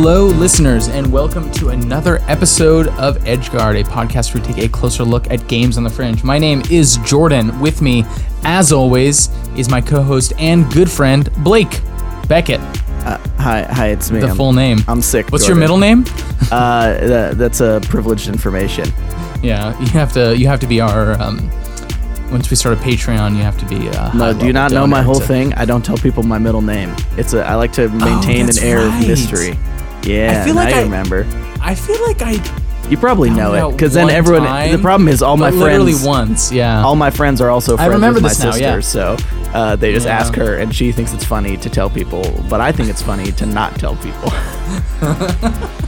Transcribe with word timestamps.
Hello, 0.00 0.26
listeners, 0.26 0.86
and 0.86 1.10
welcome 1.12 1.50
to 1.50 1.70
another 1.70 2.20
episode 2.28 2.86
of 2.98 3.18
Edgeguard, 3.24 3.80
a 3.80 3.82
podcast 3.82 4.32
where 4.32 4.40
we 4.44 4.52
take 4.54 4.64
a 4.64 4.68
closer 4.68 5.02
look 5.02 5.28
at 5.28 5.48
games 5.48 5.76
on 5.76 5.82
the 5.82 5.90
fringe. 5.90 6.22
My 6.22 6.38
name 6.38 6.62
is 6.70 6.98
Jordan. 6.98 7.58
With 7.58 7.82
me, 7.82 8.04
as 8.44 8.72
always, 8.72 9.28
is 9.56 9.68
my 9.68 9.80
co 9.80 10.00
host 10.00 10.34
and 10.38 10.72
good 10.72 10.88
friend, 10.88 11.28
Blake 11.42 11.80
Beckett. 12.28 12.60
Uh, 12.60 13.18
hi, 13.38 13.62
hi, 13.64 13.88
it's 13.88 14.12
me. 14.12 14.20
The 14.20 14.28
I'm, 14.28 14.36
full 14.36 14.52
name. 14.52 14.78
I'm 14.86 15.02
sick. 15.02 15.30
What's 15.32 15.48
your 15.48 15.56
middle 15.56 15.78
name? 15.78 16.04
Uh, 16.52 17.06
that, 17.06 17.36
that's 17.36 17.60
a 17.60 17.80
privileged 17.82 18.28
information. 18.28 18.86
Yeah, 19.42 19.78
you 19.80 19.88
have 19.88 20.12
to. 20.12 20.34
You 20.38 20.46
have 20.46 20.60
to 20.60 20.66
be 20.68 20.80
our. 20.80 21.20
Um, 21.20 21.50
once 22.30 22.48
we 22.48 22.56
start 22.56 22.78
a 22.78 22.80
Patreon, 22.80 23.36
you 23.36 23.42
have 23.42 23.58
to 23.58 23.66
be. 23.66 23.88
A 23.88 24.12
No, 24.14 24.32
do 24.32 24.46
you 24.46 24.52
not 24.52 24.70
know 24.70 24.86
my 24.86 25.02
whole 25.02 25.18
to- 25.18 25.26
thing? 25.26 25.52
I 25.54 25.64
don't 25.64 25.84
tell 25.84 25.98
people 25.98 26.22
my 26.22 26.38
middle 26.38 26.62
name. 26.62 26.94
It's 27.18 27.34
a. 27.34 27.44
I 27.44 27.56
like 27.56 27.72
to 27.72 27.88
maintain 27.88 28.46
Oh, 28.46 28.50
an 28.50 28.58
air 28.60 28.78
right. 28.78 29.02
of 29.02 29.08
mystery. 29.08 29.58
Yeah, 30.08 30.40
I 30.40 30.44
feel 30.44 30.54
now 30.54 30.64
like 30.64 30.74
I- 30.74 30.82
remember. 30.82 31.26
I 31.60 31.74
feel 31.74 32.00
like 32.06 32.22
I. 32.22 32.40
You 32.88 32.96
probably 32.96 33.28
know 33.28 33.52
it 33.68 33.72
because 33.72 33.92
then 33.92 34.08
everyone. 34.08 34.44
time, 34.48 34.72
the 34.72 34.78
problem 34.78 35.08
is 35.08 35.20
all 35.22 35.36
my 35.36 35.50
friends. 35.50 35.62
literally 35.62 35.94
once. 36.06 36.50
Yeah. 36.50 36.82
All 36.82 36.96
my 36.96 37.10
friends 37.10 37.38
are 37.42 37.50
also 37.50 37.74
I 37.74 37.76
friends 37.84 37.92
remember 37.92 38.14
with 38.14 38.22
my 38.22 38.28
this 38.30 38.38
now, 38.42 38.50
sister, 38.52 38.64
yeah. 38.66 38.80
so 38.80 39.16
uh, 39.52 39.76
they 39.76 39.92
just 39.92 40.06
Yeah. 40.06 40.16
ask 40.18 40.34
her, 40.36 40.56
and 40.56 40.74
she 40.74 40.90
thinks 40.90 41.12
it's 41.12 41.24
funny 41.24 41.58
to 41.58 41.68
tell 41.68 41.90
people, 41.90 42.22
but 42.48 42.62
I 42.62 42.72
think 42.72 42.88
it's 42.88 43.02
funny 43.02 43.30
to 43.32 43.44
not 43.44 43.74
tell 43.78 43.94
people. 43.96 44.32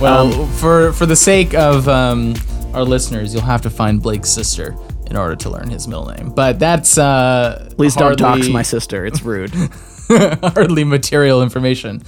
Well, 0.00 0.42
Um, 0.42 0.48
for 0.52 0.92
for 0.92 1.06
the 1.06 1.16
sake 1.16 1.54
of 1.54 1.88
um, 1.88 2.34
our 2.74 2.84
listeners, 2.84 3.32
you'll 3.32 3.42
have 3.42 3.62
to 3.62 3.70
find 3.70 4.00
Blake's 4.02 4.28
sister 4.30 4.76
in 5.06 5.16
order 5.16 5.34
to 5.36 5.50
learn 5.50 5.70
his 5.70 5.88
middle 5.88 6.06
name. 6.06 6.30
But 6.30 6.58
that's 6.58 6.98
uh, 6.98 7.70
Please 7.76 7.94
don't 7.96 8.18
dox 8.18 8.36
hardly- 8.40 8.52
my 8.52 8.62
sister; 8.62 9.06
it's 9.06 9.22
rude. 9.22 9.52
hardly 10.08 10.84
material 10.84 11.42
information 11.42 12.02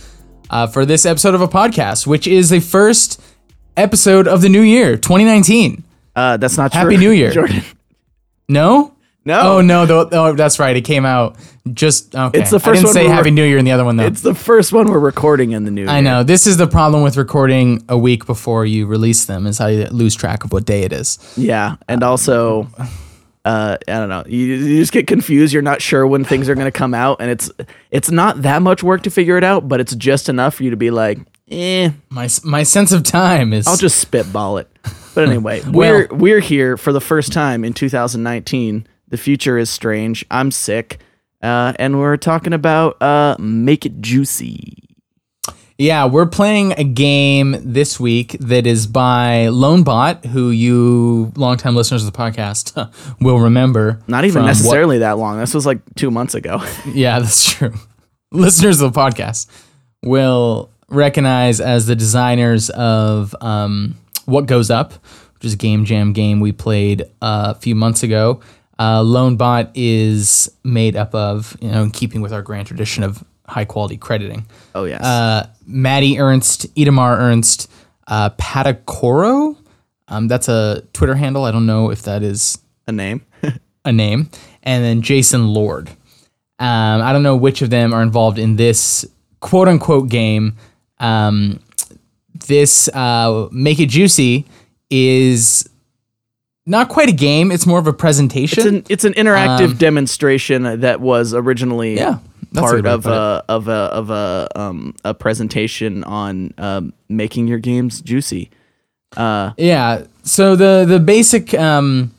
uh, 0.51 0.67
for 0.67 0.85
this 0.85 1.07
episode 1.07 1.35
of 1.35 1.41
a 1.41 1.49
podcast, 1.49 2.07
which 2.07 2.27
is 2.27 2.51
the 2.51 2.61
first 2.61 3.21
episode 3.77 4.29
of 4.29 4.43
the 4.43 4.49
new 4.49 4.61
year, 4.61 4.97
2019. 4.97 5.83
Uh, 6.15 6.37
that's 6.37 6.59
not 6.59 6.73
Happy 6.73 6.97
true. 6.97 6.99
New 6.99 7.11
Year. 7.11 7.31
Jordan. 7.33 7.63
No. 8.49 8.95
No. 9.25 9.41
Oh 9.41 9.61
no! 9.61 9.85
Though, 9.85 10.09
oh, 10.11 10.33
that's 10.33 10.59
right. 10.59 10.75
It 10.75 10.81
came 10.81 11.05
out 11.05 11.37
just 11.71 12.17
okay. 12.17 12.41
It's 12.41 12.51
the 12.51 12.57
I 12.57 12.61
first 12.61 12.83
didn't 12.83 12.85
one 12.87 12.95
say 12.95 13.07
Happy 13.07 13.31
New 13.31 13.45
Year 13.45 13.59
in 13.59 13.67
the 13.67 13.73
other 13.73 13.85
one 13.85 13.97
though. 13.97 14.07
It's 14.07 14.23
the 14.23 14.35
first 14.35 14.73
one 14.73 14.91
we're 14.91 14.99
recording 14.99 15.53
in 15.53 15.65
the 15.65 15.71
new. 15.71 15.83
Year. 15.83 15.91
I 15.91 15.97
year. 15.97 16.03
know 16.03 16.23
this 16.23 16.47
is 16.47 16.57
the 16.57 16.67
problem 16.67 17.03
with 17.03 17.19
recording 17.19 17.85
a 17.89 17.99
week 17.99 18.25
before 18.25 18.65
you 18.65 18.87
release 18.87 19.27
them 19.27 19.47
is 19.47 19.59
how 19.59 19.67
you 19.67 19.85
lose 19.89 20.15
track 20.15 20.43
of 20.45 20.53
what 20.53 20.65
day 20.65 20.85
it 20.85 20.93
is. 20.93 21.19
Yeah, 21.37 21.77
and 21.87 22.03
also, 22.03 22.67
uh, 23.45 23.79
I 23.89 23.93
don't 23.93 24.09
know. 24.09 24.25
You, 24.27 24.39
you 24.47 24.79
just 24.81 24.93
get 24.93 25.07
confused. 25.07 25.53
You're 25.53 25.63
not 25.63 25.81
sure 25.81 26.07
when 26.07 26.25
things 26.25 26.49
are 26.49 26.55
going 26.55 26.67
to 26.67 26.73
come 26.73 26.93
out, 26.95 27.21
and 27.21 27.31
it's 27.31 27.51
it's 27.91 28.11
not 28.11 28.43
that 28.43 28.63
much 28.63 28.83
work 28.83 29.03
to 29.05 29.11
figure 29.11 29.39
it 29.39 29.45
out, 29.45 29.69
but 29.69 29.81
it's 29.81 29.95
just 29.95 30.29
enough 30.29 30.57
for 30.57 30.65
you 30.65 30.71
to 30.71 30.77
be 30.77 30.91
like, 30.91 31.19
eh, 31.51 31.91
My 32.11 32.29
my 32.45 32.63
sense 32.65 32.93
of 32.93 33.03
time 33.03 33.53
is 33.53 33.67
I'll 33.67 33.77
just 33.77 33.99
spitball 33.99 34.59
it. 34.59 34.69
But 35.15 35.29
anyway, 35.29 35.63
we're 35.67 36.07
we're 36.11 36.41
here 36.41 36.77
for 36.77 36.93
the 36.93 37.01
first 37.01 37.33
time 37.33 37.65
in 37.65 37.73
2019. 37.73 38.87
The 39.09 39.17
future 39.17 39.59
is 39.59 39.71
strange. 39.71 40.25
I'm 40.31 40.51
sick, 40.51 41.01
uh, 41.43 41.73
and 41.79 41.99
we're 41.99 42.17
talking 42.19 42.53
about 42.53 43.01
uh, 43.03 43.37
make 43.39 43.87
it 43.87 44.01
juicy. 44.01 44.77
Yeah, 45.81 46.05
we're 46.05 46.27
playing 46.27 46.73
a 46.73 46.85
game 46.85 47.57
this 47.59 47.99
week 47.99 48.33
that 48.41 48.67
is 48.67 48.87
by 48.87 49.49
Lonebot, 49.51 50.27
who 50.27 50.51
you 50.51 51.33
longtime 51.37 51.75
listeners 51.75 52.05
of 52.05 52.13
the 52.13 52.19
podcast 52.19 52.93
will 53.23 53.41
remember. 53.41 53.99
Not 54.07 54.25
even 54.25 54.33
from 54.35 54.43
what- 54.43 54.49
necessarily 54.49 54.99
that 54.99 55.17
long. 55.17 55.39
This 55.39 55.55
was 55.55 55.65
like 55.65 55.79
two 55.95 56.11
months 56.11 56.35
ago. 56.35 56.63
yeah, 56.93 57.19
that's 57.19 57.51
true. 57.51 57.73
listeners 58.31 58.83
of 58.83 58.93
the 58.93 59.01
podcast 59.01 59.47
will 60.05 60.71
recognize 60.91 61.63
as 61.63 61.87
the 61.87 61.97
designers 61.97 62.69
of 62.69 63.35
um, 63.41 63.97
What 64.27 64.45
Goes 64.45 64.69
Up, 64.71 64.93
which 65.33 65.47
is 65.47 65.55
a 65.55 65.57
game 65.57 65.87
jam 65.87 66.13
game 66.13 66.41
we 66.41 66.53
played 66.53 67.05
uh, 67.23 67.55
a 67.57 67.59
few 67.59 67.75
months 67.75 68.03
ago. 68.03 68.43
Uh, 68.79 69.01
Lonebot 69.01 69.71
is 69.75 70.51
made 70.63 70.95
up 70.95 71.15
of, 71.15 71.57
you 71.63 71.71
know, 71.71 71.85
in 71.85 71.91
keeping 71.91 72.21
with 72.21 72.35
our 72.35 72.43
grand 72.43 72.67
tradition 72.67 73.03
of 73.03 73.25
high 73.51 73.65
quality 73.65 73.97
crediting. 73.97 74.47
oh 74.75 74.85
yes. 74.85 75.03
uh, 75.03 75.49
Maddie 75.67 76.19
Ernst, 76.19 76.73
Idamar 76.75 77.19
Ernst, 77.19 77.71
uh, 78.07 78.31
Patacoro. 78.31 79.57
Um, 80.09 80.29
that's 80.29 80.49
a 80.49 80.83
Twitter 80.93 81.15
handle. 81.15 81.45
I 81.45 81.53
don't 81.53 81.67
know 81.67 81.91
if 81.91 82.03
that 82.03 82.23
is 82.23 82.59
a 82.87 82.93
name. 82.93 83.25
a 83.85 83.93
name. 83.93 84.31
And 84.63 84.85
then 84.85 85.03
Jason 85.03 85.49
Lord. 85.49 85.89
Um, 86.59 87.01
I 87.03 87.13
don't 87.13 87.23
know 87.23 87.37
which 87.37 87.63
of 87.63 87.71
them 87.71 87.95
are 87.95 88.03
involved 88.03 88.39
in 88.39 88.57
this 88.57 89.07
quote 89.41 89.69
unquote 89.69 90.09
game. 90.09 90.57
Um, 90.99 91.61
this 92.47 92.89
uh, 92.89 93.49
Make 93.53 93.81
It 93.81 93.89
Juicy 93.89 94.47
is 94.91 95.69
not 96.67 96.89
quite 96.89 97.09
a 97.09 97.13
game. 97.13 97.51
It's 97.51 97.67
more 97.67 97.79
of 97.79 97.87
a 97.87 97.93
presentation. 97.93 98.59
It's 98.59 98.67
an 98.67 98.85
it's 98.89 99.05
an 99.05 99.13
interactive 99.15 99.79
demonstration 99.79 100.81
that 100.81 101.01
was 101.01 101.33
originally 101.33 101.99
Um, 102.01 102.21
Yeah, 102.23 102.30
part 102.55 102.77
good 102.77 102.85
way 102.85 102.91
to 102.91 102.95
of 102.95 103.07
a 103.07 103.45
of 103.49 103.69
a 103.69 103.73
of 103.73 104.11
a 104.11 104.49
um 104.57 104.95
a 105.05 105.15
presentation 105.15 106.03
on 106.05 106.53
um, 106.59 106.93
making 107.09 107.47
your 107.47 107.59
games 107.59 108.01
juicy. 108.01 108.51
Uh, 109.17 109.53
Yeah. 109.57 110.05
So 110.23 110.57
the 110.57 110.85
the 110.87 110.99
basic 111.01 111.55
um, 111.55 112.13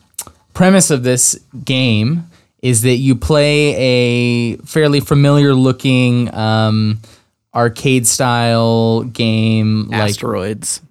premise 0.54 0.90
of 0.92 1.04
this 1.04 1.40
game 1.64 2.28
is 2.62 2.82
that 2.84 2.98
you 2.98 3.16
play 3.16 3.76
a 3.76 4.58
fairly 4.66 5.00
familiar 5.00 5.54
looking 5.54 6.34
um, 6.34 7.00
arcade 7.56 8.06
style 8.08 9.04
game 9.04 9.88
like 9.90 10.12
asteroids 10.12 10.82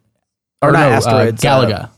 or 0.62 0.68
or 0.70 0.72
not 0.72 0.80
no, 0.80 0.96
asteroids. 0.96 1.44
uh, 1.44 1.48
uh, 1.48 1.60
Galaga. 1.66 1.90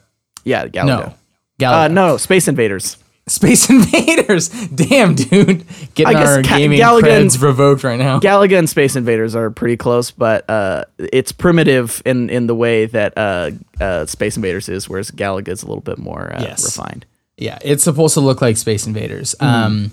yeah, 0.44 0.66
Galaga. 0.66 0.86
no, 0.86 1.14
Galaga. 1.58 1.84
Uh, 1.84 1.88
no, 1.88 2.16
Space 2.16 2.48
Invaders. 2.48 2.97
Space 3.28 3.71
Invaders. 3.71 4.49
Damn, 4.69 5.15
dude, 5.15 5.65
getting 5.94 6.16
our 6.16 6.43
Ca- 6.43 6.59
gaming 6.59 6.81
Galaga 6.81 7.21
and- 7.21 7.31
creds 7.31 7.41
revoked 7.43 7.84
right 7.84 7.99
now. 7.99 8.19
Galaga 8.21 8.59
and 8.59 8.69
Space 8.69 8.97
Invaders 8.97 9.37
are 9.37 9.50
pretty 9.50 9.77
close, 9.77 10.10
but 10.10 10.49
uh, 10.50 10.84
it's 10.99 11.31
primitive 11.32 12.03
in 12.05 12.31
in 12.31 12.47
the 12.49 12.55
way 12.55 12.87
that 12.87 13.16
uh, 13.16 13.50
uh, 13.81 14.06
Space 14.06 14.37
Invaders 14.37 14.69
is, 14.69 14.88
whereas 14.88 15.11
Galaga 15.12 15.49
is 15.49 15.62
a 15.62 15.66
little 15.66 15.82
bit 15.82 15.99
more 15.99 16.32
uh, 16.34 16.43
Yes. 16.43 16.65
refined. 16.65 17.06
Yeah, 17.38 17.59
it's 17.62 17.84
supposed 17.84 18.15
to 18.15 18.21
look 18.21 18.43
like 18.43 18.56
Space 18.56 18.87
Invaders. 18.87 19.34
Um, 19.41 19.93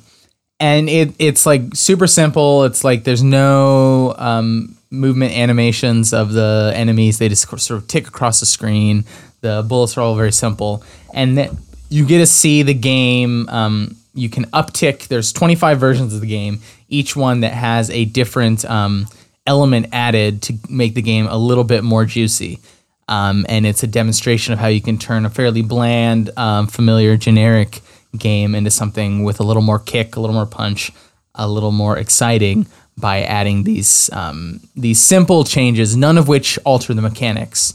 and 0.59 0.89
it 0.89 1.13
it's 1.19 1.45
like 1.45 1.61
super 1.75 2.07
simple. 2.07 2.63
It's 2.65 2.83
like 2.83 3.03
there's 3.05 3.23
no 3.23 4.13
um, 4.17 4.75
movement 4.89 5.33
animations 5.37 6.13
of 6.13 6.33
the 6.33 6.71
enemies. 6.75 7.17
They 7.19 7.29
just 7.29 7.47
sort 7.47 7.71
of 7.81 7.87
tick 7.87 8.07
across 8.07 8.39
the 8.39 8.45
screen. 8.45 9.05
The 9.41 9.63
bullets 9.67 9.97
are 9.97 10.01
all 10.01 10.15
very 10.15 10.33
simple, 10.33 10.83
and 11.13 11.37
then 11.37 11.57
you 11.89 12.05
get 12.05 12.19
to 12.19 12.25
see 12.25 12.63
the 12.63 12.73
game. 12.73 13.47
Um, 13.49 13.95
you 14.13 14.29
can 14.29 14.45
uptick. 14.45 15.07
There's 15.07 15.33
25 15.33 15.79
versions 15.79 16.13
of 16.13 16.21
the 16.21 16.27
game, 16.27 16.61
each 16.87 17.15
one 17.15 17.41
that 17.41 17.53
has 17.53 17.89
a 17.89 18.05
different 18.05 18.65
um, 18.65 19.07
element 19.45 19.87
added 19.91 20.41
to 20.43 20.53
make 20.69 20.93
the 20.93 21.01
game 21.01 21.27
a 21.27 21.37
little 21.37 21.63
bit 21.63 21.83
more 21.83 22.05
juicy. 22.05 22.59
Um, 23.07 23.45
and 23.49 23.65
it's 23.65 23.81
a 23.81 23.87
demonstration 23.87 24.53
of 24.53 24.59
how 24.59 24.67
you 24.67 24.81
can 24.81 24.97
turn 24.97 25.25
a 25.25 25.29
fairly 25.29 25.63
bland, 25.63 26.29
um, 26.37 26.67
familiar, 26.67 27.17
generic 27.17 27.81
game 28.17 28.53
into 28.55 28.69
something 28.69 29.23
with 29.23 29.39
a 29.39 29.43
little 29.43 29.63
more 29.63 29.79
kick, 29.79 30.15
a 30.15 30.19
little 30.19 30.35
more 30.35 30.45
punch, 30.45 30.91
a 31.33 31.47
little 31.47 31.71
more 31.71 31.97
exciting 31.97 32.67
by 32.97 33.23
adding 33.23 33.63
these 33.63 34.09
um, 34.13 34.59
these 34.75 34.99
simple 34.99 35.43
changes, 35.43 35.95
none 35.95 36.17
of 36.17 36.27
which 36.27 36.59
alter 36.65 36.93
the 36.93 37.01
mechanics, 37.01 37.73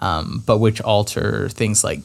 um, 0.00 0.42
but 0.44 0.58
which 0.58 0.80
alter 0.80 1.48
things 1.48 1.84
like 1.84 2.00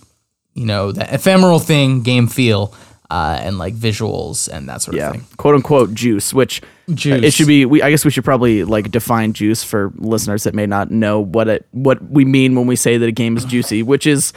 you 0.54 0.66
know 0.66 0.92
the 0.92 1.14
ephemeral 1.14 1.60
thing, 1.60 2.02
game 2.04 2.28
feel, 2.28 2.74
uh, 3.10 3.40
and 3.42 3.58
like 3.58 3.74
visuals 3.76 4.48
and 4.48 4.68
that 4.70 4.82
sort 4.82 4.96
Yeah, 4.98 5.10
of 5.10 5.16
thing. 5.16 5.26
quote 5.38 5.56
unquote 5.56 5.94
juice, 5.94 6.34
which 6.34 6.62
uh, 6.64 6.94
Juice. 6.94 7.24
it 7.24 7.34
should 7.34 7.48
be. 7.48 7.66
We 7.66 7.82
I 7.82 7.90
guess 7.90 8.04
we 8.06 8.12
should 8.12 8.26
probably 8.26 8.64
like 8.64 8.92
define 8.92 9.34
juice 9.34 9.64
for 9.64 9.92
listeners 9.96 10.44
that 10.44 10.54
may 10.54 10.66
not 10.66 10.92
know 10.92 11.20
what 11.20 11.48
it 11.48 11.66
what 11.72 12.02
we 12.10 12.26
mean 12.26 12.56
when 12.56 12.68
we 12.68 12.76
say 12.76 12.98
that 12.98 13.08
a 13.08 13.12
game 13.12 13.38
is 13.38 13.46
juicy, 13.46 13.82
which 13.92 14.06
is 14.06 14.34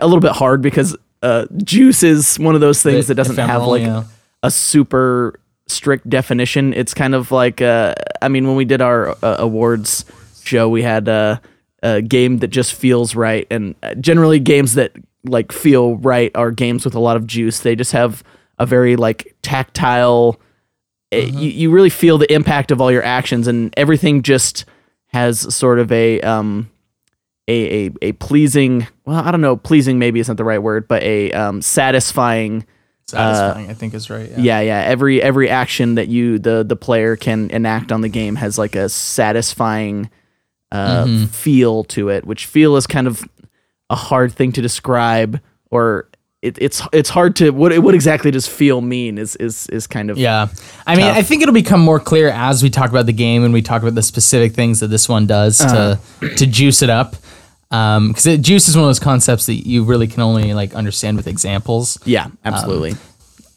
a 0.00 0.06
little 0.06 0.20
bit 0.20 0.32
hard 0.32 0.62
because 0.62 0.96
uh, 1.22 1.46
juice 1.64 2.02
is 2.02 2.38
one 2.38 2.54
of 2.54 2.60
those 2.60 2.82
things 2.82 3.08
that 3.08 3.14
doesn't 3.16 3.36
have 3.36 3.62
like 3.66 3.82
yeah. 3.82 4.04
a 4.42 4.50
super 4.50 5.38
strict 5.66 6.08
definition. 6.08 6.72
It's 6.74 6.94
kind 6.94 7.14
of 7.14 7.30
like 7.32 7.60
uh, 7.60 7.94
I 8.20 8.28
mean, 8.28 8.46
when 8.46 8.56
we 8.56 8.64
did 8.64 8.80
our 8.80 9.10
uh, 9.22 9.36
awards 9.38 10.04
show, 10.44 10.68
we 10.68 10.82
had 10.82 11.08
uh, 11.08 11.38
a 11.82 12.00
game 12.02 12.38
that 12.38 12.48
just 12.48 12.74
feels 12.74 13.14
right, 13.14 13.46
and 13.50 13.74
uh, 13.82 13.94
generally 13.96 14.38
games 14.38 14.74
that 14.74 14.92
like 15.24 15.52
feel 15.52 15.96
right 15.96 16.30
are 16.34 16.50
games 16.50 16.84
with 16.84 16.94
a 16.94 17.00
lot 17.00 17.16
of 17.16 17.26
juice. 17.26 17.60
They 17.60 17.76
just 17.76 17.92
have 17.92 18.22
a 18.58 18.66
very 18.66 18.96
like 18.96 19.34
tactile. 19.42 20.40
eh, 21.12 21.26
You, 21.32 21.48
you 21.50 21.70
really 21.70 21.90
feel 21.90 22.18
the 22.18 22.32
impact 22.32 22.70
of 22.70 22.80
all 22.80 22.90
your 22.92 23.02
actions, 23.04 23.46
and 23.48 23.72
everything 23.76 24.22
just 24.22 24.64
has 25.08 25.54
sort 25.54 25.78
of 25.78 25.92
a 25.92 26.20
um 26.22 26.70
a 27.48 27.86
a, 27.86 27.90
a 28.02 28.12
pleasing. 28.12 28.86
Well, 29.04 29.18
I 29.18 29.30
don't 29.30 29.40
know, 29.40 29.56
pleasing 29.56 29.98
maybe 29.98 30.20
isn't 30.20 30.36
the 30.36 30.44
right 30.44 30.62
word, 30.62 30.86
but 30.88 31.02
a 31.02 31.32
um, 31.32 31.60
satisfying 31.62 32.64
Satisfying, 33.04 33.68
I 33.68 33.74
think 33.74 33.92
is 33.94 34.08
right. 34.08 34.30
Yeah. 34.30 34.38
yeah 34.38 34.60
yeah 34.60 34.78
every 34.86 35.20
every 35.20 35.50
action 35.50 35.96
that 35.96 36.08
you 36.08 36.38
the 36.38 36.64
the 36.64 36.76
player 36.76 37.14
can 37.16 37.50
enact 37.50 37.92
on 37.92 38.00
the 38.00 38.08
game 38.08 38.36
has 38.36 38.56
like 38.58 38.74
a 38.76 38.88
satisfying 38.88 40.08
uh 40.72 41.04
Mm-hmm. 41.04 41.24
feel 41.26 41.84
to 41.84 42.08
it 42.08 42.24
which 42.24 42.46
feel 42.46 42.76
is 42.76 42.86
kind 42.86 43.06
of 43.06 43.22
a 43.90 43.94
hard 43.96 44.32
thing 44.32 44.50
to 44.52 44.60
describe 44.62 45.38
or 45.70 46.08
it, 46.40 46.56
it's 46.60 46.82
it's 46.92 47.10
hard 47.10 47.36
to 47.36 47.50
what 47.50 47.78
what 47.80 47.94
exactly 47.94 48.30
does 48.32 48.48
feel 48.48 48.80
mean 48.80 49.16
is 49.18 49.36
is 49.36 49.68
is 49.68 49.86
kind 49.86 50.10
of 50.10 50.18
Yeah. 50.18 50.48
I 50.86 50.96
mean, 50.96 51.06
Tough. 51.06 51.18
I 51.18 51.22
think 51.22 51.42
it'll 51.42 51.54
become 51.54 51.80
more 51.80 52.00
clear 52.00 52.30
as 52.30 52.62
we 52.64 52.70
talk 52.70 52.90
about 52.90 53.06
the 53.06 53.12
game 53.12 53.44
and 53.44 53.54
we 53.54 53.62
talk 53.62 53.82
about 53.82 53.94
the 53.94 54.02
specific 54.02 54.52
things 54.52 54.80
that 54.80 54.88
this 54.88 55.08
one 55.08 55.26
does 55.28 55.60
Uh-huh. 55.60 55.96
to 56.20 56.34
to 56.34 56.46
juice 56.46 56.82
it 56.82 56.90
up. 56.90 57.14
Um, 57.70 58.08
because 58.08 58.38
juice 58.40 58.68
is 58.68 58.74
one 58.76 58.84
of 58.84 58.88
those 58.88 58.98
concepts 58.98 59.46
that 59.46 59.66
you 59.66 59.84
really 59.84 60.06
can 60.08 60.20
only 60.20 60.52
like 60.52 60.74
understand 60.74 61.16
with 61.16 61.26
examples. 61.28 61.96
yeah 62.04 62.26
absolutely 62.44 62.94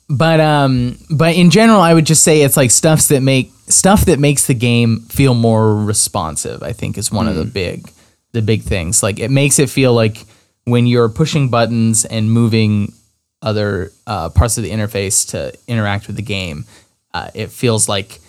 But 0.08 0.40
um, 0.40 0.98
but 1.10 1.36
in 1.36 1.50
general, 1.50 1.82
I 1.82 1.94
would 1.94 2.06
just 2.06 2.24
say 2.24 2.42
it's 2.42 2.58
like 2.58 2.72
stuffs 2.72 3.08
that 3.08 3.22
make 3.22 3.52
stuff 3.68 4.06
that 4.06 4.20
makes 4.20 4.46
the 4.46 4.54
game 4.54 5.02
feel 5.02 5.34
more 5.34 5.76
responsive. 5.76 6.62
I 6.62 6.74
think 6.74 6.98
is 6.98 7.12
one 7.12 7.28
of 7.28 7.36
the 7.36 7.46
big 7.46 7.90
the 8.32 8.42
big 8.42 8.62
things. 8.62 9.02
Like 9.02 9.20
it 9.20 9.32
makes 9.32 9.58
it 9.58 9.70
feel 9.70 9.94
like 9.94 10.26
when 10.66 10.86
you're 10.86 11.10
pushing 11.10 11.50
buttons 11.50 12.06
and 12.06 12.32
moving 12.32 12.94
other 13.42 13.92
uh, 14.06 14.30
parts 14.30 14.58
of 14.58 14.64
the 14.64 14.72
interface 14.72 15.30
to 15.30 15.54
interact 15.68 16.08
with 16.08 16.16
the 16.16 16.22
game, 16.22 16.66
uh, 17.14 17.30
it 17.34 17.50
feels 17.50 17.90
like 17.90 18.20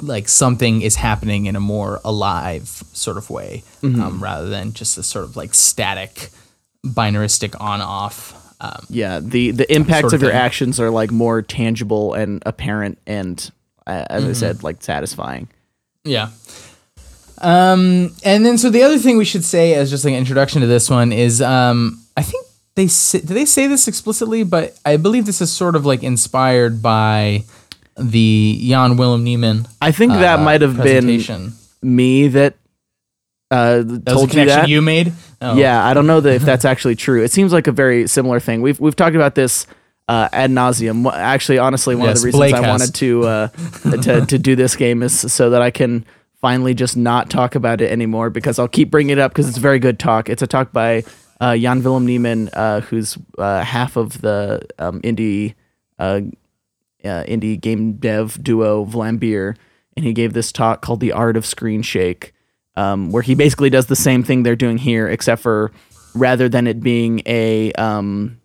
like 0.00 0.28
something 0.28 0.82
is 0.82 0.96
happening 0.96 1.46
in 1.46 1.56
a 1.56 1.60
more 1.60 2.00
alive 2.04 2.82
sort 2.92 3.16
of 3.16 3.28
way, 3.30 3.62
um, 3.82 4.22
rather 4.22 4.48
than 4.48 4.72
just 4.72 4.98
a 4.98 5.02
sort 5.02 5.24
of 5.24 5.36
like 5.36 5.54
static 5.54 6.30
binaristic 6.86 7.60
on 7.60 7.80
off. 7.80 8.38
Um, 8.64 8.86
yeah 8.88 9.18
the 9.20 9.50
the 9.50 9.66
impacts 9.74 10.02
Sort 10.02 10.12
of 10.14 10.22
of 10.22 10.28
your 10.28 10.32
actions 10.32 10.78
are 10.78 10.88
like 10.90 11.10
more 11.10 11.42
tangible 11.42 12.14
and 12.14 12.40
apparent 12.46 12.96
and 13.08 13.50
uh, 13.88 14.04
as 14.08 14.22
Mm-hmm. 14.22 14.30
i 14.30 14.34
said 14.34 14.62
like 14.62 14.82
satisfying 14.82 15.48
Yeah. 16.04 16.28
Um, 17.38 18.14
and 18.24 18.46
then 18.46 18.56
so 18.56 18.70
the 18.70 18.82
other 18.84 18.98
thing 18.98 19.16
we 19.16 19.24
should 19.24 19.44
say 19.44 19.74
as 19.74 19.90
just 19.90 20.04
like 20.04 20.12
an 20.12 20.18
introduction 20.18 20.60
to 20.60 20.66
this 20.68 20.88
one 20.88 21.12
is 21.12 21.42
um, 21.42 22.00
I 22.16 22.22
think 22.22 22.46
they 22.76 22.86
say, 22.86 23.18
do 23.20 23.34
they 23.34 23.44
say 23.46 23.66
this 23.66 23.88
explicitly, 23.88 24.44
but 24.44 24.78
I 24.84 24.96
believe 24.96 25.26
this 25.26 25.40
is 25.40 25.50
sort 25.52 25.74
of 25.74 25.84
like 25.84 26.02
inspired 26.04 26.80
by 26.82 27.44
the 27.96 28.60
Jan 28.68 28.96
Willem 28.96 29.24
Nijman. 29.24 29.68
i 29.82 29.90
think 29.92 30.12
that 30.12 30.38
uh, 30.38 30.42
might 30.44 30.62
have 30.62 30.76
been 30.82 31.52
me 31.82 32.28
that 32.28 32.54
uh 33.50 33.82
That 33.84 34.04
told 34.06 34.32
you 34.34 34.44
that 34.46 34.68
you 34.68 34.80
made. 34.80 35.12
Oh. 35.42 35.56
Yeah, 35.56 35.84
I 35.84 35.92
don't 35.94 36.06
know 36.06 36.20
that 36.20 36.34
if 36.34 36.42
that's 36.42 36.64
actually 36.64 36.94
true. 36.96 37.22
It 37.22 37.32
seems 37.32 37.52
like 37.52 37.66
a 37.66 37.72
very 37.72 38.06
similar 38.06 38.38
thing. 38.40 38.62
We've 38.62 38.78
we've 38.78 38.96
talked 38.96 39.16
about 39.16 39.34
this 39.34 39.66
uh, 40.08 40.28
ad 40.32 40.50
nauseum. 40.50 41.12
Actually, 41.12 41.58
honestly, 41.58 41.94
one 41.96 42.08
Yes, 42.08 42.18
of 42.18 42.22
the 42.22 42.26
reasons 42.26 42.38
Blake 42.40 42.54
I 42.54 42.62
has. 42.62 42.66
wanted 42.80 42.94
to 42.94 43.22
uh, 43.24 43.48
to 44.02 44.26
to 44.26 44.38
do 44.38 44.54
this 44.56 44.76
game 44.76 45.02
is 45.02 45.32
so 45.32 45.50
that 45.50 45.60
I 45.62 45.70
can 45.70 46.04
finally 46.40 46.74
just 46.74 46.96
not 46.96 47.28
talk 47.30 47.54
about 47.54 47.80
it 47.80 47.90
anymore 47.90 48.30
because 48.30 48.58
I'll 48.58 48.68
keep 48.68 48.90
bringing 48.90 49.10
it 49.10 49.18
up 49.18 49.32
because 49.32 49.48
it's 49.48 49.58
a 49.58 49.60
very 49.60 49.78
good 49.78 49.98
talk. 49.98 50.28
It's 50.28 50.42
a 50.42 50.46
talk 50.46 50.72
by 50.72 51.04
uh, 51.40 51.56
Jan 51.56 51.82
Willem 51.82 52.06
Nijman, 52.06 52.48
uh, 52.52 52.80
who's 52.80 53.18
uh, 53.38 53.62
half 53.64 53.96
of 53.96 54.20
the 54.20 54.62
um, 54.78 55.00
indie 55.02 55.54
uh, 55.98 56.20
uh, 57.04 57.24
indie 57.24 57.60
game 57.60 57.94
dev 57.94 58.42
duo 58.42 58.84
Vlambeer, 58.84 59.56
and 59.96 60.04
he 60.04 60.12
gave 60.12 60.32
this 60.34 60.52
talk 60.52 60.82
called 60.82 61.00
"The 61.00 61.12
Art 61.12 61.36
of 61.36 61.44
Screen 61.46 61.82
Shake," 61.82 62.32
um, 62.76 63.10
where 63.10 63.22
he 63.22 63.34
basically 63.34 63.70
does 63.70 63.86
the 63.86 63.96
same 63.96 64.22
thing 64.22 64.42
they're 64.42 64.56
doing 64.56 64.78
here, 64.78 65.08
except 65.08 65.42
for 65.42 65.70
rather 66.14 66.48
than 66.48 66.66
it 66.66 66.80
being 66.80 67.22
a 67.26 67.72
um, 67.72 68.40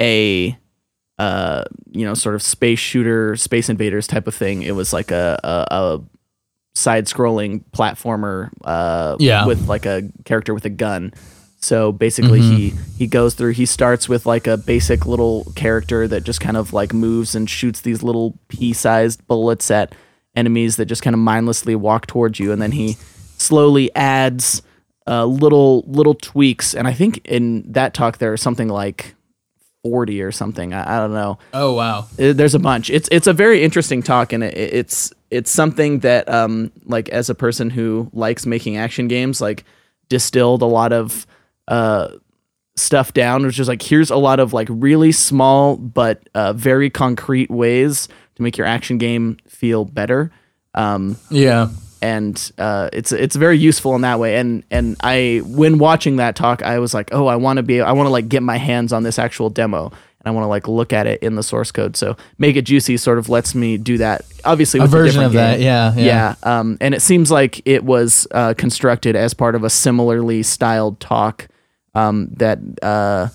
a 0.00 0.56
uh, 1.18 1.64
you 1.90 2.04
know 2.04 2.14
sort 2.14 2.34
of 2.34 2.42
space 2.42 2.78
shooter, 2.78 3.36
space 3.36 3.68
invaders 3.68 4.06
type 4.06 4.26
of 4.26 4.34
thing, 4.34 4.62
it 4.62 4.72
was 4.74 4.92
like 4.92 5.10
a 5.10 5.38
a, 5.42 5.66
a 5.74 6.00
side-scrolling 6.74 7.64
platformer 7.72 8.50
uh, 8.64 9.16
Yeah. 9.18 9.46
with 9.46 9.66
like 9.68 9.84
a 9.86 10.02
character 10.24 10.54
with 10.54 10.64
a 10.64 10.70
gun. 10.70 11.12
So 11.60 11.90
basically, 11.90 12.40
he 12.40 12.72
he 12.96 13.08
goes 13.08 13.34
through. 13.34 13.52
He 13.54 13.66
starts 13.66 14.08
with 14.08 14.26
like 14.26 14.46
a 14.46 14.56
basic 14.56 15.06
little 15.06 15.44
character 15.56 16.06
that 16.06 16.22
just 16.22 16.40
kind 16.40 16.56
of 16.56 16.72
like 16.72 16.94
moves 16.94 17.34
and 17.34 17.50
shoots 17.50 17.80
these 17.80 18.00
little 18.04 18.38
pea-sized 18.46 19.26
bullets 19.26 19.68
at 19.72 19.92
enemies 20.38 20.76
that 20.76 20.86
just 20.86 21.02
kind 21.02 21.14
of 21.14 21.20
mindlessly 21.20 21.74
walk 21.74 22.06
towards 22.06 22.38
you, 22.38 22.52
and 22.52 22.62
then 22.62 22.72
he 22.72 22.96
slowly 23.36 23.94
adds 23.94 24.62
uh, 25.06 25.24
little 25.24 25.84
little 25.86 26.14
tweaks. 26.14 26.74
And 26.74 26.86
I 26.86 26.92
think 26.92 27.20
in 27.24 27.64
that 27.72 27.94
talk 27.94 28.18
there 28.18 28.34
is 28.34 28.40
something 28.40 28.68
like 28.68 29.14
forty 29.82 30.22
or 30.22 30.32
something. 30.32 30.72
I, 30.74 30.96
I 30.96 31.00
don't 31.00 31.14
know. 31.14 31.38
Oh 31.52 31.74
wow. 31.74 32.06
Uh, 32.18 32.32
There's 32.32 32.54
a 32.54 32.58
bunch. 32.58 32.90
It's 32.90 33.08
it's 33.10 33.26
a 33.26 33.32
very 33.32 33.62
interesting 33.62 34.02
talk, 34.02 34.32
and 34.32 34.44
it, 34.44 34.56
it's 34.56 35.12
it's 35.30 35.50
something 35.50 36.00
that 36.00 36.28
um 36.28 36.72
like 36.84 37.08
as 37.08 37.30
a 37.30 37.34
person 37.34 37.70
who 37.70 38.10
likes 38.12 38.46
making 38.46 38.76
action 38.76 39.08
games, 39.08 39.40
like 39.40 39.64
distilled 40.08 40.62
a 40.62 40.66
lot 40.66 40.92
of 40.92 41.26
uh 41.68 42.08
stuff 42.76 43.12
down, 43.12 43.44
which 43.44 43.58
is 43.58 43.68
like 43.68 43.82
here's 43.82 44.10
a 44.10 44.16
lot 44.16 44.40
of 44.40 44.52
like 44.52 44.68
really 44.70 45.12
small 45.12 45.76
but 45.76 46.28
uh, 46.34 46.52
very 46.52 46.90
concrete 46.90 47.50
ways 47.50 48.08
to 48.36 48.42
make 48.42 48.56
your 48.56 48.66
action 48.66 48.98
game 48.98 49.36
feel 49.58 49.84
better. 49.84 50.30
Um, 50.74 51.16
Yeah. 51.30 51.68
and 52.00 52.52
uh, 52.58 52.88
it's 52.92 53.10
it's 53.10 53.34
very 53.36 53.58
useful 53.58 53.94
in 53.96 54.02
that 54.02 54.20
way. 54.20 54.36
And 54.36 54.62
and 54.70 54.96
I 55.02 55.42
when 55.44 55.78
watching 55.78 56.16
that 56.16 56.36
talk, 56.36 56.62
I 56.62 56.78
was 56.78 56.94
like, 56.94 57.10
oh, 57.12 57.26
I 57.26 57.36
want 57.36 57.56
to 57.56 57.62
be, 57.64 57.80
I 57.80 57.92
want 57.92 58.06
to 58.06 58.12
like 58.12 58.28
get 58.28 58.42
my 58.42 58.56
hands 58.56 58.92
on 58.92 59.02
this 59.02 59.18
actual 59.18 59.50
demo, 59.50 59.86
and 59.86 60.26
I 60.26 60.30
want 60.30 60.44
to 60.44 60.48
like 60.48 60.68
look 60.68 60.92
at 60.92 61.06
it 61.08 61.20
in 61.22 61.34
the 61.34 61.42
source 61.42 61.72
code. 61.72 61.96
So 61.96 62.16
make 62.38 62.54
it 62.54 62.62
juicy 62.62 62.96
sort 62.98 63.18
of 63.18 63.28
lets 63.28 63.52
me 63.54 63.78
do 63.78 63.98
that. 63.98 64.22
Obviously, 64.44 64.78
A 64.80 64.86
version 64.86 65.24
of 65.24 65.32
that. 65.32 65.58
Yeah. 65.60 65.92
Yeah. 65.96 66.04
Yeah, 66.04 66.34
um, 66.60 66.76
and 66.80 66.94
it 66.94 67.02
seems 67.02 67.30
like 67.32 67.62
it 67.66 67.82
was 67.82 68.28
uh, 68.30 68.54
constructed 68.56 69.16
as 69.16 69.34
part 69.34 69.56
of 69.56 69.64
a 69.64 69.70
similarly 69.70 70.44
styled 70.44 71.00
talk 71.00 71.48
um, 71.96 72.28
that 72.36 72.58
uh, 72.80 73.26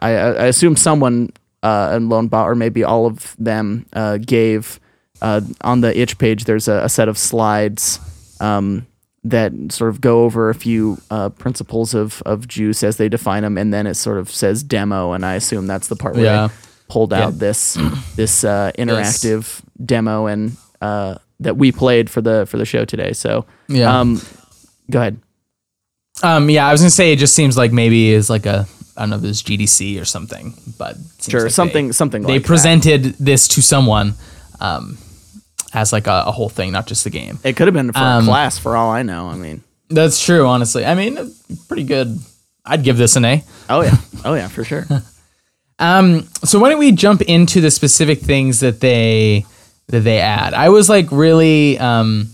I, 0.00 0.10
I 0.10 0.46
assume 0.46 0.76
someone 0.76 1.30
uh, 1.64 1.94
in 1.96 2.08
Lonebot 2.08 2.44
or 2.44 2.54
maybe 2.54 2.84
all 2.84 3.06
of 3.06 3.34
them 3.40 3.86
uh, 3.92 4.18
gave 4.18 4.78
uh, 5.22 5.40
on 5.62 5.80
the 5.80 5.98
itch 5.98 6.18
page. 6.18 6.44
There's 6.44 6.68
a, 6.68 6.84
a 6.84 6.88
set 6.88 7.08
of 7.08 7.16
slides 7.18 7.98
um, 8.40 8.86
that 9.24 9.52
sort 9.70 9.90
of 9.90 10.00
go 10.00 10.24
over 10.24 10.50
a 10.50 10.54
few 10.54 10.98
uh, 11.10 11.30
principles 11.30 11.94
of 11.94 12.22
of 12.26 12.46
juice 12.48 12.82
as 12.82 12.96
they 12.96 13.08
define 13.08 13.42
them, 13.42 13.56
and 13.58 13.72
then 13.72 13.86
it 13.86 13.94
sort 13.94 14.18
of 14.18 14.30
says 14.30 14.62
demo, 14.62 15.12
and 15.12 15.24
I 15.24 15.34
assume 15.34 15.66
that's 15.66 15.88
the 15.88 15.96
part 15.96 16.14
where 16.16 16.24
Yeah. 16.24 16.46
they 16.48 16.54
pulled 16.88 17.12
out 17.12 17.38
this 17.38 17.78
this 18.16 18.44
uh, 18.44 18.72
interactive 18.78 19.62
demo 19.84 20.26
and 20.26 20.56
uh, 20.80 21.16
that 21.40 21.56
we 21.56 21.72
played 21.72 22.10
for 22.10 22.20
the 22.20 22.46
for 22.46 22.58
the 22.58 22.66
show 22.66 22.84
today. 22.84 23.12
So 23.12 23.46
Yeah. 23.68 23.98
um, 24.00 24.20
go 24.90 25.00
ahead. 25.00 25.18
Um, 26.22 26.48
yeah, 26.50 26.66
I 26.68 26.72
was 26.72 26.80
gonna 26.80 26.90
say 26.90 27.12
it 27.12 27.18
just 27.18 27.34
seems 27.34 27.56
like 27.56 27.72
maybe 27.72 28.10
is 28.10 28.28
like 28.30 28.46
a 28.46 28.66
I 28.96 29.00
don't 29.02 29.10
know 29.10 29.16
if 29.16 29.24
it 29.24 29.28
was 29.28 29.42
GDC 29.42 30.00
or 30.00 30.04
something, 30.04 30.54
but 30.78 30.96
seems 30.96 31.30
Sure, 31.30 31.42
like 31.44 31.50
something 31.50 31.86
they, 31.88 31.92
something 31.92 32.22
they 32.22 32.34
like 32.34 32.42
that. 32.42 32.46
presented 32.46 33.04
this 33.18 33.48
to 33.48 33.62
someone 33.62 34.14
um, 34.60 34.96
as 35.74 35.92
like 35.92 36.06
a, 36.06 36.24
a 36.26 36.32
whole 36.32 36.48
thing, 36.48 36.72
not 36.72 36.86
just 36.86 37.04
the 37.04 37.10
game. 37.10 37.38
It 37.44 37.56
could 37.56 37.66
have 37.66 37.74
been 37.74 37.92
for 37.92 37.98
Um, 37.98 38.24
a 38.24 38.26
class, 38.26 38.58
for 38.58 38.76
all 38.76 38.90
I 38.90 39.02
know. 39.02 39.28
I 39.28 39.34
mean, 39.36 39.62
That's 39.90 40.22
true, 40.24 40.46
honestly. 40.46 40.84
I 40.84 40.94
mean, 40.94 41.18
pretty 41.68 41.84
good. 41.84 42.18
I'd 42.64 42.82
give 42.82 42.96
this 42.96 43.16
an 43.16 43.24
A. 43.24 43.44
oh 43.68 43.82
yeah, 43.82 43.96
oh 44.24 44.34
yeah, 44.34 44.48
for 44.48 44.64
sure. 44.64 44.86
Um, 45.78 46.22
so 46.44 46.60
why 46.60 46.68
don't 46.70 46.78
we 46.78 46.92
jump 46.92 47.20
into 47.22 47.60
the 47.60 47.70
specific 47.70 48.20
things 48.20 48.60
that 48.60 48.78
they 48.80 49.44
that 49.88 50.00
they 50.00 50.20
add? 50.20 50.54
I 50.54 50.68
was 50.68 50.88
like 50.88 51.08
really. 51.10 51.78
Um, 51.78 52.28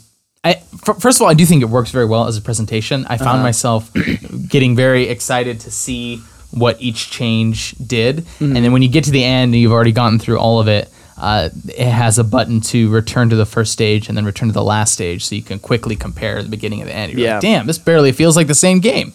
I 0.45 0.53
f- 0.87 1.01
first 1.01 1.19
of 1.19 1.23
all, 1.23 1.29
I 1.31 1.35
do 1.35 1.47
think 1.47 1.63
it 1.63 1.71
works 1.71 1.91
very 1.91 2.05
well 2.05 2.27
as 2.27 2.37
a 2.37 2.43
presentation. 2.43 3.07
I 3.09 3.17
found 3.17 3.43
myself 3.43 3.91
getting 4.49 4.77
very 4.77 5.09
excited 5.09 5.61
to 5.61 5.71
see 5.71 6.19
what 6.51 6.81
each 6.83 7.11
change 7.11 7.73
did, 7.79 8.27
and 8.41 8.57
then 8.57 8.73
when 8.73 8.83
you 8.83 8.91
get 8.91 9.05
to 9.05 9.11
the 9.11 9.25
end 9.25 9.55
and 9.55 9.61
you've 9.63 9.73
already 9.73 9.93
gotten 9.93 10.19
through 10.19 10.39
all 10.39 10.61
of 10.61 10.69
it, 10.69 10.91
uh, 11.21 11.49
it 11.69 11.89
has 11.91 12.19
a 12.19 12.25
button 12.25 12.61
to 12.63 12.89
return 12.91 13.31
to 13.31 13.37
the 13.37 13.47
first 13.47 13.73
stage 13.73 14.09
and 14.09 14.17
then 14.17 14.25
return 14.25 14.49
to 14.49 14.53
the 14.53 14.65
last 14.65 14.93
stage, 14.93 15.25
so 15.25 15.35
you 15.35 15.43
can 15.43 15.59
quickly 15.59 15.95
compare 15.97 16.43
the 16.43 16.49
beginning 16.49 16.81
and 16.81 16.89
the 16.89 16.95
end. 16.95 17.13
You're 17.13 17.21
Yeah. 17.21 17.33
like, 17.35 17.43
damn, 17.43 17.67
this 17.67 17.79
barely 17.79 18.13
feels 18.13 18.37
like 18.37 18.47
the 18.47 18.55
same 18.55 18.81
game. 18.81 19.13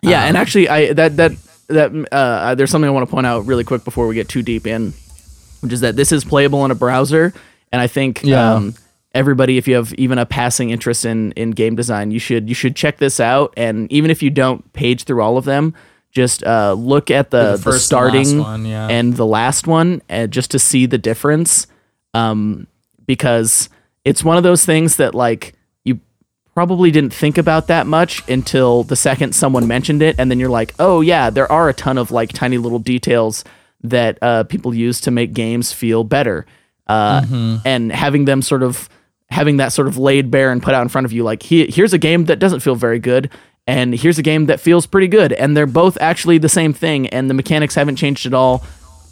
Yeah, 0.00 0.24
and 0.24 0.36
actually, 0.36 0.68
I 0.68 0.92
that 0.94 1.16
that 1.16 1.32
that 1.68 1.92
uh, 2.12 2.54
there's 2.54 2.70
something 2.70 2.88
I 2.88 2.92
want 2.92 3.06
to 3.08 3.10
point 3.14 3.26
out 3.26 3.46
really 3.46 3.64
quick 3.64 3.84
before 3.84 4.06
we 4.06 4.14
get 4.14 4.28
too 4.28 4.42
deep 4.42 4.66
in, 4.66 4.92
which 5.60 5.72
is 5.72 5.80
that 5.80 5.94
this 5.96 6.10
is 6.12 6.24
playable 6.24 6.64
in 6.64 6.70
a 6.70 6.74
browser, 6.74 7.32
and 7.70 7.80
I 7.80 7.86
think 7.86 8.22
Yeah. 8.24 8.54
um, 8.54 8.74
everybody, 9.14 9.58
if 9.58 9.68
you 9.68 9.74
have 9.76 9.92
even 9.94 10.18
a 10.18 10.26
passing 10.26 10.70
interest 10.70 11.04
in 11.04 11.32
in 11.32 11.52
game 11.52 11.76
design, 11.76 12.10
you 12.10 12.18
should 12.18 12.48
you 12.48 12.54
should 12.54 12.74
check 12.74 12.98
this 12.98 13.20
out. 13.20 13.54
And 13.56 13.90
even 13.92 14.10
if 14.10 14.22
you 14.22 14.30
don't 14.30 14.72
page 14.72 15.04
through 15.04 15.22
all 15.22 15.36
of 15.38 15.44
them, 15.44 15.74
just 16.12 16.44
uh, 16.44 16.74
look 16.74 17.10
at 17.10 17.30
the, 17.30 17.52
The 17.52 17.56
the, 17.56 17.62
first 17.62 17.74
and 17.74 17.82
starting 17.82 18.38
one, 18.38 18.64
yeah. 18.64 18.86
and 18.88 19.16
the 19.16 19.26
last 19.26 19.66
one, 19.66 20.02
uh, 20.08 20.26
just 20.28 20.52
to 20.52 20.58
see 20.58 20.86
the 20.86 20.98
difference. 20.98 21.66
Um, 22.14 22.66
because 23.06 23.68
it's 24.04 24.22
one 24.22 24.36
of 24.36 24.42
those 24.42 24.64
things 24.64 24.96
that 24.96 25.14
like 25.14 25.54
you 25.84 25.98
probably 26.54 26.90
didn't 26.90 27.12
think 27.12 27.36
about 27.36 27.66
that 27.66 27.86
much 27.86 28.26
until 28.28 28.84
the 28.84 28.96
second 28.96 29.34
someone 29.34 29.66
mentioned 29.66 30.02
it 30.02 30.14
and 30.18 30.30
then 30.30 30.38
you're 30.38 30.50
like 30.50 30.72
oh 30.78 31.00
yeah 31.00 31.28
there 31.30 31.50
are 31.50 31.68
a 31.68 31.74
ton 31.74 31.98
of 31.98 32.10
like 32.10 32.32
tiny 32.32 32.58
little 32.58 32.78
details 32.78 33.44
that 33.82 34.18
uh, 34.22 34.44
people 34.44 34.74
use 34.74 35.00
to 35.02 35.10
make 35.10 35.32
games 35.32 35.72
feel 35.72 36.04
better, 36.04 36.46
uh, 36.86 37.24
and 37.64 37.92
having 37.92 38.24
them 38.24 38.42
sort 38.42 38.62
of 38.62 38.88
having 39.30 39.56
that 39.56 39.72
sort 39.72 39.88
of 39.88 39.96
laid 39.96 40.30
bare 40.30 40.52
and 40.52 40.62
put 40.62 40.74
out 40.74 40.82
in 40.82 40.88
front 40.88 41.04
of 41.04 41.12
you, 41.12 41.24
like 41.24 41.42
he, 41.42 41.66
here's 41.70 41.92
a 41.92 41.98
game 41.98 42.26
that 42.26 42.38
doesn't 42.38 42.60
feel 42.60 42.74
very 42.74 42.98
good. 42.98 43.30
And 43.66 43.94
here's 43.94 44.18
a 44.18 44.22
game 44.22 44.46
that 44.46 44.58
feels 44.60 44.86
pretty 44.86 45.06
good, 45.08 45.32
and 45.32 45.56
they're 45.56 45.66
both 45.66 45.96
actually 46.00 46.38
the 46.38 46.48
same 46.48 46.72
thing, 46.72 47.06
and 47.08 47.30
the 47.30 47.34
mechanics 47.34 47.74
haven't 47.76 47.96
changed 47.96 48.26
at 48.26 48.34
all. 48.34 48.64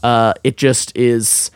Uh, 0.02 0.32
it 0.42 0.56
just 0.56 0.96
is 0.96 1.50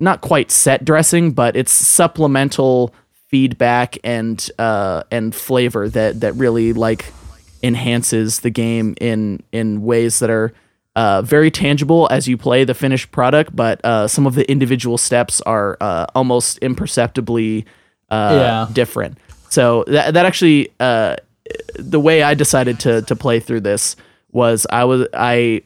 not 0.00 0.20
quite 0.20 0.50
set 0.50 0.84
dressing, 0.84 1.32
but 1.32 1.56
it's 1.56 1.72
supplemental 1.72 2.92
feedback 3.28 3.96
and 4.04 4.50
uh, 4.58 5.02
and 5.10 5.34
flavor 5.34 5.88
that 5.88 6.20
that 6.20 6.34
really 6.34 6.72
like 6.74 7.12
enhances 7.62 8.40
the 8.40 8.50
game 8.50 8.94
in 9.00 9.42
in 9.52 9.82
ways 9.82 10.18
that 10.18 10.28
are 10.30 10.52
uh, 10.94 11.22
very 11.22 11.50
tangible 11.50 12.06
as 12.10 12.28
you 12.28 12.36
play 12.36 12.64
the 12.64 12.74
finished 12.74 13.10
product, 13.12 13.54
but 13.56 13.82
uh, 13.84 14.06
some 14.08 14.26
of 14.26 14.34
the 14.34 14.48
individual 14.50 14.98
steps 14.98 15.40
are 15.42 15.76
uh, 15.80 16.06
almost 16.14 16.58
imperceptibly 16.58 17.64
uh, 18.10 18.36
Yeah. 18.38 18.68
different. 18.72 19.18
So 19.48 19.84
that 19.86 20.12
that 20.14 20.26
actually 20.26 20.68
uh, 20.80 21.16
the 21.78 22.00
way 22.00 22.22
I 22.22 22.34
decided 22.34 22.80
to 22.80 23.02
to 23.02 23.16
play 23.16 23.40
through 23.40 23.60
this 23.60 23.96
was 24.32 24.66
I 24.70 24.84
was 24.84 25.06
I 25.12 25.62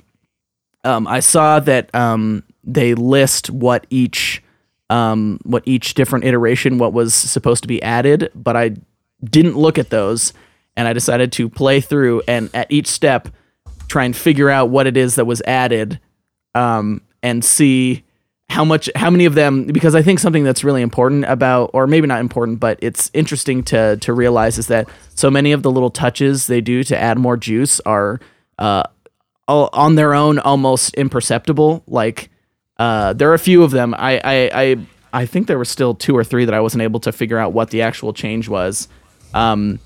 um, 0.85 1.07
I 1.07 1.21
saw 1.21 1.61
that 1.61 1.95
um, 1.95 2.43
they 2.65 2.95
list 2.95 3.51
what 3.51 3.87
each 3.91 4.43
um, 4.89 5.39
what 5.45 5.63
each 5.67 5.95
different 5.95 6.25
iteration 6.25 6.79
what 6.79 6.93
was 6.93 7.15
supposed 7.15 7.63
to 7.63 7.69
be 7.69 7.83
added, 7.83 8.31
but 8.35 8.57
I 8.57 8.77
didn't 9.23 9.57
look 9.57 9.79
at 9.79 9.91
those, 9.91 10.33
and 10.77 10.89
I 10.89 10.93
decided 10.93 11.33
to 11.33 11.49
play 11.49 11.81
through 11.81 12.23
and 12.27 12.51
at 12.55 12.71
each 12.71 12.87
step 12.87 13.29
try 13.89 14.05
and 14.05 14.17
figure 14.17 14.49
out 14.49 14.71
what 14.71 14.87
it 14.87 14.97
is 14.97 15.17
that 15.17 15.27
was 15.27 15.43
added, 15.43 16.01
um, 16.55 17.03
and 17.23 17.45
see 17.45 18.05
how 18.51 18.65
much 18.65 18.91
how 18.97 19.09
many 19.11 19.25
of 19.25 19.35
them 19.35 19.65
because 19.65 19.95
I 19.95 20.03
think 20.03 20.19
something 20.19 20.45
that's 20.45 20.65
really 20.65 20.83
important 20.83 21.25
about 21.27 21.71
or 21.73 21.87
maybe 21.87 22.07
not 22.07 22.21
important 22.21 22.61
but 22.61 22.79
it's 22.83 23.11
interesting 23.15 23.63
to 23.65 23.97
to 23.99 24.13
realize 24.13 24.59
is 24.59 24.67
that 24.67 24.89
so 25.15 25.31
many 25.31 25.53
of 25.53 25.63
the 25.63 25.71
little 25.71 25.91
touches 25.91 26.47
they 26.49 26.61
do 26.61 26.83
to 26.85 26.99
add 26.99 27.19
more 27.19 27.37
juice 27.37 27.81
are 27.87 28.21
uh, 28.59 28.83
on 29.51 29.97
their 29.97 30.15
own 30.15 30.39
almost 30.39 30.95
imperceptible. 30.95 31.83
Like 31.87 32.31
uh, 32.79 33.13
there 33.15 33.31
are 33.31 33.35
a 33.35 33.39
few 33.39 33.63
of 33.63 33.71
them. 33.73 33.95
I, 33.95 34.21
I 34.23 34.51
I 34.55 34.77
I 35.13 35.27
think 35.27 35.47
there 35.47 35.59
were 35.59 35.65
still 35.65 35.95
two 35.95 36.17
or 36.17 36.25
three 36.25 36.45
that 36.45 36.55
I 36.55 36.61
wasn't 36.61 36.83
able 36.83 37.01
to 37.01 37.13
figure 37.13 37.39
out 37.39 37.53
what 37.53 37.71
the 37.71 37.83
actual 37.83 38.13
change 38.13 38.49
was. 38.49 38.89
Um, 39.35 39.81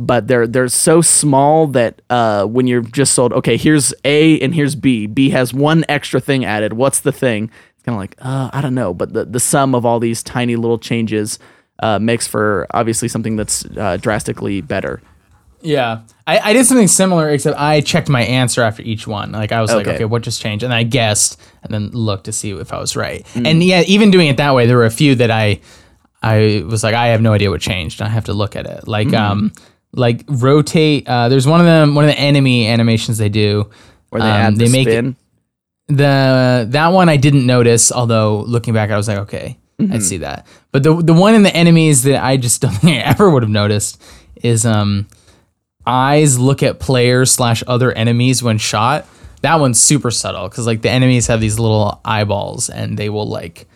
but 0.00 0.26
they're 0.26 0.46
they're 0.46 0.68
so 0.68 1.00
small 1.00 1.68
that 1.68 2.02
uh, 2.10 2.44
when 2.46 2.66
you're 2.66 2.82
just 2.82 3.14
sold, 3.14 3.32
okay, 3.32 3.56
here's 3.56 3.94
A 4.04 4.40
and 4.40 4.54
here's 4.54 4.74
B. 4.74 5.06
B 5.06 5.30
has 5.30 5.54
one 5.54 5.84
extra 5.88 6.20
thing 6.20 6.44
added. 6.44 6.72
What's 6.72 7.00
the 7.00 7.12
thing? 7.12 7.50
Kind 7.84 7.96
of 7.96 8.00
like 8.00 8.16
uh, 8.20 8.50
I 8.52 8.60
don't 8.60 8.74
know. 8.74 8.94
But 8.94 9.12
the 9.12 9.24
the 9.24 9.40
sum 9.40 9.74
of 9.74 9.84
all 9.84 10.00
these 10.00 10.22
tiny 10.22 10.56
little 10.56 10.78
changes 10.78 11.38
uh, 11.80 11.98
makes 11.98 12.26
for 12.26 12.66
obviously 12.70 13.08
something 13.08 13.36
that's 13.36 13.64
uh, 13.76 13.96
drastically 13.98 14.60
better. 14.60 15.02
Yeah. 15.60 16.02
I, 16.26 16.38
I 16.50 16.52
did 16.52 16.66
something 16.66 16.88
similar, 16.88 17.30
except 17.30 17.58
I 17.58 17.80
checked 17.80 18.08
my 18.10 18.22
answer 18.22 18.62
after 18.62 18.82
each 18.82 19.06
one. 19.06 19.32
Like 19.32 19.50
I 19.50 19.62
was 19.62 19.72
like, 19.72 19.86
Okay. 19.86 19.94
okay, 19.96 20.04
what 20.04 20.22
just 20.22 20.40
changed? 20.42 20.62
And 20.62 20.74
I 20.74 20.82
guessed 20.82 21.40
and 21.62 21.72
then 21.72 21.88
looked 21.90 22.24
to 22.24 22.32
see 22.32 22.50
if 22.52 22.70
I 22.72 22.78
was 22.78 22.96
right. 22.96 23.24
Mm. 23.32 23.46
And 23.46 23.62
yeah, 23.64 23.82
even 23.86 24.10
doing 24.10 24.28
it 24.28 24.36
that 24.36 24.54
way, 24.54 24.66
there 24.66 24.76
were 24.76 24.84
a 24.84 24.90
few 24.90 25.14
that 25.16 25.30
I 25.30 25.60
I 26.22 26.62
was 26.66 26.82
like, 26.82 26.94
I 26.94 27.08
have 27.08 27.20
no 27.22 27.32
idea 27.32 27.50
what 27.50 27.60
changed. 27.62 28.00
I 28.02 28.08
have 28.08 28.24
to 28.26 28.34
look 28.34 28.56
at 28.56 28.66
it. 28.66 28.86
Like 28.88 29.08
Mm. 29.08 29.18
um 29.18 29.52
like 29.96 30.24
rotate 30.28 31.08
uh 31.08 31.28
there's 31.28 31.46
one 31.46 31.60
of 31.60 31.66
them 31.66 31.94
one 31.94 32.04
of 32.04 32.10
the 32.10 32.18
enemy 32.18 32.66
animations 32.66 33.16
they 33.18 33.28
do. 33.30 33.70
Where 34.10 34.20
they 34.22 34.28
um, 34.30 34.34
add 34.36 34.56
the 34.56 34.66
they 34.66 34.70
make 34.72 34.88
spin. 34.88 35.16
The 35.88 36.66
that 36.70 36.88
one 36.88 37.08
I 37.08 37.16
didn't 37.16 37.46
notice, 37.46 37.92
although 37.92 38.40
looking 38.46 38.74
back 38.74 38.90
I 38.90 38.96
was 38.96 39.08
like, 39.08 39.18
okay, 39.18 39.58
Mm-hmm. 39.76 39.92
I'd 39.92 40.02
see 40.04 40.18
that. 40.18 40.46
But 40.70 40.84
the 40.84 40.94
the 41.02 41.12
one 41.12 41.34
in 41.34 41.42
the 41.42 41.54
enemies 41.54 42.04
that 42.04 42.22
I 42.22 42.36
just 42.36 42.60
don't 42.62 42.70
think 42.70 42.98
I 42.98 43.10
ever 43.10 43.28
would 43.28 43.42
have 43.42 43.50
noticed 43.50 44.00
is 44.36 44.64
um 44.64 45.08
eyes 45.86 46.38
look 46.38 46.62
at 46.62 46.78
players 46.80 47.32
slash 47.32 47.62
other 47.66 47.92
enemies 47.92 48.42
when 48.42 48.58
shot. 48.58 49.04
That 49.42 49.60
one's 49.60 49.80
super 49.80 50.10
subtle 50.12 50.48
because 50.48 50.64
like 50.66 50.82
the 50.82 50.90
enemies 50.90 51.26
have 51.26 51.40
these 51.40 51.58
little 51.58 52.00
eyeballs 52.04 52.70
and 52.70 52.96
they 52.96 53.10
will 53.10 53.28
like 53.28 53.66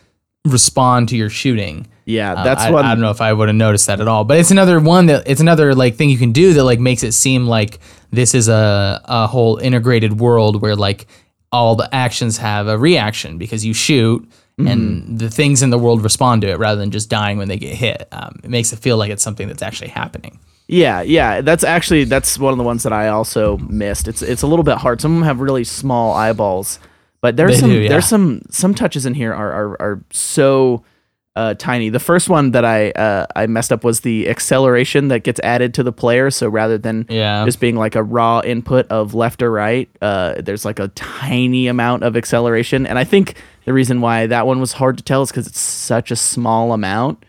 respond 0.47 1.09
to 1.11 1.17
your 1.17 1.29
shooting. 1.31 1.87
Yeah, 2.07 2.33
Uh, 2.35 2.45
that's 2.45 2.63
I, 2.63 2.71
one. 2.71 2.85
I 2.87 2.91
don't 2.95 3.03
know 3.03 3.11
if 3.11 3.21
I 3.21 3.33
would 3.33 3.49
have 3.49 3.57
noticed 3.57 3.89
that 3.89 4.01
at 4.01 4.09
all, 4.09 4.25
but 4.25 4.39
it's 4.39 4.51
another 4.51 4.81
one 4.81 5.07
that 5.07 5.25
it's 5.29 5.41
another 5.41 5.75
like 5.75 5.97
thing 5.97 6.09
you 6.11 6.17
can 6.17 6.33
do 6.33 6.55
that 6.55 6.65
like 6.65 6.79
makes 6.79 7.03
it 7.03 7.13
seem 7.13 7.47
like 7.49 7.81
this 8.13 8.35
is 8.35 8.49
a 8.49 9.01
a 9.05 9.27
whole 9.27 9.57
integrated 9.59 10.19
world 10.19 10.63
where 10.63 10.77
like 10.77 11.07
all 11.53 11.75
the 11.77 11.89
actions 11.95 12.39
have 12.39 12.67
a 12.69 12.77
reaction 12.79 13.39
because 13.39 13.65
you 13.65 13.75
shoot 13.75 14.29
Mm-hmm. 14.59 14.67
and 14.73 15.19
the 15.21 15.31
things 15.31 15.63
in 15.63 15.71
the 15.71 15.79
world 15.79 16.03
respond 16.03 16.43
to 16.43 16.49
it 16.49 16.59
rather 16.59 16.81
than 16.81 16.91
just 16.91 17.09
dying 17.09 17.39
when 17.39 17.47
they 17.47 17.59
get 17.59 17.77
hit. 17.77 18.09
Um, 18.11 18.41
it 18.43 18.51
makes 18.51 18.73
it 18.73 18.81
feel 18.81 18.97
like 18.97 19.09
it's 19.09 19.23
something 19.23 19.47
that's 19.47 19.63
actually 19.63 19.91
happening. 19.91 20.41
Yeah, 20.67 21.01
yeah, 21.01 21.43
that's 21.43 21.63
actually 21.63 22.03
that's 22.03 22.37
one 22.41 22.53
of 22.53 22.59
the 22.59 22.65
ones 22.65 22.83
that 22.83 22.93
I 22.93 23.07
also 23.07 23.59
missed. 23.59 24.09
It's 24.09 24.21
it's 24.21 24.43
a 24.43 24.49
little 24.49 24.65
bit 24.65 24.79
hard. 24.79 25.01
Some 25.01 25.13
of 25.13 25.19
them 25.19 25.27
have 25.29 25.39
really 25.39 25.63
small 25.63 26.13
eyeballs, 26.13 26.81
but 27.21 27.37
there's 27.37 27.53
They 27.53 27.61
some 27.61 27.71
do, 27.71 27.79
yeah. 27.83 27.89
there's 27.89 28.09
some 28.09 28.43
some 28.51 28.75
touches 28.75 29.07
in 29.07 29.15
here 29.15 29.33
are 29.33 29.53
are, 29.53 29.81
are 29.81 30.05
so 30.11 30.83
uh, 31.39 31.55
tiny. 31.55 31.89
The 31.89 32.01
first 32.01 32.29
one 32.29 32.51
that 32.51 32.65
I 32.65 32.91
uh, 32.91 33.27
I 33.37 33.47
messed 33.47 33.73
up 33.73 33.85
was 33.85 34.01
the 34.01 34.29
acceleration 34.29 35.09
that 35.09 35.23
gets 35.23 35.39
added 35.45 35.73
to 35.75 35.83
the 35.83 35.93
player. 35.93 36.31
So 36.31 36.49
rather 36.49 36.79
than 36.79 37.07
Yeah. 37.09 37.45
just 37.45 37.61
being 37.61 37.77
like 37.77 37.95
a 37.97 38.03
raw 38.03 38.41
input 38.45 38.87
of 38.91 39.15
left 39.15 39.43
or 39.43 39.51
right, 39.51 39.89
uh, 40.03 40.35
there's 40.45 40.65
like 40.65 40.79
a 40.81 40.89
tiny 40.89 41.69
amount 41.69 42.03
of 42.03 42.17
acceleration. 42.17 42.87
And 42.87 42.99
I 42.99 43.05
think 43.05 43.35
the 43.67 43.73
reason 43.73 44.01
why 44.01 44.27
that 44.27 44.47
one 44.47 44.59
was 44.61 44.73
hard 44.73 44.99
to 44.99 45.05
tell 45.05 45.23
is 45.23 45.31
because 45.31 45.47
it's 45.47 45.61
such 45.61 46.11
a 46.11 46.17
small 46.17 46.73
amount. 46.73 47.25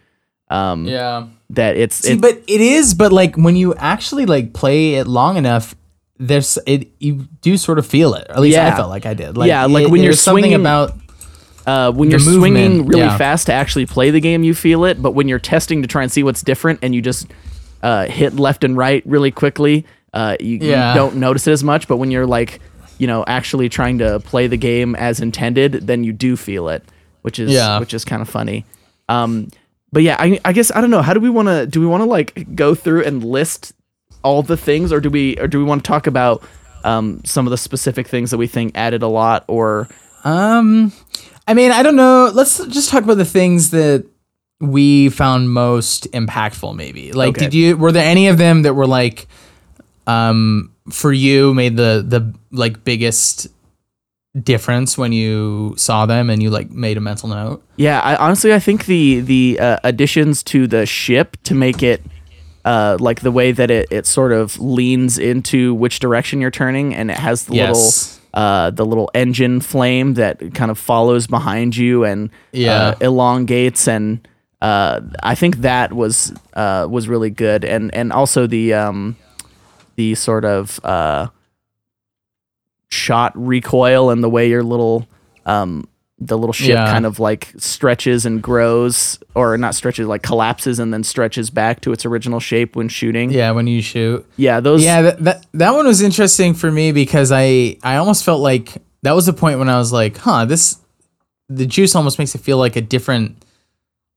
Um, 0.49 0.85
Yeah. 0.85 1.27
that 1.51 1.77
it's 1.77 1.97
See, 1.97 2.13
it, 2.13 2.21
but 2.21 2.41
it 2.47 2.61
is, 2.61 2.93
but 2.95 3.11
like 3.11 3.35
when 3.35 3.55
you 3.55 3.75
actually 3.75 4.25
like 4.25 4.53
play 4.53 4.95
it 4.95 5.05
long 5.07 5.37
enough, 5.37 5.75
there's 6.17 6.57
it 6.65 6.89
you 6.99 7.27
do 7.41 7.57
sort 7.57 7.77
of 7.79 7.85
feel 7.85 8.13
it. 8.15 8.25
Or 8.29 8.35
at 8.35 8.41
least 8.41 8.57
I 8.57 8.75
felt 8.75 8.89
like 8.89 9.05
I 9.05 9.13
did. 9.13 9.37
Like, 9.37 9.47
Yeah, 9.47 9.65
like 9.65 9.85
it- 9.85 9.91
when 9.91 10.01
you're 10.01 10.09
there's 10.11 10.21
something 10.21 10.43
swinging- 10.43 10.59
about 10.59 10.93
uh, 11.69 11.91
when 11.91 12.09
The 12.09 12.17
you're 12.17 12.33
swinging 12.39 12.85
really 12.88 13.03
yeah. 13.03 13.17
fast 13.17 13.45
to 13.47 13.53
actually 13.53 13.85
play 13.85 14.09
the 14.11 14.19
game, 14.19 14.43
you 14.43 14.53
feel 14.53 14.85
it. 14.85 15.01
But 15.01 15.11
when 15.11 15.27
you're 15.29 15.39
testing 15.55 15.81
to 15.83 15.88
try 15.88 16.03
and 16.03 16.11
see 16.11 16.23
what's 16.23 16.41
different, 16.41 16.79
and 16.81 16.95
you 16.95 17.01
just 17.01 17.27
uh, 17.83 18.05
hit 18.05 18.33
left 18.35 18.63
and 18.63 18.75
right 18.75 19.03
really 19.05 19.31
quickly, 19.31 19.85
uh, 20.13 20.35
you, 20.39 20.57
you 20.57 20.71
don't 20.71 21.15
notice 21.17 21.47
it 21.47 21.51
as 21.51 21.63
much. 21.63 21.88
But 21.88 21.97
when 21.97 22.11
you're 22.11 22.25
like, 22.27 22.59
you 22.97 23.07
know, 23.07 23.23
actually 23.27 23.69
trying 23.69 23.99
to 23.99 24.19
play 24.19 24.47
the 24.47 24.57
game 24.57 24.95
as 24.95 25.19
intended, 25.21 25.73
then 25.88 26.03
you 26.03 26.11
do 26.13 26.35
feel 26.35 26.69
it, 26.69 26.83
which 27.21 27.39
is 27.39 27.51
Yeah. 27.51 27.79
which 27.79 27.93
is 27.93 28.03
kind 28.05 28.21
of 28.21 28.29
funny. 28.29 28.65
Um, 29.07 29.47
but 29.91 30.03
yeah, 30.03 30.17
I, 30.19 30.39
I 30.45 30.53
guess 30.53 30.71
I 30.75 30.81
don't 30.81 30.91
know. 30.91 31.01
How 31.01 31.13
do 31.13 31.19
we 31.19 31.29
want 31.29 31.47
to? 31.47 31.65
Do 31.65 31.79
we 31.81 31.88
want 31.88 32.01
to 32.01 32.09
like 32.09 32.55
go 32.55 32.75
through 32.75 33.03
and 33.05 33.23
list 33.23 33.73
all 34.23 34.43
the 34.43 34.57
things, 34.57 34.91
or 34.91 34.99
do 34.99 35.09
we, 35.09 35.38
or 35.39 35.47
do 35.47 35.57
we 35.57 35.63
want 35.63 35.83
to 35.83 35.88
talk 35.88 36.05
about 36.07 36.43
um, 36.83 37.21
some 37.25 37.47
of 37.47 37.51
the 37.51 37.57
specific 37.57 38.07
things 38.07 38.31
that 38.31 38.38
we 38.38 38.47
think 38.47 38.71
added 38.75 39.01
a 39.01 39.07
lot, 39.07 39.45
or 39.47 39.88
Um, 40.25 40.91
I 41.49 41.53
mean, 41.55 41.71
I 41.71 41.81
don't 41.83 41.95
know. 41.95 42.31
Let's 42.33 42.63
just 42.67 42.89
talk 42.89 43.03
about 43.03 43.17
the 43.17 43.25
things 43.25 43.71
that 43.71 44.05
we 44.61 45.09
found 45.09 45.49
most 45.51 46.09
impactful. 46.11 46.75
Maybe 46.75 47.11
like, 47.11 47.29
Okay. 47.29 47.45
did 47.45 47.53
you 47.55 47.75
were 47.75 47.91
there 47.91 48.05
any 48.05 48.27
of 48.27 48.37
them 48.37 48.61
that 48.61 48.75
were 48.75 48.85
like, 48.87 49.27
um, 50.05 50.71
for 50.91 51.11
you 51.11 51.53
made 51.53 51.75
the 51.75 52.03
the 52.07 52.33
like 52.51 52.83
biggest 52.83 53.47
difference 54.39 54.97
when 54.97 55.11
you 55.11 55.73
saw 55.75 56.05
them 56.05 56.29
and 56.29 56.41
you 56.43 56.49
like 56.51 56.69
made 56.71 56.97
a 56.97 57.01
mental 57.01 57.29
note? 57.29 57.63
Yeah, 57.77 57.99
I 58.01 58.15
honestly 58.15 58.53
I 58.53 58.59
think 58.59 58.85
the 58.85 59.21
the 59.21 59.59
uh, 59.59 59.77
additions 59.83 60.43
to 60.43 60.67
the 60.67 60.85
ship 60.85 61.35
to 61.45 61.55
make 61.55 61.81
it 61.81 62.01
uh, 62.65 62.97
like 62.99 63.21
the 63.21 63.31
way 63.31 63.51
that 63.53 63.71
it, 63.71 63.87
it 63.91 64.05
sort 64.05 64.31
of 64.33 64.59
leans 64.59 65.17
into 65.17 65.73
which 65.73 65.99
direction 65.99 66.41
you're 66.41 66.51
turning 66.51 66.93
and 66.93 67.09
it 67.09 67.17
has 67.17 67.45
the 67.45 67.55
Yes. 67.55 67.69
little 67.75 68.18
uh, 68.33 68.69
the 68.71 68.86
little 68.86 69.09
engine 69.13 69.59
flame 69.62 70.13
that 70.15 70.53
kind 70.53 70.69
of 70.71 70.77
follows 70.77 71.27
behind 71.27 71.75
you 71.75 72.03
and 72.03 72.29
Yeah. 72.51 72.74
uh, 72.89 72.95
elongates 73.01 73.88
and 73.88 74.27
uh, 74.62 75.00
I 75.24 75.36
think 75.36 75.57
that 75.57 75.93
was 75.93 76.33
uh, 76.53 76.86
was 76.89 77.07
really 77.07 77.29
good 77.29 77.63
and 77.63 77.93
and 77.95 78.12
also 78.12 78.45
the 78.48 78.74
um, 78.74 79.15
the 79.95 80.15
sort 80.15 80.43
of 80.45 80.79
uh, 80.83 81.27
shot 82.89 83.31
recoil 83.36 84.09
and 84.09 84.24
the 84.24 84.29
way 84.29 84.50
your 84.50 84.63
little 84.63 85.07
um, 85.45 85.88
the 86.21 86.38
little 86.38 86.51
ship 86.53 86.69
Yeah. 86.69 86.91
kind 86.91 87.05
of 87.05 87.19
like 87.19 87.53
stretches 87.57 88.25
and 88.25 88.41
grows 88.41 89.19
or 89.35 89.57
not 89.57 89.73
stretches 89.73 90.05
like 90.07 90.21
collapses 90.21 90.77
and 90.79 90.93
then 90.93 91.03
stretches 91.03 91.49
back 91.49 91.79
to 91.81 91.93
its 91.93 92.05
original 92.05 92.39
shape 92.41 92.75
when 92.75 92.89
shooting 92.89 93.31
Yeah, 93.31 93.51
when 93.51 93.67
you 93.67 93.81
shoot. 93.81 94.25
yeah 94.35 94.59
those 94.59 94.83
Yeah, 94.83 95.01
that, 95.03 95.23
that 95.23 95.45
that 95.53 95.73
one 95.73 95.88
was 95.88 96.01
interesting 96.01 96.53
for 96.53 96.69
me 96.71 96.91
because 96.91 97.31
I 97.31 97.77
I 97.83 97.95
almost 97.95 98.25
felt 98.25 98.41
like 98.41 98.77
that 99.03 99.13
was 99.13 99.27
the 99.27 99.33
point 99.33 99.59
when 99.59 99.69
I 99.69 99.77
was 99.77 99.93
like, 99.93 100.17
huh, 100.17 100.43
this 100.45 100.77
the 101.47 101.65
juice 101.65 101.95
almost 101.95 102.19
makes 102.19 102.35
it 102.35 102.41
feel 102.41 102.57
like 102.57 102.75
a 102.75 102.81
different. 102.81 103.43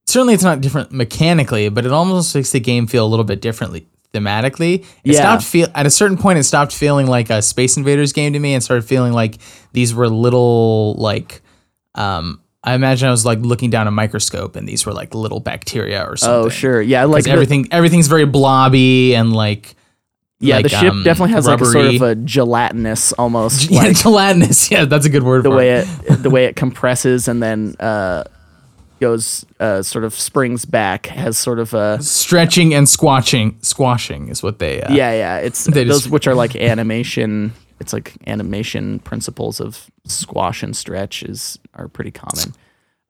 Certainly, 0.05 0.33
it's 0.33 0.43
not 0.43 0.59
different 0.59 0.91
mechanically, 0.91 1.69
but 1.69 1.85
it 1.85 1.91
almost 1.93 2.35
makes 2.35 2.51
the 2.51 2.59
game 2.59 2.85
feel 2.87 3.05
a 3.05 3.07
little 3.07 3.23
bit 3.23 3.39
differently 3.41 3.87
thematically. 4.13 4.81
It 5.05 5.13
Yeah. 5.13 5.19
stopped 5.19 5.43
feel 5.43 5.67
at 5.73 5.85
a 5.85 5.89
certain 5.89 6.17
point. 6.17 6.37
It 6.37 6.43
stopped 6.43 6.73
feeling 6.73 7.07
like 7.07 7.29
a 7.29 7.41
Space 7.41 7.77
Invaders 7.77 8.11
game 8.11 8.33
to 8.33 8.39
me, 8.39 8.53
and 8.53 8.61
started 8.61 8.83
feeling 8.83 9.13
like 9.13 9.37
these 9.71 9.93
were 9.93 10.09
little 10.09 10.95
like. 10.95 11.41
Um, 11.95 12.41
I 12.63 12.75
imagine 12.75 13.07
I 13.07 13.11
was 13.11 13.25
like 13.25 13.39
looking 13.39 13.69
down 13.69 13.87
a 13.87 13.91
microscope, 13.91 14.55
and 14.55 14.67
these 14.67 14.85
were 14.85 14.93
like 14.93 15.13
little 15.13 15.39
bacteria 15.41 16.03
or 16.05 16.15
something. 16.15 16.45
Oh, 16.45 16.49
sure. 16.49 16.81
Yeah, 16.81 17.03
like 17.05 17.25
the- 17.25 17.31
everything 17.31 17.67
everything's 17.71 18.07
very 18.07 18.25
blobby 18.25 19.15
and 19.15 19.33
like 19.33 19.75
Yeah, 20.39 20.55
like, 20.55 20.63
the 20.63 20.69
ship 20.69 20.91
um, 20.93 21.03
definitely 21.03 21.33
has 21.33 21.45
like 21.45 21.59
a 21.59 21.65
sort 21.65 21.85
of 21.87 22.01
a 22.01 22.15
gelatinous 22.15 23.11
almost 23.13 23.69
yeah, 23.69 23.79
like 23.81 23.97
gelatinous. 23.97 24.71
Yeah, 24.71 24.85
that's 24.85 25.05
a 25.05 25.09
good 25.09 25.23
word 25.23 25.43
the 25.43 25.51
way 25.51 25.71
it. 25.71 25.87
it 26.09 26.23
the 26.23 26.29
way 26.29 26.45
it 26.45 26.55
compresses 26.55 27.27
and 27.27 27.43
then 27.43 27.75
uh 27.81 28.23
goes 29.01 29.45
uh 29.59 29.81
sort 29.81 30.05
of 30.05 30.13
springs 30.13 30.63
back 30.63 31.07
has 31.07 31.37
sort 31.37 31.59
of 31.59 31.73
a 31.73 32.01
Stretching 32.01 32.73
and 32.73 32.87
squashing, 32.87 33.57
squashing 33.61 34.29
is 34.29 34.41
what 34.41 34.59
they. 34.59 34.81
Uh, 34.81 34.93
yeah 34.93 35.11
yeah 35.11 35.37
it's 35.39 35.65
those 35.65 35.85
just- 36.03 36.09
which 36.09 36.27
are 36.27 36.35
like 36.35 36.55
animation 36.55 37.51
it's 37.81 37.91
like 37.91 38.13
animation 38.27 38.99
principles 38.99 39.59
of 39.59 39.91
squash 40.05 40.63
and 40.63 40.77
stretch 40.77 41.23
is 41.23 41.59
are 41.75 41.87
pretty 41.87 42.11
common 42.11 42.53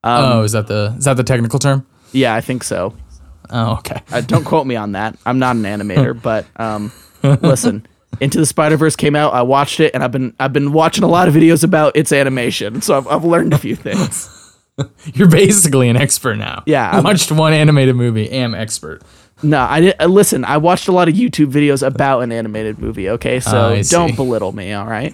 oh, 0.04 0.44
is 0.44 0.52
that 0.54 0.68
the 0.68 0.94
is 0.98 1.06
that 1.06 1.16
the 1.18 1.24
technical 1.24 1.60
term? 1.60 1.86
yeah 2.12 2.34
i 2.36 2.42
think 2.42 2.64
so 2.64 2.94
Oh, 3.50 3.74
okay. 3.80 4.02
uh, 4.12 4.22
don't 4.22 4.46
quote 4.46 4.66
me 4.66 4.76
on 4.76 4.94
that 4.94 5.18
i'm 5.26 5.40
not 5.40 5.56
an 5.56 5.64
animator 5.64 6.20
but 6.30 6.46
um 6.58 6.92
listen 7.24 7.86
into 8.22 8.38
the 8.40 8.46
spider 8.46 8.78
verse 8.78 8.96
came 8.96 9.16
out 9.16 9.34
i 9.34 9.42
watched 9.42 9.80
it 9.80 9.94
and 9.94 10.04
i've 10.04 10.12
been 10.12 10.34
i've 10.40 10.54
been 10.54 10.72
watching 10.72 11.04
a 11.04 11.08
lot 11.08 11.28
of 11.28 11.34
videos 11.34 11.64
about 11.64 11.96
its 11.96 12.12
animation 12.12 12.82
so 12.82 12.98
i've, 12.98 13.08
I've 13.08 13.26
learned 13.26 13.54
a 13.54 13.58
few 13.58 13.76
things 13.76 14.30
You're 15.14 15.30
basically 15.30 15.88
an 15.88 15.98
expert 15.98 16.36
now. 16.36 16.64
Yeah, 16.66 16.90
I 16.90 17.00
watched 17.00 17.32
one 17.32 17.54
animated 17.54 17.96
movie. 17.96 18.28
Am 18.32 18.56
expert. 18.56 19.04
No, 19.44 19.60
I 19.62 19.82
did. 19.82 19.96
Uh, 20.02 20.08
listen, 20.08 20.44
I 20.46 20.58
watched 20.58 20.88
a 20.88 20.92
lot 20.92 21.08
of 21.08 21.14
YouTube 21.14 21.52
videos 21.52 21.86
about 21.86 22.22
an 22.22 22.32
animated 22.32 22.80
movie. 22.80 23.08
Okay, 23.12 23.40
so 23.40 23.76
Oh, 23.76 23.82
see. 23.84 23.96
don't 23.96 24.16
belittle 24.16 24.52
me. 24.52 24.74
All 24.74 24.88
right. 24.88 25.14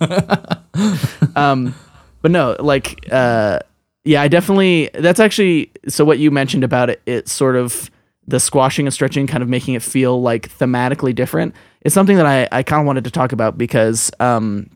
um, 1.36 1.74
but 2.22 2.30
no, 2.30 2.56
like, 2.58 3.06
uh, 3.10 3.60
yeah, 4.04 4.22
I 4.22 4.28
definitely. 4.28 4.90
That's 4.94 5.20
actually 5.20 5.70
so. 5.88 6.04
What 6.04 6.18
you 6.18 6.30
mentioned 6.30 6.64
about 6.64 6.90
it, 6.90 7.02
it's 7.06 7.32
sort 7.32 7.56
of 7.56 7.90
the 8.26 8.40
squashing 8.40 8.86
and 8.86 8.94
stretching, 8.94 9.26
kind 9.26 9.42
of 9.42 9.48
making 9.48 9.74
it 9.74 9.82
feel 9.82 10.20
like 10.22 10.50
thematically 10.58 11.14
different. 11.14 11.54
It's 11.82 11.94
something 11.94 12.16
that 12.16 12.26
I 12.26 12.48
I 12.50 12.62
kind 12.62 12.80
of 12.80 12.86
wanted 12.86 13.04
to 13.04 13.10
talk 13.10 13.32
about 13.32 13.58
because 13.58 14.10
um, 14.18 14.70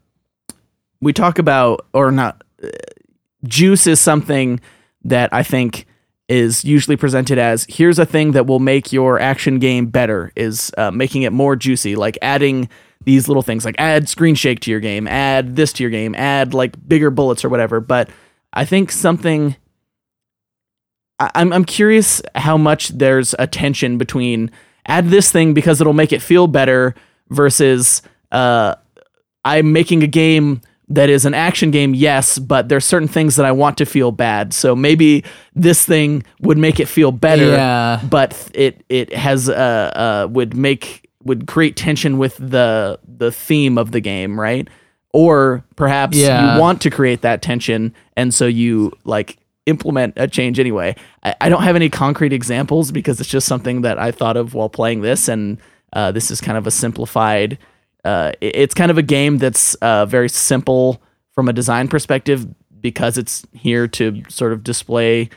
we 1.01 1.13
talk 1.13 1.39
about 1.39 1.87
or 1.95 2.11
not. 2.11 2.43
uh, 2.63 2.69
Juice 3.45 3.87
is 3.87 4.01
something 4.01 4.61
that 5.05 5.33
I 5.33 5.43
think 5.43 5.87
is 6.29 6.65
usually 6.65 6.97
presented 6.97 7.39
as 7.39 7.67
here's 7.69 7.99
a 7.99 8.07
thing 8.07 8.33
that 8.33 8.47
will 8.47 8.59
make 8.59 8.93
your 8.93 9.21
action 9.21 9.59
game 9.59 9.87
better 9.87 10.33
is 10.37 10.73
uh, 10.79 10.91
making 10.91 11.23
it 11.23 11.33
more 11.33 11.55
juicy 11.55 11.97
like 11.97 12.17
adding 12.23 12.69
these 13.05 13.29
little 13.29 13.43
things 13.43 13.65
like 13.65 13.75
add 13.79 14.09
screen 14.09 14.35
shake 14.35 14.61
to 14.61 14.71
your 14.71 14.81
game 14.81 15.07
add 15.09 15.57
this 15.57 15.73
to 15.73 15.83
your 15.83 15.91
game 15.91 16.15
add 16.15 16.55
like 16.55 16.77
bigger 16.89 17.11
bullets 17.11 17.45
or 17.45 17.49
whatever 17.49 17.81
but 17.81 18.09
i 18.53 18.65
think 18.65 18.91
something 18.91 19.57
I- 21.21 21.31
I'm, 21.35 21.53
I'm 21.53 21.65
curious 21.65 22.21
how 22.35 22.57
much 22.57 22.89
there's 22.89 23.35
a 23.39 23.47
tension 23.47 23.99
between 23.99 24.51
add 24.87 25.09
this 25.09 25.31
thing 25.31 25.55
because 25.55 25.81
it'll 25.81 25.93
make 25.93 26.13
it 26.13 26.21
feel 26.23 26.47
better 26.47 26.95
versus 27.31 28.03
uh, 28.33 28.75
i'm 29.45 29.73
making 29.73 30.03
a 30.03 30.07
game 30.09 30.61
that 30.89 31.09
is 31.09 31.25
an 31.25 31.33
action 31.33 31.71
game, 31.71 31.95
yes, 31.95 32.39
but 32.39 32.69
there's 32.69 32.85
certain 32.85 33.09
things 33.09 33.37
that 33.37 33.47
I 33.47 33.53
want 33.53 33.79
to 33.79 33.87
feel 33.87 34.13
bad. 34.13 34.53
So 34.53 34.77
maybe 34.77 35.25
this 35.55 35.83
thing 35.83 36.25
would 36.43 36.59
make 36.59 36.79
it 36.79 36.89
feel 36.89 37.11
better, 37.11 37.47
Yeah. 37.53 38.03
but 38.11 38.51
it 38.53 38.85
it 38.91 39.11
has 39.15 39.49
uh, 39.49 39.55
uh 39.55 40.29
would 40.31 40.55
make 40.55 41.04
would 41.25 41.47
create 41.47 41.77
tension 41.77 42.19
with 42.19 42.37
the 42.37 42.99
the 43.07 43.33
theme 43.33 43.79
of 43.79 43.93
the 43.93 44.01
game, 44.01 44.39
right? 44.39 44.69
Or 45.13 45.65
perhaps 45.77 46.17
Yeah. 46.17 46.55
you 46.57 46.61
want 46.61 46.81
to 46.83 46.91
create 46.91 47.23
that 47.23 47.41
tension, 47.43 47.95
and 48.17 48.33
so 48.35 48.47
you 48.47 48.93
like 49.05 49.39
implement 49.67 50.13
a 50.17 50.27
change 50.29 50.59
anyway. 50.61 50.95
I, 51.23 51.35
I 51.43 51.49
don't 51.49 51.63
have 51.63 51.77
any 51.77 51.89
concrete 51.89 52.33
examples 52.33 52.91
because 52.93 53.21
it's 53.21 53.31
just 53.31 53.47
something 53.47 53.83
that 53.83 53.99
I 53.99 54.11
thought 54.11 54.37
of 54.37 54.55
while 54.55 54.69
playing 54.69 55.01
this, 55.03 55.29
and 55.29 55.59
uh, 55.93 56.11
this 56.13 56.31
is 56.31 56.41
kind 56.41 56.59
of 56.59 56.67
a 56.67 56.71
simplified 56.71 57.59
uh, 58.05 58.33
it- 58.43 58.55
it's 58.57 58.75
kind 58.75 58.91
of 58.91 58.99
a 58.99 59.03
game 59.03 59.39
that's 59.39 59.75
uh, 59.77 60.05
very 60.05 60.29
simple 60.29 61.01
from 61.33 61.49
a 61.49 61.53
design 61.55 61.89
perspective 61.89 62.47
because 62.83 63.17
it's 63.17 63.47
here 63.55 63.89
to 63.89 64.23
sort 64.29 64.53
of 64.53 64.63
display 64.63 65.31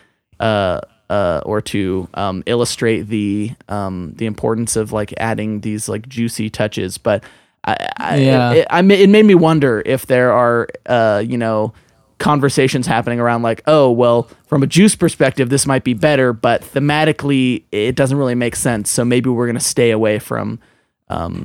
uh, 1.09 1.41
or 1.45 1.61
to 1.61 2.07
um, 2.13 2.43
illustrate 2.45 3.03
the 3.03 3.51
um, 3.69 4.13
the 4.15 4.25
importance 4.25 4.75
of 4.75 4.91
like 4.91 5.13
adding 5.17 5.61
these 5.61 5.87
like 5.89 6.07
juicy 6.07 6.49
touches. 6.49 6.97
But 6.97 7.23
I, 7.63 7.87
I, 7.97 8.15
Yeah. 8.17 8.51
it, 8.53 8.67
I 8.69 8.79
it 8.79 9.09
made 9.09 9.25
me 9.25 9.35
wonder 9.35 9.81
if 9.85 10.05
there 10.05 10.31
are 10.31 10.67
uh, 10.85 11.23
you 11.25 11.37
know 11.37 11.73
conversations 12.19 12.87
happening 12.87 13.19
around 13.19 13.43
like 13.43 13.61
oh 13.67 13.91
well 13.91 14.27
from 14.47 14.63
a 14.63 14.67
juice 14.67 14.95
perspective 14.95 15.49
this 15.49 15.67
might 15.67 15.83
be 15.83 15.93
better 15.93 16.33
but 16.33 16.63
thematically 16.63 17.61
it 17.71 17.95
doesn't 17.95 18.17
really 18.17 18.33
make 18.33 18.55
sense 18.55 18.89
so 18.89 19.05
maybe 19.05 19.29
we're 19.29 19.45
gonna 19.45 19.59
stay 19.59 19.91
away 19.91 20.17
from 20.17 20.57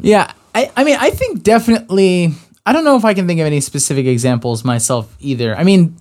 Yeah, 0.03 0.33
I, 0.55 0.71
I 0.75 0.85
mean, 0.85 0.97
I 0.99 1.11
think 1.11 1.43
definitely. 1.43 2.33
I 2.65 2.73
don't 2.73 2.85
know 2.85 2.97
if 2.97 3.05
I 3.05 3.13
can 3.15 3.27
think 3.27 3.39
of 3.41 3.47
any 3.47 3.61
specific 3.61 4.07
examples 4.07 4.65
myself 4.65 5.15
either. 5.21 5.55
I 5.57 5.63
mean, 5.65 5.95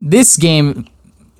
this 0.00 0.36
game 0.36 0.86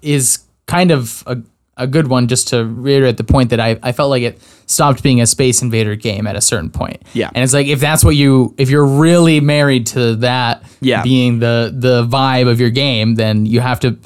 is 0.02 0.40
kind 0.66 0.90
of 0.90 1.22
a, 1.26 1.38
a 1.76 1.86
good 1.86 2.08
one 2.08 2.26
just 2.28 2.48
to 2.48 2.64
reiterate 2.64 3.16
the 3.18 3.24
point 3.24 3.50
that 3.50 3.60
I, 3.60 3.78
I 3.82 3.92
felt 3.92 4.10
like 4.10 4.22
it 4.22 4.40
stopped 4.66 5.02
being 5.02 5.20
a 5.20 5.26
Space 5.26 5.62
Invader 5.62 5.94
game 5.94 6.26
at 6.26 6.34
a 6.36 6.40
certain 6.40 6.70
point. 6.70 7.02
Yeah. 7.12 7.30
And 7.34 7.44
it's 7.44 7.52
like 7.52 7.66
if 7.66 7.80
that's 7.80 8.02
what 8.04 8.16
you 8.16 8.54
if 8.58 8.70
you're 8.70 8.86
really 8.86 9.40
married 9.40 9.86
to 9.88 10.16
that 10.16 10.62
Yeah. 10.80 11.02
being 11.02 11.38
the 11.38 11.72
the 11.76 12.04
vibe 12.06 12.48
of 12.50 12.60
your 12.60 12.70
game, 12.70 13.14
then 13.16 13.46
you 13.46 13.60
have 13.60 13.78
to 13.80 13.96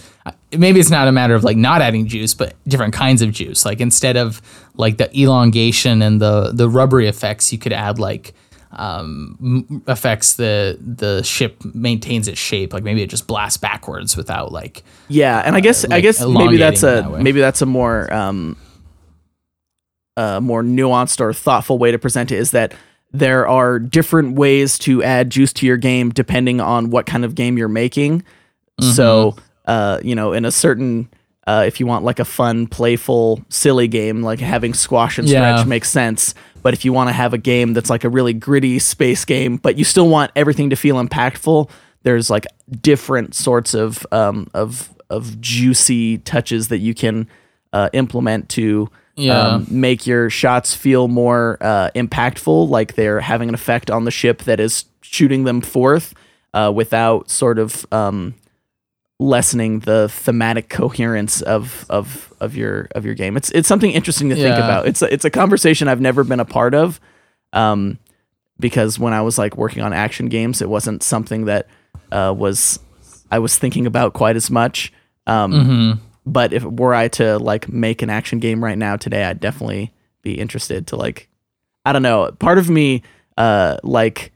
maybe 0.57 0.81
it's 0.81 0.91
not 0.91 1.07
a 1.07 1.13
matter 1.13 1.35
of 1.35 1.45
like 1.45 1.57
not 1.57 1.81
adding 1.81 2.07
juice, 2.09 2.35
but 2.35 2.55
different 2.67 2.93
kinds 2.93 3.23
of 3.23 3.31
juice. 3.31 3.65
Like 3.65 3.81
instead 3.81 4.17
of 4.17 4.43
like 4.75 4.97
the 4.99 5.09
elongation 5.19 6.03
and 6.03 6.21
the 6.21 6.51
the 6.53 6.69
rubbery 6.69 7.07
effects, 7.09 7.53
you 7.53 7.59
could 7.59 7.73
add 7.73 7.99
like 8.01 8.35
um 8.73 9.83
effects 9.89 10.35
the 10.35 10.79
the 10.81 11.23
ship 11.25 11.65
maintains 11.75 12.29
its 12.29 12.39
shape 12.39 12.73
like 12.73 12.85
maybe 12.85 13.03
it 13.03 13.11
just 13.11 13.27
blasts 13.27 13.57
backwards 13.57 14.17
without 14.17 14.53
like 14.53 14.85
Yeah, 15.09 15.39
and 15.45 15.57
I 15.57 15.61
guess 15.61 15.85
I 15.85 15.89
like 15.89 16.03
guess 16.03 16.25
maybe 16.25 16.57
that's 16.57 16.83
a 16.85 17.03
that 17.03 17.21
maybe 17.23 17.41
that's 17.41 17.63
a 17.63 17.67
more 17.67 18.13
um 18.15 18.57
a 20.17 20.41
more 20.41 20.63
nuanced 20.63 21.21
or 21.21 21.33
thoughtful 21.33 21.79
way 21.79 21.91
to 21.91 21.99
present 21.99 22.31
it 22.31 22.39
is 22.39 22.51
that 22.53 22.75
there 23.13 23.49
are 23.49 23.79
different 23.79 24.37
ways 24.37 24.79
to 24.79 25.03
add 25.03 25.31
juice 25.31 25.53
to 25.55 25.67
your 25.67 25.77
game 25.77 26.11
depending 26.11 26.61
on 26.61 26.91
what 26.91 27.07
kind 27.07 27.25
of 27.25 27.35
game 27.35 27.59
you're 27.59 27.69
making. 27.69 28.23
So, 28.81 29.33
Mm-hmm. 29.33 29.41
uh, 29.67 29.99
you 30.03 30.15
know, 30.15 30.33
in 30.33 30.45
a 30.45 30.51
certain 30.53 31.09
uh, 31.51 31.65
if 31.67 31.81
you 31.81 31.87
want 31.87 32.05
like 32.05 32.21
a 32.21 32.25
fun, 32.25 32.67
playful, 32.67 33.41
silly 33.49 33.89
game, 33.89 34.23
like 34.23 34.39
having 34.41 34.73
squash 34.75 35.19
and 35.19 35.29
stretch 35.29 35.59
Yeah. 35.61 35.65
makes 35.65 35.91
sense. 35.91 36.35
But 36.63 36.75
if 36.75 36.85
you 36.85 36.93
want 36.93 37.09
to 37.09 37.13
have 37.15 37.33
a 37.35 37.39
game 37.39 37.73
that's 37.75 37.91
like 37.91 38.05
a 38.05 38.09
really 38.09 38.33
gritty 38.35 38.79
space 38.79 39.25
game, 39.25 39.57
but 39.57 39.77
you 39.79 39.85
still 39.85 40.09
want 40.09 40.31
everything 40.37 40.71
to 40.71 40.77
feel 40.77 40.97
impactful, 41.05 41.69
there's 42.03 42.31
like 42.31 42.47
different 42.81 43.35
sorts 43.35 43.75
of 43.75 44.07
um, 44.13 44.47
of 44.55 44.91
of 45.11 45.41
juicy 45.41 46.19
touches 46.19 46.69
that 46.69 46.79
you 46.79 46.95
can 46.95 47.27
uh, 47.73 47.89
implement 47.93 48.49
to 48.51 48.89
Yeah. 49.17 49.39
um, 49.57 49.67
make 49.71 50.07
your 50.07 50.31
shots 50.31 50.75
feel 50.75 51.09
more 51.09 51.59
uh, 51.61 51.91
impactful, 51.97 52.69
like 52.69 52.95
they're 52.95 53.21
having 53.21 53.49
an 53.49 53.55
effect 53.55 53.91
on 53.91 54.05
the 54.05 54.11
ship 54.13 54.43
that 54.45 54.61
is 54.61 54.85
shooting 55.03 55.45
them 55.45 55.61
forth, 55.63 56.15
uh, 56.55 56.71
without 56.75 57.29
sort 57.31 57.59
of 57.59 57.85
um, 57.93 58.35
lessening 59.21 59.81
the 59.81 60.09
thematic 60.09 60.71
coherence 60.71 61.43
of 61.43 61.85
of 61.91 62.33
of 62.41 62.57
your 62.57 62.89
of 62.95 63.05
your 63.05 63.15
game. 63.15 63.37
It's 63.37 63.51
it's 63.51 63.69
something 63.69 63.91
interesting 63.93 64.31
to 64.31 64.35
think 64.35 64.57
about. 64.57 64.87
It's 64.89 65.03
a, 65.03 65.13
it's 65.13 65.25
a 65.27 65.31
conversation 65.31 65.89
I've 65.89 66.01
never 66.01 66.25
been 66.25 66.41
a 66.41 66.45
part 66.45 66.75
of, 66.75 66.99
um, 67.53 67.99
because 68.59 68.99
when 68.99 69.13
I 69.13 69.21
was 69.21 69.37
like 69.39 69.57
working 69.57 69.83
on 69.83 69.93
action 69.93 70.29
games, 70.29 70.63
it 70.63 70.69
wasn't 70.71 71.03
something 71.03 71.45
that 71.45 71.69
uh, 72.11 72.35
was 72.37 72.81
I 73.31 73.39
was 73.39 73.59
thinking 73.59 73.87
about 73.87 74.15
quite 74.15 74.37
as 74.37 74.51
much. 74.51 74.93
Um, 75.27 75.53
Mm-hmm. 75.53 76.07
But 76.27 76.53
if 76.53 76.63
were 76.63 76.95
I 76.95 77.09
to 77.09 77.39
like 77.39 77.69
make 77.69 78.03
an 78.03 78.11
action 78.11 78.41
game 78.41 78.63
right 78.63 78.77
now 78.79 78.97
today, 78.97 79.25
I'd 79.25 79.41
definitely 79.41 79.93
be 80.23 80.39
interested 80.39 80.87
to 80.89 80.97
like 80.97 81.29
I 81.85 81.93
don't 81.93 82.03
know. 82.03 82.31
Part 82.39 82.59
of 82.59 82.69
me 82.71 83.03
uh 83.37 83.79
like 83.83 84.33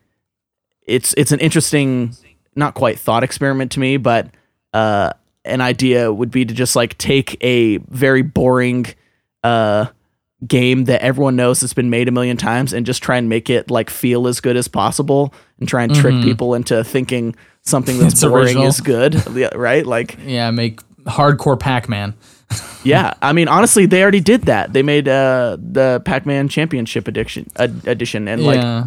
it's 0.86 1.14
it's 1.16 1.32
an 1.32 1.40
interesting 1.40 2.14
not 2.56 2.74
quite 2.74 2.98
thought 2.98 3.22
experiment 3.22 3.72
to 3.72 3.80
me, 3.80 3.96
but 3.98 4.28
uh 4.74 5.10
an 5.46 5.60
idea 5.62 6.12
would 6.12 6.30
be 6.30 6.44
to 6.44 6.52
just 6.52 6.76
like 6.76 6.98
take 6.98 7.42
a 7.42 7.78
very 7.88 8.20
boring 8.22 8.86
uh 9.42 9.86
game 10.46 10.84
that 10.84 11.00
everyone 11.00 11.36
knows 11.36 11.62
has 11.62 11.72
been 11.72 11.88
made 11.88 12.06
a 12.08 12.10
million 12.10 12.36
times 12.36 12.74
and 12.74 12.84
just 12.84 13.02
try 13.02 13.16
and 13.16 13.28
make 13.30 13.48
it 13.48 13.70
like 13.70 13.88
feel 13.88 14.26
as 14.28 14.40
good 14.40 14.56
as 14.56 14.68
possible 14.68 15.32
and 15.58 15.66
try 15.68 15.82
and 15.84 15.94
trick 15.94 16.22
people 16.22 16.52
into 16.54 16.84
thinking 16.84 17.34
something 17.62 17.98
that's 17.98 18.14
It's 18.14 18.24
boring 18.24 18.44
original. 18.48 18.66
is 18.66 18.80
good, 18.82 19.54
right? 19.54 19.86
Like 19.86 20.18
yeah 20.22 20.50
make 20.50 20.80
hardcore 21.04 21.58
pac-man 21.58 22.12
yeah, 22.84 23.14
I 23.22 23.32
mean, 23.32 23.48
honestly, 23.48 23.86
they 23.86 24.02
already 24.02 24.20
did 24.20 24.42
that. 24.42 24.72
They 24.74 24.82
made 24.82 25.08
uh, 25.08 25.56
the 25.58 26.02
Pac-Man 26.04 26.48
Championship 26.48 27.08
edition, 27.08 27.50
uh, 27.56 27.68
edition, 27.86 28.28
and 28.28 28.44
like, 28.44 28.58
yeah. 28.58 28.84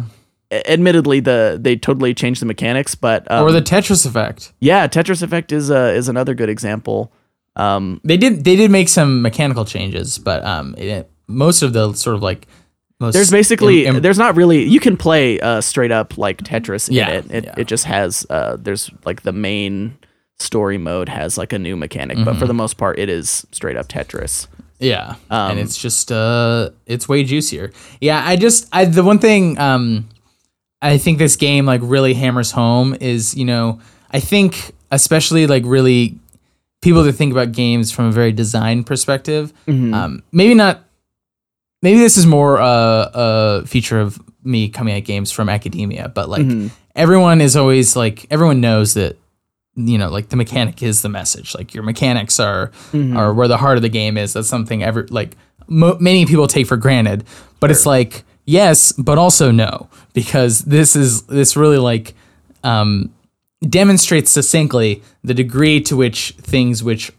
Admittedly, 0.50 1.20
the 1.20 1.58
they 1.60 1.76
totally 1.76 2.14
changed 2.14 2.40
the 2.42 2.46
mechanics. 2.46 2.94
But 2.94 3.30
um, 3.30 3.44
or 3.44 3.52
the 3.52 3.62
Tetris 3.62 4.06
effect. 4.06 4.52
yeah, 4.60 4.86
Tetris 4.86 5.22
Effect 5.22 5.52
is 5.52 5.70
uh, 5.70 5.92
is 5.96 6.08
another 6.08 6.34
good 6.34 6.48
example. 6.48 7.12
Um, 7.56 8.00
They 8.04 8.16
did 8.16 8.44
they 8.44 8.56
did 8.56 8.70
make 8.70 8.88
some 8.88 9.20
mechanical 9.22 9.64
changes, 9.64 10.18
but 10.18 10.44
um, 10.44 10.74
it, 10.78 11.10
most 11.26 11.62
of 11.62 11.72
the 11.72 11.92
sort 11.94 12.14
of 12.16 12.22
like 12.22 12.46
most 13.00 13.14
there's 13.14 13.30
basically 13.30 13.86
im- 13.86 13.96
im- 13.96 14.02
there's 14.02 14.18
not 14.18 14.36
really 14.36 14.64
you 14.64 14.80
can 14.80 14.96
play 14.96 15.38
uh, 15.40 15.60
straight 15.60 15.90
up 15.92 16.16
like 16.18 16.38
Tetris 16.38 16.88
Yeah, 16.90 17.08
in 17.10 17.14
it. 17.16 17.30
It, 17.34 17.44
yeah. 17.44 17.54
it 17.58 17.66
just 17.66 17.84
has 17.84 18.26
uh, 18.30 18.56
there's 18.58 18.90
like 19.04 19.22
the 19.22 19.32
main 19.32 19.96
story 20.38 20.78
mode 20.78 21.08
has 21.08 21.36
like 21.36 21.52
a 21.52 21.58
new 21.58 21.76
mechanic, 21.76 22.16
but 22.18 22.26
Mm-hmm. 22.30 22.38
for 22.38 22.46
the 22.46 22.54
most 22.54 22.76
part, 22.78 22.98
it 22.98 23.08
is 23.08 23.44
straight 23.50 23.76
up 23.76 23.88
Tetris. 23.88 24.46
Yeah, 24.78 25.16
Um, 25.28 25.50
and 25.50 25.58
it's 25.58 25.76
just 25.76 26.12
uh, 26.12 26.70
it's 26.86 27.08
way 27.08 27.24
juicier. 27.24 27.72
Yeah, 28.00 28.22
I 28.24 28.36
just 28.36 28.68
I 28.72 28.84
the 28.84 29.02
one 29.02 29.18
thing 29.18 29.58
um, 29.58 30.08
I 30.80 30.98
think 30.98 31.18
this 31.18 31.36
game 31.36 31.66
like 31.66 31.80
really 31.82 32.14
hammers 32.14 32.52
home 32.52 32.96
is 33.00 33.34
you 33.36 33.44
know 33.44 33.80
I 34.10 34.20
think 34.20 34.72
especially 34.90 35.46
like 35.46 35.64
really 35.66 36.18
people 36.80 37.02
that 37.02 37.12
think 37.14 37.32
about 37.32 37.52
games 37.52 37.90
from 37.90 38.06
a 38.06 38.12
very 38.12 38.32
design 38.32 38.84
perspective. 38.84 39.52
Um, 39.68 40.22
maybe 40.32 40.54
not. 40.54 40.84
Maybe 41.82 41.98
this 42.00 42.16
is 42.16 42.26
more 42.26 42.58
uh, 42.60 43.10
a 43.14 43.66
feature 43.66 44.00
of 44.00 44.20
me 44.42 44.68
coming 44.68 44.94
at 44.96 45.00
games 45.04 45.30
from 45.30 45.48
academia, 45.48 46.08
but 46.08 46.28
like 46.28 46.46
everyone 46.96 47.40
is 47.40 47.56
always 47.56 47.94
like 47.96 48.26
everyone 48.30 48.60
knows 48.60 48.94
that 48.94 49.16
you 49.76 49.96
know 49.98 50.08
like 50.10 50.28
the 50.30 50.36
mechanic 50.36 50.82
is 50.82 51.02
the 51.02 51.08
message 51.08 51.54
like 51.54 51.72
your 51.72 51.84
mechanics 51.84 52.40
are 52.40 52.72
are 53.16 53.32
where 53.32 53.46
the 53.46 53.56
heart 53.56 53.76
of 53.78 53.82
the 53.82 53.88
game 53.88 54.16
is 54.18 54.32
that's 54.32 54.48
something 54.48 54.82
ever 54.82 55.06
like 55.10 55.36
mo- 55.68 55.96
many 56.00 56.26
people 56.26 56.48
take 56.48 56.66
for 56.66 56.76
granted 56.76 57.22
but 57.60 57.70
it's 57.70 57.86
like 57.86 58.24
yes 58.48 58.92
but 58.92 59.18
also 59.18 59.50
no 59.50 59.88
because 60.14 60.60
this 60.64 60.96
is 60.96 61.22
this 61.26 61.56
really 61.56 61.78
like 61.78 62.14
um 62.64 63.12
demonstrates 63.68 64.30
succinctly 64.30 65.02
the 65.22 65.34
degree 65.34 65.80
to 65.82 65.96
which 65.96 66.34
things 66.40 66.82
which 66.82 67.12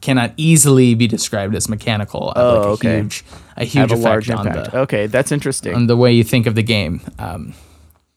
cannot 0.00 0.32
easily 0.36 0.94
be 0.94 1.06
described 1.06 1.54
as 1.54 1.68
mechanical 1.68 2.32
have 2.34 2.44
like 2.44 2.56
a 2.64 2.66
Oh, 2.66 2.72
okay. 2.72 3.00
huge 3.00 3.24
a 3.56 3.60
Have 3.64 3.68
huge 3.68 3.90
a 3.90 3.94
effect 3.94 4.04
large 4.04 4.30
on 4.30 4.46
impact. 4.46 4.72
the 4.72 4.78
Okay, 4.80 5.06
that's 5.06 5.32
interesting. 5.32 5.74
on 5.74 5.86
the 5.86 5.96
way 5.96 6.12
you 6.12 6.24
think 6.24 6.46
of 6.46 6.54
the 6.54 6.62
game 6.62 7.00
um 7.18 7.54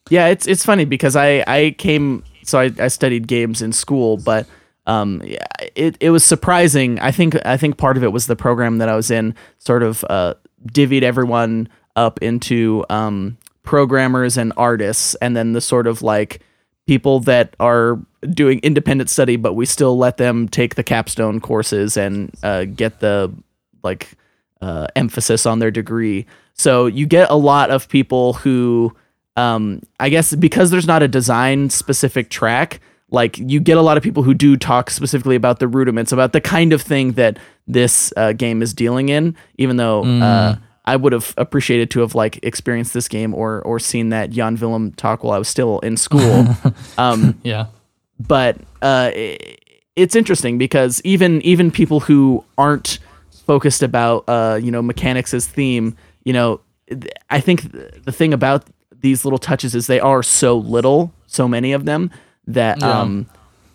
Yeah, 0.10 0.28
it's 0.34 0.48
it's 0.48 0.66
funny 0.66 0.86
because 0.86 1.16
I 1.16 1.44
I 1.48 1.76
came 1.78 2.24
so 2.44 2.60
I, 2.60 2.72
I 2.80 2.88
studied 2.90 3.28
games 3.28 3.62
in 3.62 3.72
school, 3.74 4.18
but 4.18 4.48
um 4.88 5.22
yeah, 5.24 5.46
it 5.76 5.98
it 6.00 6.10
was 6.10 6.24
surprising. 6.24 7.00
I 7.00 7.12
think 7.12 7.36
I 7.46 7.58
think 7.58 7.78
part 7.78 7.96
of 7.98 8.04
it 8.04 8.12
was 8.12 8.26
the 8.26 8.36
program 8.36 8.80
that 8.80 8.90
I 8.90 8.96
was 8.96 9.12
in 9.12 9.36
sort 9.60 9.84
of 9.84 10.04
uh 10.10 10.34
divvied 10.74 11.04
everyone 11.04 11.68
up 12.00 12.22
into 12.22 12.86
um 12.90 13.38
programmers 13.64 14.38
and 14.38 14.52
artists 14.58 15.16
and 15.16 15.36
then 15.36 15.54
the 15.54 15.62
sort 15.62 15.86
of 15.86 16.02
like 16.02 16.42
people 16.88 17.20
that 17.20 17.56
are 17.60 18.00
doing 18.32 18.60
independent 18.64 19.10
study 19.10 19.36
but 19.36 19.54
we 19.54 19.66
still 19.66 19.98
let 19.98 20.18
them 20.18 20.48
take 20.48 20.76
the 20.76 20.84
capstone 20.84 21.40
courses 21.40 21.96
and 21.98 22.34
uh, 22.42 22.66
get 22.66 23.00
the 23.00 23.32
like 23.84 24.18
uh, 24.62 24.88
emphasis 24.96 25.46
on 25.46 25.60
their 25.60 25.72
degree. 25.72 26.26
So 26.54 26.86
you 26.86 27.06
get 27.06 27.30
a 27.30 27.36
lot 27.36 27.72
of 27.72 27.88
people 27.88 28.34
who, 28.34 28.96
um, 29.36 29.82
I 30.00 30.10
guess, 30.10 30.36
because 30.36 30.72
there's 30.72 30.88
not 30.88 31.02
a 31.02 31.08
design 31.08 31.70
specific 31.70 32.30
track, 32.30 32.82
like 33.12 33.38
you 33.38 33.60
get 33.60 33.78
a 33.78 33.82
lot 33.82 33.98
of 33.98 34.04
people 34.04 34.24
who 34.24 34.34
do 34.34 34.56
talk 34.58 34.90
specifically 34.90 35.36
about 35.36 35.60
the 35.60 35.68
rudiments, 35.68 36.12
about 36.12 36.34
the 36.34 36.42
kind 36.42 36.74
of 36.74 36.82
thing 36.82 37.14
that 37.14 37.40
this 37.68 38.14
uh, 38.18 38.34
game 38.34 38.62
is 38.62 38.74
dealing 38.74 39.10
in. 39.10 39.36
Even 39.58 39.78
though 39.78 40.04
uh, 40.04 40.58
I 40.94 40.96
would 40.96 41.14
have 41.14 41.34
appreciated 41.38 41.90
to 41.92 42.00
have 42.02 42.16
like 42.16 42.40
experienced 42.44 42.94
this 42.94 43.08
game 43.08 43.34
or 43.36 43.62
or 43.62 43.80
seen 43.80 44.10
that 44.10 44.30
Jan 44.32 44.56
Willem 44.56 44.92
talk 44.94 45.24
while 45.24 45.34
I 45.34 45.40
was 45.40 45.48
still 45.48 45.80
in 45.80 45.98
school. 45.98 46.48
um, 46.98 47.40
yeah 47.44 47.66
but 48.20 48.58
uh, 48.82 49.12
i- 49.16 49.38
it's 49.96 50.16
interesting 50.16 50.58
because 50.58 51.02
even 51.04 51.42
even 51.44 51.72
people 51.72 52.00
who 52.02 52.44
aren't 52.58 53.00
focused 53.46 53.84
about 53.84 54.24
uh, 54.28 54.60
you 54.62 54.72
know 54.72 54.82
mechanics 54.82 55.34
as 55.34 55.48
theme, 55.48 55.96
you 56.24 56.34
know, 56.34 56.60
I 57.30 57.40
think 57.42 57.72
th- 57.72 57.94
the 58.06 58.12
thing 58.12 58.34
about 58.34 58.66
these 59.02 59.24
little 59.26 59.40
touches 59.40 59.76
is 59.76 59.88
they 59.88 60.00
are 60.02 60.24
so 60.24 60.58
little, 60.58 61.12
so 61.28 61.48
many 61.48 61.72
of 61.74 61.86
them 61.86 62.12
that 62.48 62.80
Yeah. 62.82 63.02
um, 63.02 63.26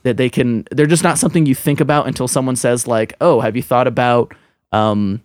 that 0.02 0.16
they 0.16 0.28
can 0.30 0.64
they're 0.70 0.86
just 0.86 1.02
not 1.04 1.18
something 1.18 1.46
you 1.46 1.54
think 1.54 1.80
about 1.80 2.06
until 2.06 2.28
someone 2.28 2.56
says 2.56 2.86
like, 2.86 3.14
oh, 3.20 3.40
have 3.40 3.56
you 3.56 3.62
thought 3.62 3.86
about 3.86 4.34
um, 4.72 5.20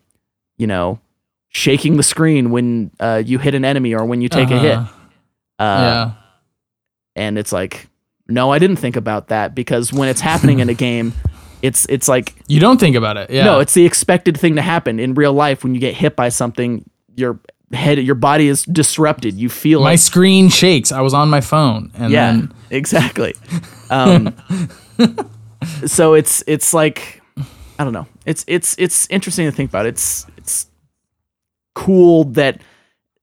you 0.57 0.67
know, 0.67 0.99
shaking 1.49 1.97
the 1.97 2.03
screen 2.03 2.51
when 2.51 2.91
uh, 2.99 3.21
you 3.25 3.39
hit 3.39 3.55
an 3.55 3.65
enemy 3.65 3.93
or 3.93 4.05
when 4.05 4.21
you 4.21 4.29
take 4.29 4.49
a 4.51 4.59
hit. 4.59 4.77
Uh-huh. 4.77 4.93
Uh, 5.63 5.65
yeah. 5.81 6.11
and 7.17 7.37
it's 7.37 7.51
like 7.51 7.89
no 8.29 8.49
i 8.49 8.59
didn't 8.59 8.77
think 8.77 8.95
about 8.95 9.27
that 9.27 9.53
because 9.53 9.91
when 9.91 10.07
it's 10.07 10.21
happening 10.21 10.59
in 10.59 10.69
a 10.69 10.73
game 10.87 11.11
it's 11.61 11.85
it's 11.89 12.07
like 12.07 12.33
you 12.47 12.61
don't 12.61 12.79
think 12.79 12.95
about 12.95 13.17
it 13.17 13.29
yeah. 13.29 13.43
No 13.43 13.59
it's 13.59 13.73
the 13.73 13.85
expected 13.85 14.39
thing 14.39 14.55
to 14.55 14.61
happen. 14.61 14.99
In 15.01 15.13
real 15.15 15.33
life 15.33 15.61
when 15.63 15.73
you 15.73 15.81
get 15.81 15.93
hit 15.93 16.15
by 16.15 16.29
something 16.29 16.89
your 17.15 17.39
head 17.73 17.97
your 17.97 18.15
body 18.15 18.47
is 18.47 18.63
disrupted. 18.63 19.33
You 19.33 19.49
feel 19.49 19.81
my 19.81 19.91
like 19.91 19.99
screen 19.99 20.47
shakes. 20.47 20.93
I 20.93 21.01
was 21.01 21.13
on 21.13 21.29
my 21.29 21.41
phone, 21.41 21.91
and 21.95 22.13
yeah 22.13 22.31
then 22.31 22.53
exactly. 22.69 23.35
Um 23.89 24.35
so 25.87 26.13
it's 26.13 26.43
it's 26.47 26.73
like 26.73 27.21
i 27.79 27.83
don't 27.83 27.91
know. 27.91 28.07
It's 28.25 28.45
it's 28.47 28.75
it's 28.77 29.07
interesting 29.09 29.45
to 29.45 29.51
think 29.51 29.69
about. 29.71 29.85
It's 29.87 30.25
it's 30.37 30.67
cool 31.85 32.23
that 32.39 32.61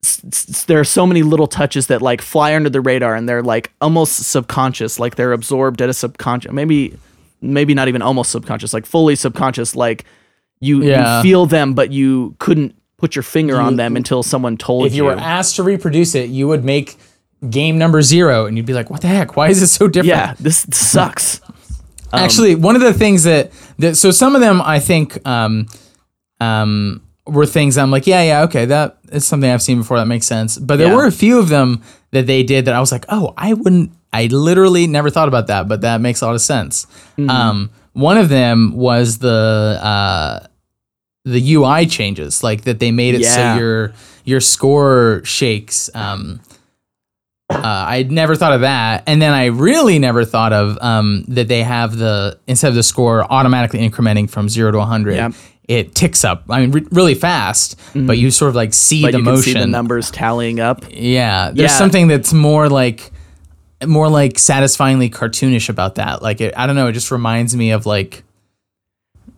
s- 0.05 0.23
s- 0.33 0.65
there 0.65 0.79
are 0.81 0.85
so 0.99 1.07
many 1.07 1.23
little 1.23 1.47
touches 1.47 1.87
that 1.89 2.01
like 2.03 2.21
fly 2.23 2.55
under 2.57 2.71
the 2.71 2.81
radar 2.81 3.15
and 3.15 3.29
they're 3.29 3.43
like 3.43 3.71
almost 3.81 4.15
subconscious 4.35 4.99
like 4.99 5.15
they're 5.17 5.33
absorbed 5.33 5.81
at 5.83 5.89
a 5.89 5.93
subconscious 5.95 6.53
maybe 6.53 6.97
maybe 7.41 7.75
not 7.75 7.89
even 7.89 8.03
almost 8.03 8.31
subconscious 8.31 8.73
like 8.73 8.87
fully 8.87 9.15
subconscious 9.17 9.77
like 9.77 10.05
you, 10.61 10.83
Yeah. 10.83 11.19
you 11.19 11.23
feel 11.23 11.47
them 11.47 11.75
but 11.75 11.93
you 11.93 12.35
couldn't 12.39 12.75
put 12.99 13.15
your 13.15 13.23
finger 13.23 13.57
on 13.61 13.77
them 13.77 13.95
until 13.97 14.23
someone 14.23 14.57
told 14.57 14.83
you. 14.85 14.87
if 14.87 14.95
you 14.95 15.05
were 15.05 15.13
asked 15.39 15.57
to 15.57 15.63
reproduce 15.63 16.15
it, 16.15 16.31
you 16.31 16.49
would 16.49 16.65
make 16.65 16.97
game 17.51 17.77
number 17.77 18.01
zero, 18.01 18.47
and 18.47 18.57
you'd 18.57 18.65
be 18.65 18.73
like, 18.73 18.89
"What 18.89 19.03
the 19.03 19.09
heck? 19.09 19.37
Why 19.37 19.49
is 19.51 19.61
it 19.63 19.67
so 19.69 19.87
different?" 19.87 20.09
yeah 20.09 20.35
this 20.41 20.67
sucks 20.73 21.43
Actually, 22.13 22.55
one 22.55 22.75
of 22.75 22.81
the 22.81 22.95
things 22.95 23.25
that, 23.25 23.51
that 23.79 23.97
so 23.97 24.11
some 24.11 24.35
of 24.35 24.41
them 24.41 24.63
I 24.63 24.79
think 24.81 25.19
um, 25.29 25.67
um, 26.41 27.03
were 27.27 27.47
things 27.47 27.77
I'm 27.77 27.91
like, 27.91 28.07
yeah, 28.07 28.23
yeah, 28.23 28.43
okay, 28.45 28.65
that 28.67 28.99
is 29.11 29.27
something 29.27 29.51
I've 29.51 29.63
seen 29.63 29.79
before. 29.79 29.97
That 29.99 30.07
makes 30.07 30.27
sense. 30.27 30.59
But 30.59 30.77
there 30.77 30.89
Yeah. 30.89 30.95
were 30.97 31.07
a 31.07 31.13
few 31.13 31.39
of 31.39 31.49
them 31.49 31.83
that 32.13 32.27
they 32.27 32.43
did 32.43 32.65
that 32.67 32.75
I 32.75 32.81
was 32.81 32.93
like, 32.93 33.05
oh, 33.09 33.35
I 33.37 33.53
wouldn't. 33.55 33.91
I 34.13 34.27
literally 34.27 34.87
never 34.87 35.11
thought 35.11 35.29
about 35.29 35.49
that, 35.49 35.69
but 35.69 35.81
that 35.83 36.01
makes 36.01 36.23
a 36.23 36.27
lot 36.27 36.35
of 36.35 36.41
sense. 36.41 36.87
Um, 37.29 37.71
one 37.93 38.17
of 38.17 38.29
them 38.29 38.75
was 38.77 39.19
the 39.19 39.79
uh, 39.83 40.47
the 41.25 41.55
UI 41.55 41.87
changes, 41.87 42.43
like 42.45 42.63
that 42.63 42.79
they 42.79 42.93
made 42.93 43.15
it 43.17 43.23
Yeah. 43.23 43.55
so 43.55 43.59
your 43.61 43.93
your 44.25 44.41
score 44.41 45.21
shakes. 45.25 45.91
Um, 45.95 46.41
uh, 47.49 47.61
I'd 47.63 48.11
never 48.11 48.35
thought 48.35 48.53
of 48.53 48.63
that, 48.63 49.05
and 49.07 49.23
then 49.23 49.33
I 49.33 49.47
really 49.47 49.99
never 50.01 50.25
thought 50.25 50.53
of 50.53 50.79
um, 50.81 51.25
that 51.29 51.47
they 51.49 51.63
have 51.63 51.97
the 51.97 52.39
instead 52.47 52.69
of 52.69 52.75
the 52.75 52.83
score 52.83 53.25
automatically 53.31 53.89
incrementing 53.89 54.29
from 54.29 54.49
zero 54.49 54.73
to 54.73 54.81
hundred, 54.83 55.15
Yeah. 55.17 55.31
It 55.69 55.95
ticks 55.95 56.25
up. 56.25 56.45
I 56.49 56.61
mean, 56.61 56.71
re- 56.73 56.87
really 56.93 57.15
fast, 57.15 57.79
but 57.95 58.19
you 58.19 58.31
sort 58.31 58.51
of 58.51 58.55
like 58.55 58.73
see 58.73 59.03
but 59.03 59.13
the 59.13 59.19
you 59.19 59.25
motion. 59.25 59.53
can 59.55 59.61
see 59.63 59.67
the 59.67 59.67
numbers 59.67 60.11
tallying 60.11 60.61
up 60.61 60.85
Yeah, 60.91 61.47
there's 61.51 61.73
Yeah. 61.73 61.77
something 61.79 62.07
that's 62.09 62.33
more 62.33 62.69
like 62.69 63.11
more 63.87 64.09
like 64.09 64.39
satisfyingly 64.39 65.11
cartoonish 65.11 65.69
about 65.69 65.97
that. 65.97 66.23
Like 66.23 66.41
it, 66.41 66.55
I 66.57 66.67
don't 66.67 66.77
know, 66.77 66.87
it 66.87 66.93
just 66.93 67.11
reminds 67.11 67.55
me 67.57 67.73
of 67.73 67.85
like 67.87 68.23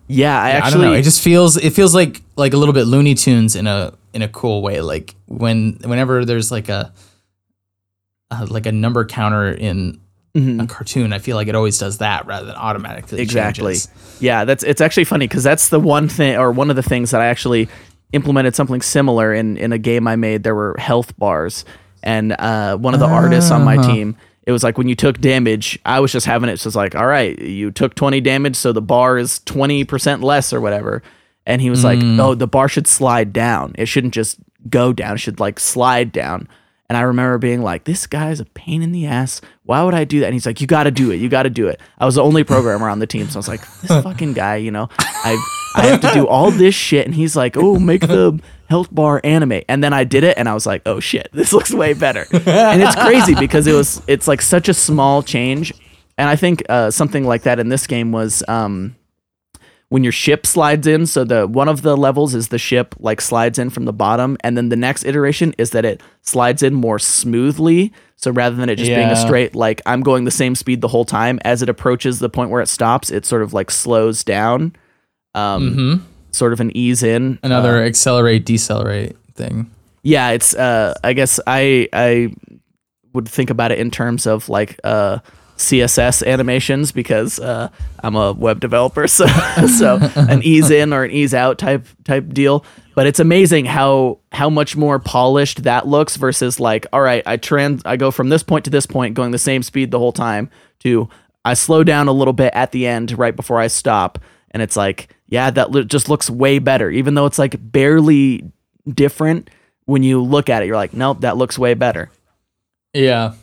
yeah 0.07 0.41
i 0.41 0.49
I 0.49 0.53
don't 0.53 0.63
actually 0.63 0.87
know. 0.87 0.93
It 0.95 1.03
just 1.03 1.23
feels 1.23 1.57
it 1.57 1.71
feels 1.73 1.95
like 1.95 2.23
like 2.37 2.53
a 2.53 2.57
little 2.57 2.73
bit 2.73 2.87
Looney 2.87 3.15
Tunes 3.15 3.57
in 3.57 3.67
a 3.67 3.93
in 4.15 4.23
a 4.23 4.29
cool 4.29 4.63
way. 4.63 4.81
Like 4.81 5.15
when 5.27 5.79
whenever 5.85 6.25
there's 6.25 6.51
like 6.51 6.69
a, 6.69 6.93
uh 8.31 8.47
like 8.51 8.67
a 8.67 8.73
number 8.73 9.05
counter 9.05 9.51
in 9.51 10.01
Mm-hmm. 10.35 10.61
a 10.61 10.67
cartoon, 10.67 11.13
I 11.13 11.19
feel 11.19 11.37
like 11.37 11.49
it 11.49 11.55
always 11.55 11.79
does 11.79 11.99
that 11.99 12.27
rather 12.27 12.47
than 12.47 12.55
automatically. 12.57 13.21
exactly 13.21 13.73
changes. 13.75 13.89
yeah 14.21 14.45
that's 14.45 14.63
it's 14.63 14.81
actually 14.81 15.05
funny 15.05 15.27
because 15.27 15.43
that's 15.43 15.71
the 15.71 15.81
one 15.81 16.09
thing 16.09 16.37
or 16.37 16.53
one 16.53 16.71
of 16.71 16.77
the 16.77 16.83
things 16.83 17.11
that 17.13 17.21
i 17.21 17.27
actually 17.27 17.67
implemented 18.13 18.55
something 18.55 18.81
similar 18.83 19.33
in 19.35 19.57
in 19.57 19.73
a 19.73 19.79
game 19.79 20.07
i 20.07 20.17
made 20.17 20.43
there 20.43 20.55
were 20.55 20.77
health 20.79 21.17
bars 21.19 21.65
and 22.03 22.33
uh 22.39 22.77
one 22.77 22.95
of 22.95 23.01
the 23.01 23.07
artists 23.07 23.51
on 23.51 23.65
my 23.65 23.77
Uh-huh. 23.79 23.91
team 23.93 24.17
it 24.47 24.53
was 24.53 24.63
like 24.63 24.77
when 24.79 24.89
you 24.89 24.95
took 24.95 25.19
damage 25.21 25.79
i 25.87 25.99
was 25.99 26.13
just 26.13 26.27
having 26.27 26.49
it 26.51 26.59
so 26.59 26.69
it's 26.69 26.77
like 26.77 26.95
all 26.95 27.07
right 27.07 27.39
you 27.41 27.71
took 27.71 27.95
20 27.95 28.21
damage 28.21 28.55
so 28.57 28.73
the 28.73 28.83
bar 28.83 29.19
is 29.19 29.41
20% 29.47 30.23
less 30.23 30.53
or 30.53 30.61
whatever 30.61 31.03
and 31.47 31.63
he 31.63 31.71
was 31.71 31.83
like 31.85 31.99
Mm. 31.99 32.21
oh 32.21 32.35
the 32.35 32.47
bar 32.47 32.69
should 32.69 32.87
slide 32.87 33.33
down 33.33 33.75
it 33.79 33.87
shouldn't 33.87 34.15
just 34.15 34.37
go 34.69 34.93
down 34.93 35.15
it 35.15 35.19
should 35.19 35.41
like 35.41 35.59
slide 35.59 36.13
down 36.13 36.49
and 36.89 36.97
I 36.97 37.03
remember 37.03 37.37
being 37.37 37.63
like, 37.63 37.85
this 37.85 38.07
guy's 38.07 38.41
a 38.41 38.47
pain 38.47 38.81
in 38.83 38.93
the 38.93 39.07
ass. 39.07 39.43
Why 39.65 39.83
would 39.83 39.95
I 39.95 40.05
do 40.05 40.21
that? 40.21 40.27
And 40.27 40.35
he's 40.35 40.47
like, 40.47 40.61
you 40.63 40.67
got 40.67 40.85
to 40.85 40.91
do 40.91 41.11
it. 41.11 41.17
You 41.17 41.29
got 41.29 41.43
to 41.43 41.51
do 41.51 41.69
it. 41.69 41.81
I 41.99 42.07
was 42.07 42.15
the 42.15 42.23
only 42.23 42.45
programmer 42.45 42.89
on 42.89 42.99
the 42.99 43.07
team. 43.07 43.29
So 43.29 43.37
I 43.37 43.41
was 43.41 43.49
like, 43.49 43.61
this 43.83 43.91
fucking 44.03 44.33
guy, 44.33 44.57
you 44.57 44.71
know, 44.71 44.89
I 44.99 45.37
I 45.75 45.87
have 45.87 46.01
to 46.01 46.11
do 46.15 46.27
all 46.27 46.51
this 46.51 46.75
shit. 46.75 47.05
And 47.05 47.15
he's 47.15 47.37
like, 47.37 47.59
oh, 47.59 47.79
make 47.79 48.01
the 48.01 48.41
health 48.71 48.89
bar 48.91 49.21
anime. 49.23 49.61
And 49.69 49.85
then 49.85 49.93
I 49.93 50.05
did 50.05 50.25
it 50.25 50.39
and 50.39 50.49
I 50.49 50.55
was 50.55 50.65
like, 50.65 50.81
oh 50.87 50.99
shit, 50.99 51.29
this 51.33 51.53
looks 51.53 51.73
way 51.73 51.93
better. 51.93 52.27
and 52.33 52.83
it's 52.83 52.97
crazy 52.97 53.35
because 53.39 53.67
it 53.67 53.75
was, 53.75 54.01
it's 54.07 54.27
like 54.27 54.41
such 54.41 54.71
a 54.71 54.75
small 54.75 55.23
change. 55.23 55.75
And 56.17 56.29
I 56.29 56.37
think 56.37 56.63
uh, 56.71 56.91
something 56.91 57.25
like 57.25 57.43
that 57.43 57.59
in 57.59 57.69
this 57.69 57.87
game 57.87 58.13
was 58.13 58.43
um, 58.49 58.97
when 59.91 60.03
your 60.05 60.13
ship 60.13 60.47
slides 60.47 60.87
in. 60.87 61.07
So 61.07 61.25
the 61.25 61.47
one 61.47 61.69
of 61.69 61.83
the 61.83 61.97
levels 61.97 62.35
is 62.35 62.49
the 62.49 62.59
ship 62.59 62.95
like 62.99 63.21
slides 63.21 63.59
in 63.59 63.71
from 63.71 63.85
the 63.85 63.93
bottom, 63.93 64.37
and 64.41 64.57
then 64.57 64.69
the 64.69 64.77
next 64.77 65.05
iteration 65.05 65.55
is 65.59 65.71
that 65.71 65.85
it 65.85 66.03
slides 66.23 66.63
in 66.63 66.75
more 66.75 66.99
smoothly. 66.99 67.93
So 68.17 68.31
rather 68.31 68.57
than 68.57 68.69
it 68.69 68.77
just 68.77 68.91
being 68.91 69.09
a 69.09 69.17
straight 69.17 69.55
like 69.55 69.81
I'm 69.87 70.03
going 70.03 70.25
the 70.25 70.31
same 70.31 70.55
speed 70.55 70.81
the 70.81 70.89
whole 70.89 71.05
time, 71.05 71.39
as 71.45 71.63
it 71.63 71.69
approaches 71.69 72.19
the 72.19 72.29
point 72.29 72.51
where 72.51 72.61
it 72.61 72.69
stops, 72.69 73.11
it 73.11 73.25
sort 73.25 73.43
of 73.43 73.53
like 73.53 73.71
slows 73.71 74.25
down, 74.25 74.75
um, 75.35 76.05
sort 76.33 76.53
of 76.53 76.61
an 76.61 76.77
ease 76.77 77.03
in. 77.03 77.39
Another 77.43 77.83
accelerate 77.85 78.45
decelerate 78.45 79.17
thing. 79.35 79.71
Yeah, 80.03 80.31
it's 80.31 80.55
uh 80.55 80.95
I 81.05 81.13
guess 81.13 81.41
I 81.47 81.89
I 81.93 82.35
would 83.15 83.29
think 83.29 83.51
about 83.51 83.73
it 83.73 83.79
in 83.79 83.91
terms 83.91 84.27
of 84.27 84.49
like 84.49 84.79
uh 84.85 85.19
CSS 85.59 86.25
animations 86.27 86.93
because 86.93 87.39
uh 87.41 87.69
I'm 88.03 88.15
a 88.15 88.33
web 88.33 88.61
developer 88.61 89.07
so 89.09 89.27
so 89.67 89.99
an 90.15 90.43
ease 90.43 90.71
in 90.71 90.93
or 90.93 91.05
an 91.05 91.11
ease 91.11 91.35
out 91.35 91.59
type 91.59 91.87
type 92.05 92.29
deal. 92.29 92.65
But 92.95 93.07
it's 93.07 93.21
amazing 93.21 93.65
how 93.67 94.21
how 94.33 94.49
much 94.49 94.77
more 94.77 94.99
polished 94.99 95.65
that 95.65 95.87
looks 95.87 96.17
versus 96.17 96.59
like 96.61 96.87
all 96.93 97.01
right 97.01 97.23
I 97.27 97.37
trans 97.37 97.83
I 97.85 97.97
go 97.97 98.11
from 98.11 98.29
this 98.29 98.43
point 98.43 98.65
to 98.67 98.71
this 98.71 98.87
point 98.87 99.15
going 99.15 99.33
the 99.33 99.39
same 99.39 99.63
speed 99.63 99.91
the 99.91 99.99
whole 99.99 100.13
time 100.13 100.49
to 100.81 101.09
I 101.45 101.55
slow 101.55 101.83
down 101.83 102.09
a 102.09 102.13
little 102.13 102.33
bit 102.33 102.53
at 102.55 102.73
the 102.73 102.87
end 102.87 103.19
right 103.19 103.35
before 103.35 103.59
I 103.59 103.67
stop. 103.67 104.19
And 104.53 104.63
it's 104.63 104.77
like 104.77 105.15
yeah 105.27 105.51
that 105.51 105.73
lo- 105.73 105.83
just 105.85 106.09
looks 106.09 106.31
way 106.31 106.61
better. 106.61 106.89
Even 106.89 107.15
though 107.15 107.27
it's 107.27 107.39
like 107.39 107.57
barely 107.61 108.51
different 108.89 109.51
when 109.87 110.03
you 110.05 110.23
look 110.23 110.49
at 110.49 110.63
it 110.63 110.67
you're 110.67 110.77
like 110.77 110.95
nope 110.95 111.23
that 111.23 111.37
looks 111.37 111.59
way 111.59 111.75
better. 111.75 112.13
Yeah. 112.95 113.35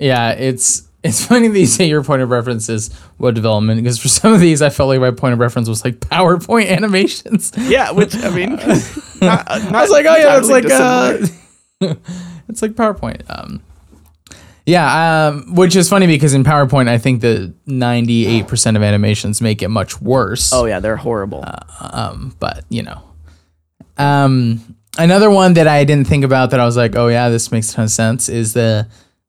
Yeah, 0.00 0.30
it's 0.30 0.87
it's 1.04 1.24
funny 1.24 1.48
that 1.48 1.58
you 1.58 1.66
say 1.66 1.86
your 1.88 2.02
point 2.02 2.22
of 2.22 2.30
reference 2.30 2.68
is 2.68 2.90
web 3.18 3.34
development 3.34 3.82
because 3.82 3.98
for 3.98 4.08
some 4.08 4.32
of 4.32 4.40
these 4.40 4.60
I 4.62 4.70
felt 4.70 4.88
like 4.88 5.00
my 5.00 5.10
point 5.12 5.32
of 5.34 5.38
reference 5.38 5.68
was 5.68 5.84
like 5.84 6.00
PowerPoint 6.00 6.68
animations. 6.76 7.52
yeah 7.56 7.90
which 7.92 8.16
i 8.16 8.30
mean 8.30 8.50
not, 9.20 9.48
I 9.50 9.80
was 9.82 9.90
like, 9.90 10.06
oh 10.06 10.16
yeah, 10.16 10.38
it's 10.38 10.48
like 10.48 10.64
uh, 10.70 11.18
it's 12.48 12.62
like 12.62 12.72
PowerPoint. 12.72 13.22
Um, 13.28 13.62
yeah, 14.66 15.28
um, 15.28 15.54
which 15.54 15.74
is 15.76 15.88
funny 15.88 16.06
because 16.06 16.34
in 16.34 16.44
PowerPoint 16.44 16.88
I 16.88 16.98
think 16.98 17.20
the 17.20 17.52
ninety 17.66 18.26
eight 18.26 18.46
percent 18.48 18.76
of 18.76 18.82
animations 18.82 19.40
make 19.40 19.62
it 19.62 19.68
much 19.68 20.00
worse. 20.00 20.52
oh 20.52 20.66
yeah 20.66 20.78
they're 20.80 20.96
horrible 20.96 21.44
um, 21.80 22.36
but 22.38 22.64
you 22.68 22.82
know, 22.82 23.02
um, 23.96 24.76
another 24.98 25.30
one 25.30 25.54
that 25.54 25.66
I 25.66 25.84
didn't 25.84 26.06
think 26.06 26.24
about 26.24 26.50
that 26.50 26.60
I 26.60 26.64
was 26.64 26.76
like, 26.76 26.96
oh 26.96 27.08
yeah, 27.08 27.28
this 27.28 27.50
makes 27.50 27.70
a 27.72 27.74
ton 27.76 27.84
of 27.84 27.90
sense 27.90 28.28
is 28.28 28.52
the 28.52 28.86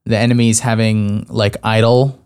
the 0.10 0.18
enemies 0.18 0.60
having 0.60 1.26
like 1.30 1.56
idle 1.64 2.20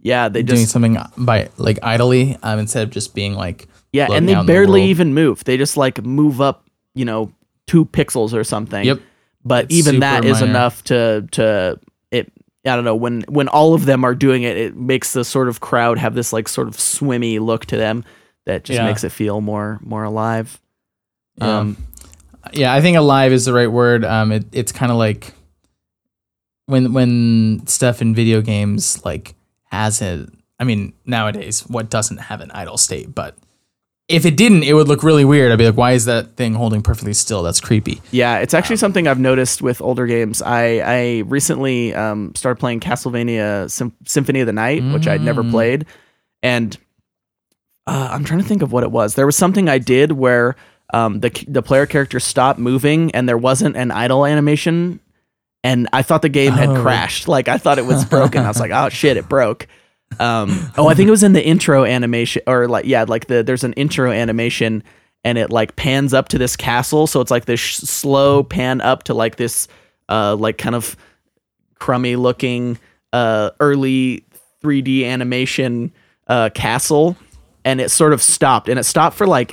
yeah 0.00 0.28
they 0.28 0.42
doing 0.42 0.66
something 0.66 0.96
by 1.18 1.48
like 1.58 1.78
idly 1.82 2.36
um, 2.42 2.58
instead 2.58 2.82
of 2.84 2.90
just 2.90 3.14
being 3.14 3.34
like 3.34 3.68
yeah 3.92 4.06
and 4.12 4.28
they 4.28 4.32
in 4.32 4.38
the 4.38 4.44
barely 4.44 4.84
even 4.84 5.12
move 5.14 5.42
they 5.44 5.56
just 5.56 5.76
like 5.76 6.02
move 6.04 6.40
up 6.40 6.64
you 6.94 7.04
know 7.04 7.30
two 7.66 7.84
pixels 7.84 8.32
or 8.32 8.44
something 8.44 8.84
Yep. 8.84 9.00
but 9.44 9.64
It's 9.66 9.74
even 9.74 10.00
that 10.00 10.24
is 10.24 10.40
minor. 10.40 10.50
enough 10.50 10.84
to 10.84 11.26
to 11.32 11.80
it 12.12 12.32
i 12.64 12.74
don't 12.76 12.84
know 12.84 12.94
when 12.94 13.22
when 13.28 13.48
all 13.48 13.74
of 13.74 13.84
them 13.86 14.04
are 14.04 14.14
doing 14.14 14.44
it 14.44 14.56
it 14.56 14.76
makes 14.76 15.12
the 15.12 15.24
sort 15.24 15.48
of 15.48 15.60
crowd 15.60 15.98
have 15.98 16.14
this 16.14 16.32
like 16.32 16.46
sort 16.48 16.68
of 16.68 16.78
swimmy 16.78 17.38
look 17.40 17.66
to 17.66 17.76
them 17.76 18.04
that 18.44 18.62
just 18.64 18.76
Yeah. 18.78 18.86
makes 18.86 19.02
it 19.02 19.10
feel 19.10 19.40
more 19.40 19.80
more 19.82 20.04
alive 20.04 20.60
Yeah. 21.38 21.58
um 21.58 21.76
yeah 22.52 22.72
i 22.72 22.80
think 22.80 22.96
alive 22.96 23.32
is 23.32 23.44
the 23.44 23.52
right 23.52 23.70
word 23.72 24.04
um 24.04 24.30
it, 24.30 24.44
it's 24.52 24.70
kind 24.70 24.92
of 24.92 24.98
like 24.98 25.32
when 26.66 26.92
when 26.92 27.66
stuff 27.66 28.02
in 28.02 28.14
video 28.14 28.40
games 28.40 29.04
like 29.04 29.34
has 29.64 30.02
a 30.02 30.26
i 30.60 30.64
mean 30.64 30.92
nowadays 31.04 31.60
what 31.68 31.90
doesn't 31.90 32.18
have 32.18 32.40
an 32.40 32.50
idle 32.52 32.76
state 32.76 33.14
but 33.14 33.36
if 34.08 34.24
it 34.24 34.36
didn't 34.36 34.62
it 34.62 34.72
would 34.72 34.86
look 34.86 35.02
really 35.02 35.24
weird. 35.24 35.50
I'd 35.50 35.58
be 35.58 35.66
like 35.66 35.76
why 35.76 35.92
is 35.92 36.04
that 36.04 36.36
thing 36.36 36.54
holding 36.54 36.82
perfectly 36.82 37.12
still? 37.12 37.42
That's 37.42 37.60
creepy. 37.60 38.00
Yeah, 38.12 38.38
it's 38.38 38.54
actually 38.54 38.76
something 38.76 39.08
I've 39.08 39.18
noticed 39.18 39.62
with 39.62 39.82
older 39.82 40.06
games. 40.06 40.42
I 40.42 40.78
I 40.78 41.22
recently 41.26 41.92
um, 41.94 42.32
started 42.36 42.60
playing 42.60 42.80
Castlevania 42.80 43.70
Sym- 43.70 43.96
Symphony 44.04 44.40
of 44.40 44.46
the 44.46 44.52
Night, 44.52 44.82
which 44.92 45.08
I'd 45.08 45.22
never 45.22 45.42
played, 45.42 45.86
and 46.42 46.76
uh, 47.86 48.08
I'm 48.12 48.24
trying 48.24 48.40
to 48.40 48.46
think 48.46 48.62
of 48.62 48.70
what 48.72 48.84
it 48.84 48.90
was. 48.92 49.14
There 49.16 49.26
was 49.26 49.36
something 49.36 49.68
I 49.68 49.78
did 49.78 50.12
where 50.12 50.54
um, 50.94 51.18
the 51.18 51.44
the 51.48 51.62
player 51.62 51.86
character 51.86 52.20
stopped 52.20 52.60
moving 52.60 53.10
and 53.12 53.28
there 53.28 53.38
wasn't 53.38 53.76
an 53.76 53.90
idle 53.90 54.24
animation, 54.24 55.00
and 55.64 55.88
I 55.92 56.02
thought 56.02 56.22
the 56.22 56.28
game 56.28 56.52
had 56.52 56.68
Oh. 56.70 56.80
crashed. 56.82 57.28
Like 57.36 57.48
I 57.48 57.58
thought 57.58 57.78
it 57.78 57.86
was 57.86 58.04
broken. 58.04 58.44
I 58.44 58.48
was 58.48 58.60
like, 58.60 58.70
oh 58.72 58.88
shit, 58.88 59.16
it 59.16 59.28
broke. 59.28 59.66
Um, 60.20 60.70
oh, 60.78 60.88
I 60.88 60.94
think 60.94 61.08
it 61.08 61.10
was 61.10 61.22
in 61.24 61.32
the 61.32 61.44
intro 61.44 61.84
animation, 61.84 62.42
or 62.46 62.68
like 62.68 62.84
yeah, 62.86 63.04
like 63.06 63.26
the 63.26 63.42
there's 63.42 63.64
an 63.64 63.72
intro 63.74 64.10
animation, 64.12 64.82
and 65.24 65.36
it 65.38 65.50
like 65.50 65.74
pans 65.76 66.14
up 66.14 66.28
to 66.28 66.38
this 66.38 66.56
castle, 66.56 67.06
so 67.06 67.20
it's 67.20 67.30
like 67.30 67.46
this 67.46 67.58
sh- 67.60 67.76
slow 67.78 68.42
pan 68.44 68.80
up 68.80 69.02
to 69.04 69.14
like 69.14 69.36
this, 69.36 69.66
uh, 70.08 70.36
like 70.36 70.58
kind 70.58 70.74
of 70.76 70.96
crummy 71.78 72.16
looking, 72.16 72.78
uh, 73.12 73.50
early 73.60 74.24
3D 74.62 75.04
animation, 75.04 75.92
uh, 76.28 76.50
castle, 76.54 77.16
and 77.64 77.80
it 77.80 77.90
sort 77.90 78.12
of 78.12 78.22
stopped, 78.22 78.68
and 78.68 78.78
it 78.78 78.84
stopped 78.84 79.16
for 79.16 79.26
like 79.26 79.52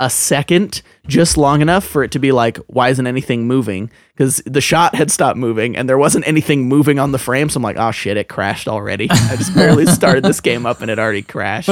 a 0.00 0.10
second, 0.10 0.82
just 1.06 1.36
long 1.38 1.62
enough 1.62 1.84
for 1.84 2.02
it 2.04 2.10
to 2.10 2.18
be 2.18 2.32
like, 2.32 2.58
why 2.66 2.88
isn't 2.90 3.06
anything 3.06 3.46
moving? 3.46 3.90
Because 4.16 4.42
the 4.46 4.62
shot 4.62 4.94
had 4.94 5.10
stopped 5.10 5.36
moving 5.36 5.76
and 5.76 5.86
there 5.86 5.98
wasn't 5.98 6.26
anything 6.26 6.66
moving 6.66 6.98
on 6.98 7.12
the 7.12 7.18
frame. 7.18 7.50
So 7.50 7.58
I'm 7.58 7.62
like, 7.62 7.76
oh 7.76 7.90
shit, 7.90 8.16
it 8.16 8.30
crashed 8.30 8.66
already. 8.66 9.08
I 9.10 9.36
just 9.36 9.54
barely 9.54 9.84
started 9.84 10.24
this 10.24 10.40
game 10.40 10.64
up 10.64 10.80
and 10.80 10.90
it 10.90 10.98
already 10.98 11.20
crashed. 11.20 11.68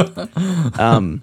Um, 0.79 1.23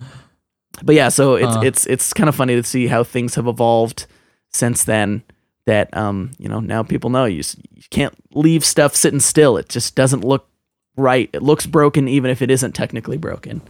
but 0.84 0.95
yeah, 0.95 1.10
so 1.10 1.36
it's 1.36 1.55
it's 1.63 1.86
it's 1.86 2.13
kind 2.13 2.27
of 2.27 2.36
funny 2.36 2.55
to 2.55 2.63
see 2.63 2.88
how 2.88 3.03
things 3.03 3.36
have 3.36 3.45
evolved 3.45 4.07
since 4.49 4.84
then. 4.84 5.23
That 5.65 5.95
um, 5.95 6.31
you 6.39 6.49
know, 6.49 6.60
now 6.60 6.81
people 6.81 7.12
know 7.12 7.25
you, 7.25 7.43
you 7.71 7.84
can't 7.91 8.15
leave 8.34 8.65
stuff 8.65 8.95
sitting 8.95 9.19
still. 9.19 9.57
It 9.57 9.69
just 9.69 9.95
doesn't 9.95 10.23
look 10.23 10.49
right. 10.97 11.29
It 11.34 11.43
looks 11.43 11.67
broken 11.67 12.07
even 12.07 12.31
if 12.31 12.41
it 12.41 12.49
isn't 12.49 12.71
technically 12.71 13.17
broken. 13.17 13.62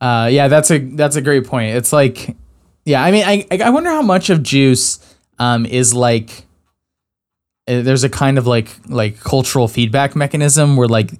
Uh, 0.00 0.28
yeah, 0.30 0.48
that's 0.48 0.70
a 0.70 0.78
that's 0.78 1.16
a 1.16 1.22
great 1.22 1.46
point. 1.46 1.74
It's 1.76 1.92
like, 1.92 2.36
yeah, 2.84 3.02
I 3.02 3.10
mean, 3.10 3.24
I 3.24 3.46
I 3.62 3.70
wonder 3.70 3.88
how 3.88 4.02
much 4.02 4.28
of 4.28 4.42
Juice 4.42 4.98
um 5.38 5.66
is 5.66 5.92
like. 5.94 6.46
uh, 7.68 7.82
There's 7.82 8.04
a 8.04 8.08
kind 8.10 8.38
of 8.38 8.46
like 8.46 8.68
like 8.88 9.20
cultural 9.20 9.68
feedback 9.68 10.14
mechanism 10.16 10.76
where 10.76 10.88
like 10.88 11.10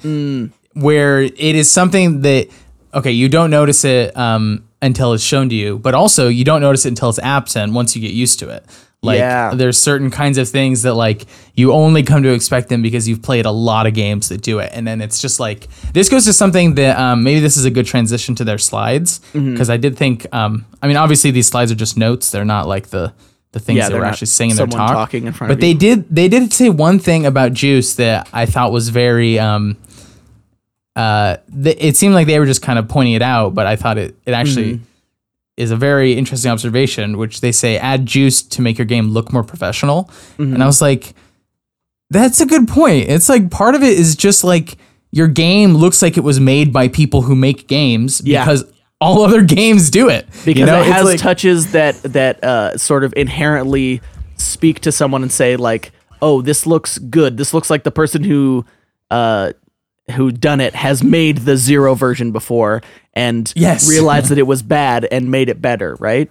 where 0.74 1.22
it 1.22 1.54
is 1.54 1.70
something 1.70 2.20
that 2.22 2.48
okay 2.92 3.12
you 3.12 3.28
don't 3.28 3.50
notice 3.50 3.84
it 3.84 4.16
um 4.16 4.64
until 4.82 5.14
it's 5.14 5.24
shown 5.24 5.48
to 5.48 5.54
you, 5.54 5.78
but 5.78 5.94
also 5.94 6.28
you 6.28 6.44
don't 6.44 6.60
notice 6.60 6.84
it 6.84 6.88
until 6.90 7.08
it's 7.08 7.18
absent 7.20 7.72
once 7.72 7.96
you 7.96 8.02
get 8.02 8.12
used 8.12 8.38
to 8.40 8.50
it. 8.50 8.62
Like 9.02 9.18
Yeah. 9.18 9.54
there's 9.54 9.78
certain 9.78 10.10
kinds 10.10 10.36
of 10.36 10.46
things 10.48 10.82
that 10.82 10.94
like 10.94 11.24
you 11.54 11.72
only 11.72 12.02
come 12.02 12.22
to 12.22 12.32
expect 12.34 12.68
them 12.68 12.82
because 12.82 13.08
you've 13.08 13.22
played 13.22 13.46
a 13.46 13.50
lot 13.50 13.86
of 13.86 13.94
games 13.94 14.28
that 14.28 14.42
do 14.42 14.58
it, 14.58 14.70
and 14.74 14.86
then 14.86 15.00
it's 15.00 15.20
just 15.22 15.40
like 15.40 15.68
this 15.94 16.08
goes 16.10 16.24
to 16.26 16.32
something 16.32 16.74
that 16.74 16.98
um, 16.98 17.22
maybe 17.22 17.40
this 17.40 17.56
is 17.56 17.64
a 17.64 17.70
good 17.70 17.86
transition 17.86 18.34
to 18.34 18.44
their 18.44 18.58
slides 18.58 19.20
Mm-hmm. 19.32 19.52
because 19.52 19.70
I 19.70 19.78
did 19.78 19.96
think 19.96 20.26
um, 20.34 20.66
I 20.82 20.86
mean 20.88 20.96
obviously 20.98 21.30
these 21.30 21.46
slides 21.48 21.70
are 21.72 21.74
just 21.78 21.96
notes; 21.96 22.30
they're 22.30 22.44
not 22.56 22.66
like 22.68 22.88
the 22.88 23.12
the 23.54 23.60
things 23.60 23.78
Yeah, 23.78 23.88
that 23.88 23.94
they're 23.94 24.04
actually 24.04 24.26
saying 24.26 24.50
in 24.50 24.56
their 24.58 24.66
talk. 24.66 24.90
talking 24.92 25.26
in 25.26 25.32
front 25.32 25.48
but 25.48 25.54
of 25.54 25.60
they 25.62 25.68
you. 25.70 25.78
did 25.78 26.08
they 26.14 26.28
did 26.28 26.52
say 26.52 26.68
one 26.68 26.98
thing 26.98 27.24
about 27.24 27.54
Juice 27.54 27.94
that 27.94 28.28
I 28.32 28.44
thought 28.44 28.70
was 28.72 28.90
very 28.90 29.38
um, 29.38 29.76
uh, 30.96 31.36
th- 31.62 31.76
it 31.80 31.96
seemed 31.96 32.14
like 32.14 32.26
they 32.26 32.38
were 32.38 32.46
just 32.46 32.62
kind 32.62 32.78
of 32.78 32.88
pointing 32.88 33.14
it 33.14 33.22
out, 33.22 33.54
but 33.54 33.66
I 33.66 33.76
thought 33.76 33.98
it 33.98 34.16
it 34.26 34.32
actually 34.32 34.74
Mm-hmm. 34.74 34.84
is 35.56 35.70
a 35.70 35.76
very 35.76 36.12
interesting 36.14 36.50
observation, 36.50 37.16
which 37.16 37.40
they 37.40 37.52
say 37.52 37.78
add 37.78 38.06
juice 38.06 38.42
to 38.42 38.62
make 38.62 38.76
your 38.78 38.84
game 38.86 39.08
look 39.08 39.32
more 39.32 39.42
professional. 39.44 40.04
Mm-hmm. 40.38 40.54
And 40.54 40.62
I 40.62 40.66
was 40.66 40.80
like, 40.82 41.14
that's 42.10 42.40
a 42.40 42.46
good 42.46 42.68
point. 42.68 43.08
It's 43.08 43.28
like 43.28 43.50
part 43.50 43.74
of 43.74 43.82
it 43.82 43.98
is 43.98 44.14
just 44.16 44.44
like 44.44 44.76
your 45.10 45.28
game 45.28 45.74
looks 45.74 46.02
like 46.02 46.16
it 46.16 46.24
was 46.24 46.38
made 46.40 46.72
by 46.72 46.88
people 46.88 47.22
who 47.22 47.34
make 47.36 47.68
games 47.68 48.20
Yeah. 48.24 48.44
because 48.44 48.64
all 49.00 49.22
other 49.22 49.42
games 49.42 49.90
do 49.90 50.08
it. 50.08 50.26
because 50.44 50.60
you 50.60 50.66
know? 50.66 50.80
it 50.80 50.86
has 50.86 51.04
like- 51.04 51.18
touches 51.20 51.72
that 51.72 51.96
that 52.04 52.42
uh, 52.44 52.76
sort 52.78 53.04
of 53.04 53.12
inherently 53.16 54.00
speak 54.36 54.80
to 54.80 54.92
someone 54.92 55.22
and 55.22 55.30
say 55.32 55.56
like, 55.56 55.92
"Oh, 56.22 56.42
this 56.42 56.66
looks 56.66 56.98
good. 56.98 57.36
This 57.36 57.52
looks 57.54 57.70
like 57.70 57.82
the 57.84 57.90
person 57.90 58.24
who 58.24 58.64
uh, 59.10 59.52
who 60.12 60.30
done 60.30 60.60
it 60.60 60.74
has 60.74 61.02
made 61.02 61.38
the 61.38 61.56
zero 61.56 61.94
version 61.94 62.30
before 62.32 62.82
and 63.14 63.52
Yes. 63.56 63.88
realized 63.90 64.28
that 64.28 64.38
it 64.38 64.46
was 64.46 64.62
bad 64.62 65.06
and 65.10 65.30
made 65.30 65.48
it 65.48 65.60
better." 65.60 65.96
Right? 66.00 66.30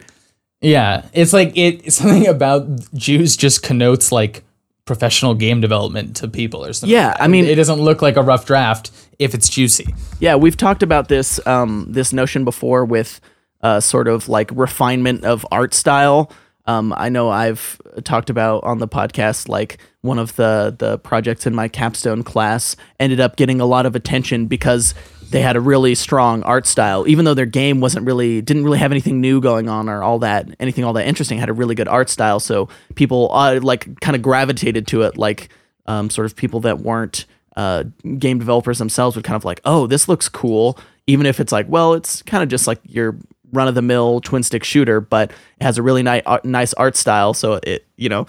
Yeah, 0.62 1.06
it's 1.14 1.34
like 1.34 1.52
it 1.58 1.92
something 1.92 2.28
about 2.28 2.68
juice 2.94 3.36
just 3.36 3.64
connotes 3.64 4.12
like 4.12 4.44
professional 4.86 5.34
game 5.34 5.62
development 5.62 6.16
to 6.18 6.28
people 6.28 6.66
or 6.66 6.74
something. 6.74 6.94
Yeah, 6.94 7.16
I 7.20 7.28
mean- 7.28 7.46
it 7.46 7.56
doesn't 7.56 7.80
look 7.80 8.02
like 8.02 8.18
a 8.18 8.22
rough 8.22 8.46
draft 8.46 8.92
if 9.20 9.34
it's 9.34 9.50
juicy. 9.50 9.94
Yeah, 10.20 10.36
we've 10.36 10.58
talked 10.58 10.84
about 10.84 11.08
this 11.08 11.46
um, 11.48 11.86
this 11.90 12.12
notion 12.14 12.44
before 12.44 12.84
with 12.86 13.22
uh, 13.62 13.80
sort 13.80 14.08
of 14.08 14.28
like 14.28 14.52
refinement 14.54 15.24
of 15.24 15.46
art 15.52 15.74
style. 15.74 16.32
Um, 16.66 16.94
I 16.96 17.10
know 17.10 17.30
I've 17.30 17.80
talked 18.04 18.30
about 18.30 18.64
on 18.64 18.80
the 18.80 18.88
podcast 18.88 19.50
like 19.50 19.78
one 20.02 20.18
of 20.20 20.36
the 20.36 20.74
the 20.78 20.98
projects 21.00 21.46
in 21.46 21.54
my 21.56 21.68
capstone 21.68 22.24
class 22.24 22.76
ended 23.00 23.20
up 23.20 23.36
getting 23.36 23.60
a 23.62 23.66
lot 23.66 23.86
of 23.86 23.96
attention 23.96 24.48
because 24.48 24.94
they 25.34 25.42
had 25.42 25.56
a 25.56 25.60
really 25.60 25.96
strong 25.96 26.44
art 26.44 26.68
style, 26.68 27.08
even 27.08 27.26
though 27.26 27.34
their 27.34 27.48
game 27.48 27.82
wasn't 27.82 28.06
really 28.06 28.40
didn't 28.40 28.64
really 28.64 28.78
have 28.78 28.92
anything 28.92 29.20
new 29.20 29.42
going 29.42 29.68
on 29.68 29.90
or 29.90 30.04
all 30.04 30.20
that 30.20 30.48
anything 30.60 30.84
all 30.84 30.94
that 30.94 31.08
interesting. 31.08 31.40
Had 31.40 31.50
a 31.50 31.54
really 31.54 31.74
good 31.74 31.88
art 31.88 32.08
style, 32.08 32.40
so 32.40 32.70
people 32.94 33.30
uh, 33.34 33.60
like 33.62 34.00
kind 34.00 34.16
of 34.16 34.22
gravitated 34.22 34.86
to 34.88 35.02
it, 35.02 35.18
like 35.18 35.50
um, 35.88 36.12
sort 36.12 36.26
of 36.26 36.36
people 36.36 36.60
that 36.62 36.80
weren't 36.80 37.26
uh, 37.58 37.84
game 38.20 38.38
developers 38.38 38.78
themselves 38.78 39.16
would 39.16 39.26
kind 39.26 39.36
of 39.36 39.44
like, 39.44 39.60
oh, 39.66 39.88
this 39.88 40.08
looks 40.08 40.30
cool, 40.30 40.78
even 41.08 41.26
if 41.26 41.40
it's 41.40 41.52
like, 41.52 41.68
well, 41.68 41.94
it's 41.94 42.22
kind 42.22 42.44
of 42.44 42.50
just 42.50 42.68
like 42.68 42.80
your 42.84 43.18
run 43.52 43.68
of 43.68 43.74
the 43.74 43.82
mill 43.82 44.22
twin 44.22 44.44
stick 44.44 44.64
shooter, 44.64 45.02
but 45.02 45.32
it 45.32 45.64
has 45.64 45.80
a 45.80 45.82
really 45.82 46.04
nice 46.04 46.22
nice 46.44 46.76
art 46.76 46.96
style, 46.96 47.34
so 47.34 47.60
it 47.64 47.88
you 47.98 48.08
know 48.08 48.28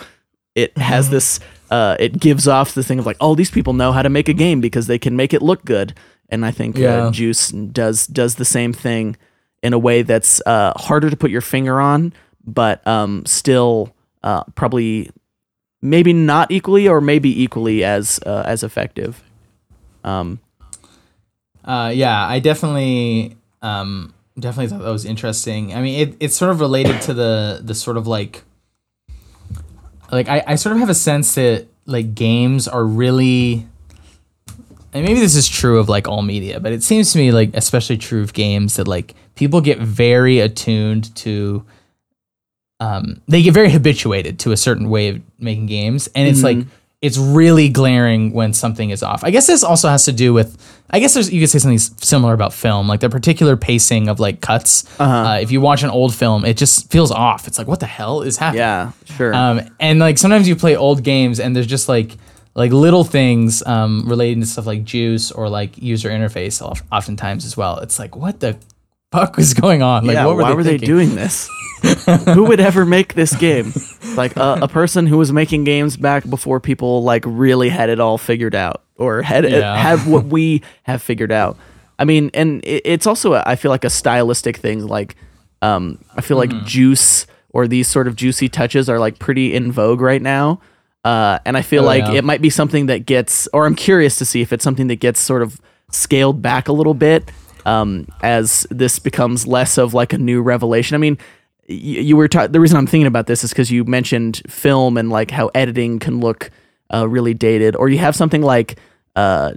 it 0.54 0.76
has 0.78 1.10
this 1.10 1.38
uh, 1.70 1.96
it 1.98 2.18
gives 2.18 2.48
off 2.48 2.74
the 2.74 2.82
thing 2.82 2.98
of 2.98 3.04
like, 3.04 3.16
oh, 3.20 3.34
these 3.34 3.50
people 3.50 3.74
know 3.74 3.92
how 3.92 4.00
to 4.00 4.08
make 4.08 4.28
a 4.30 4.32
game 4.32 4.62
because 4.62 4.86
they 4.86 4.98
can 4.98 5.16
make 5.16 5.34
it 5.34 5.42
look 5.42 5.64
good, 5.66 5.92
and 6.28 6.44
I 6.44 6.50
think 6.50 6.76
Yeah. 6.76 7.06
uh, 7.06 7.10
Juice 7.10 7.50
does 7.50 8.06
does 8.06 8.34
the 8.36 8.44
same 8.44 8.72
thing 8.72 9.16
in 9.62 9.72
a 9.72 9.78
way 9.78 10.02
that's 10.02 10.42
uh, 10.46 10.72
harder 10.76 11.10
to 11.10 11.16
put 11.16 11.30
your 11.30 11.40
finger 11.40 11.80
on, 11.80 12.12
but 12.46 12.86
um, 12.86 13.24
still 13.26 13.94
uh, 14.22 14.44
probably 14.54 15.10
maybe 15.80 16.12
not 16.12 16.50
equally 16.50 16.88
or 16.88 17.00
maybe 17.00 17.42
equally 17.42 17.84
as 17.84 18.20
uh, 18.26 18.42
as 18.46 18.62
effective. 18.62 19.22
Um, 20.04 20.38
Uh, 21.64 21.90
yeah, 21.94 22.26
I 22.28 22.40
definitely, 22.40 23.36
um, 23.62 24.12
definitely 24.38 24.68
thought 24.68 24.82
that 24.84 24.92
was 24.92 25.06
interesting. 25.06 25.72
I 25.72 25.80
mean, 25.80 26.08
it, 26.08 26.16
it's 26.20 26.36
sort 26.36 26.50
of 26.50 26.60
related 26.60 27.00
to 27.02 27.14
the 27.14 27.60
the 27.64 27.74
sort 27.74 27.96
of 27.96 28.06
like, 28.06 28.42
like 30.12 30.28
I, 30.28 30.42
I 30.46 30.54
sort 30.56 30.74
of 30.74 30.80
have 30.80 30.90
a 30.90 30.94
sense 30.94 31.34
that 31.36 31.66
like 31.86 32.14
games 32.14 32.68
are 32.68 32.84
really, 32.84 33.66
and 34.94 35.04
maybe 35.04 35.18
this 35.20 35.34
is 35.34 35.48
true 35.48 35.78
of 35.78 35.88
like 35.88 36.06
all 36.08 36.22
media, 36.22 36.60
but 36.60 36.72
it 36.72 36.82
seems 36.82 37.12
to 37.12 37.18
me 37.18 37.32
like 37.32 37.50
especially 37.54 37.98
true 37.98 38.22
of 38.22 38.32
games 38.32 38.76
that 38.76 38.86
like 38.86 39.14
people 39.34 39.60
get 39.60 39.78
very 39.78 40.38
attuned 40.40 41.14
to. 41.16 41.64
Um, 42.80 43.20
they 43.28 43.42
get 43.42 43.54
very 43.54 43.70
habituated 43.70 44.38
to 44.40 44.52
a 44.52 44.56
certain 44.56 44.88
way 44.88 45.08
of 45.08 45.22
making 45.38 45.66
games, 45.66 46.08
and 46.14 46.28
it's 46.28 46.42
like 46.42 46.58
it's 47.02 47.18
really 47.18 47.68
glaring 47.68 48.32
when 48.32 48.52
something 48.52 48.90
is 48.90 49.02
off. 49.02 49.24
I 49.24 49.30
guess 49.30 49.46
this 49.46 49.62
also 49.62 49.88
has 49.88 50.04
to 50.06 50.12
do 50.12 50.32
with. 50.32 50.56
I 50.90 51.00
guess 51.00 51.14
there's 51.14 51.32
you 51.32 51.40
could 51.40 51.50
say 51.50 51.58
something 51.58 51.78
similar 51.78 52.34
about 52.34 52.52
film, 52.52 52.88
like 52.88 53.00
the 53.00 53.10
particular 53.10 53.56
pacing 53.56 54.08
of 54.08 54.20
like 54.20 54.40
cuts. 54.40 54.84
uh 55.00 55.38
if 55.40 55.50
you 55.50 55.60
watch 55.60 55.82
an 55.82 55.90
old 55.90 56.14
film, 56.14 56.44
it 56.44 56.56
just 56.56 56.90
feels 56.90 57.10
off. 57.10 57.46
It's 57.48 57.58
like 57.58 57.66
what 57.66 57.80
the 57.80 57.86
hell 57.86 58.22
is 58.22 58.36
happening? 58.36 58.60
yeah, 58.60 58.92
sure. 59.16 59.34
Um, 59.34 59.60
and 59.80 59.98
like 59.98 60.18
sometimes 60.18 60.48
you 60.48 60.56
play 60.56 60.76
old 60.76 61.02
games 61.02 61.40
and 61.40 61.54
there's 61.54 61.66
just 61.66 61.88
like 61.88 62.16
like 62.54 62.72
little 62.72 63.04
things 63.04 63.62
um, 63.66 64.04
relating 64.06 64.40
to 64.40 64.46
stuff 64.46 64.66
like 64.66 64.84
juice 64.84 65.30
or 65.32 65.48
like 65.48 65.76
user 65.80 66.08
interface 66.10 66.60
oftentimes 66.92 67.44
as 67.44 67.56
well. 67.56 67.78
It's 67.78 67.98
like 67.98 68.14
what 68.16 68.40
the 68.40 68.56
fuck 69.12 69.36
was 69.36 69.54
going 69.54 69.82
on? 69.82 70.06
Like 70.06 70.14
yeah, 70.14 70.26
what 70.26 70.36
were 70.36 70.42
why 70.42 70.50
they 70.50 70.54
were 70.56 70.64
thinking? 70.64 70.80
they 70.80 70.86
doing 70.86 71.14
this? 71.14 71.48
who 72.34 72.44
would 72.44 72.60
ever 72.60 72.86
make 72.86 73.14
this 73.14 73.34
game? 73.36 73.72
Like 74.16 74.36
uh, 74.36 74.58
a 74.62 74.68
person 74.68 75.06
who 75.06 75.18
was 75.18 75.32
making 75.32 75.64
games 75.64 75.96
back 75.96 76.28
before 76.28 76.58
people 76.60 77.02
like 77.02 77.24
really 77.26 77.68
had 77.68 77.90
it 77.90 78.00
all 78.00 78.16
figured 78.18 78.54
out 78.54 78.82
or 78.96 79.20
had 79.22 79.44
Yeah. 79.44 79.76
have 79.76 80.06
what 80.08 80.24
we 80.26 80.62
have 80.84 81.02
figured 81.02 81.32
out. 81.32 81.58
I 81.98 82.04
mean, 82.04 82.30
and 82.34 82.64
it, 82.64 82.82
it's 82.84 83.06
also 83.06 83.34
a, 83.34 83.42
I 83.46 83.56
feel 83.56 83.70
like 83.70 83.84
a 83.84 83.90
stylistic 83.90 84.56
thing. 84.56 84.86
Like, 84.86 85.14
um, 85.62 85.98
I 86.16 86.20
feel 86.22 86.38
Mm-hmm. 86.40 86.56
like 86.58 86.66
juice 86.66 87.26
or 87.50 87.68
these 87.68 87.86
sort 87.86 88.08
of 88.08 88.16
juicy 88.16 88.48
touches 88.48 88.88
are 88.88 88.98
like 88.98 89.18
pretty 89.18 89.54
in 89.54 89.70
vogue 89.70 90.00
right 90.00 90.22
now. 90.22 90.60
Uh, 91.04 91.38
and 91.44 91.56
I 91.56 91.62
feel 91.62 91.82
Oh, 91.82 91.86
like 91.86 92.04
yeah. 92.04 92.14
it 92.14 92.24
might 92.24 92.40
be 92.40 92.48
something 92.50 92.86
that 92.86 93.04
gets, 93.06 93.46
or 93.52 93.66
I'm 93.66 93.74
curious 93.74 94.16
to 94.16 94.24
see 94.24 94.40
if 94.40 94.52
it's 94.52 94.64
something 94.64 94.86
that 94.86 94.96
gets 95.00 95.20
sort 95.20 95.42
of 95.42 95.60
scaled 95.90 96.40
back 96.40 96.66
a 96.68 96.72
little 96.72 96.94
bit 96.94 97.30
um, 97.66 98.08
as 98.22 98.66
this 98.70 98.98
becomes 98.98 99.46
less 99.46 99.76
of 99.78 99.92
like 99.94 100.12
a 100.14 100.18
new 100.18 100.40
revelation. 100.42 100.94
I 100.94 100.98
mean, 100.98 101.18
y- 101.68 101.74
you 101.76 102.16
were 102.16 102.26
ta- 102.28 102.46
the 102.46 102.58
reason 102.60 102.78
I'm 102.78 102.86
thinking 102.86 103.06
about 103.06 103.26
this 103.26 103.44
is 103.44 103.50
because 103.50 103.70
you 103.70 103.84
mentioned 103.84 104.40
film 104.48 104.96
and 104.96 105.10
like 105.10 105.30
how 105.30 105.48
editing 105.54 105.98
can 105.98 106.20
look 106.20 106.50
uh, 106.92 107.06
really 107.08 107.34
dated, 107.34 107.76
or 107.76 107.88
you 107.90 107.98
have 107.98 108.16
something 108.16 108.40
like 108.42 108.78
uh, 109.14 109.52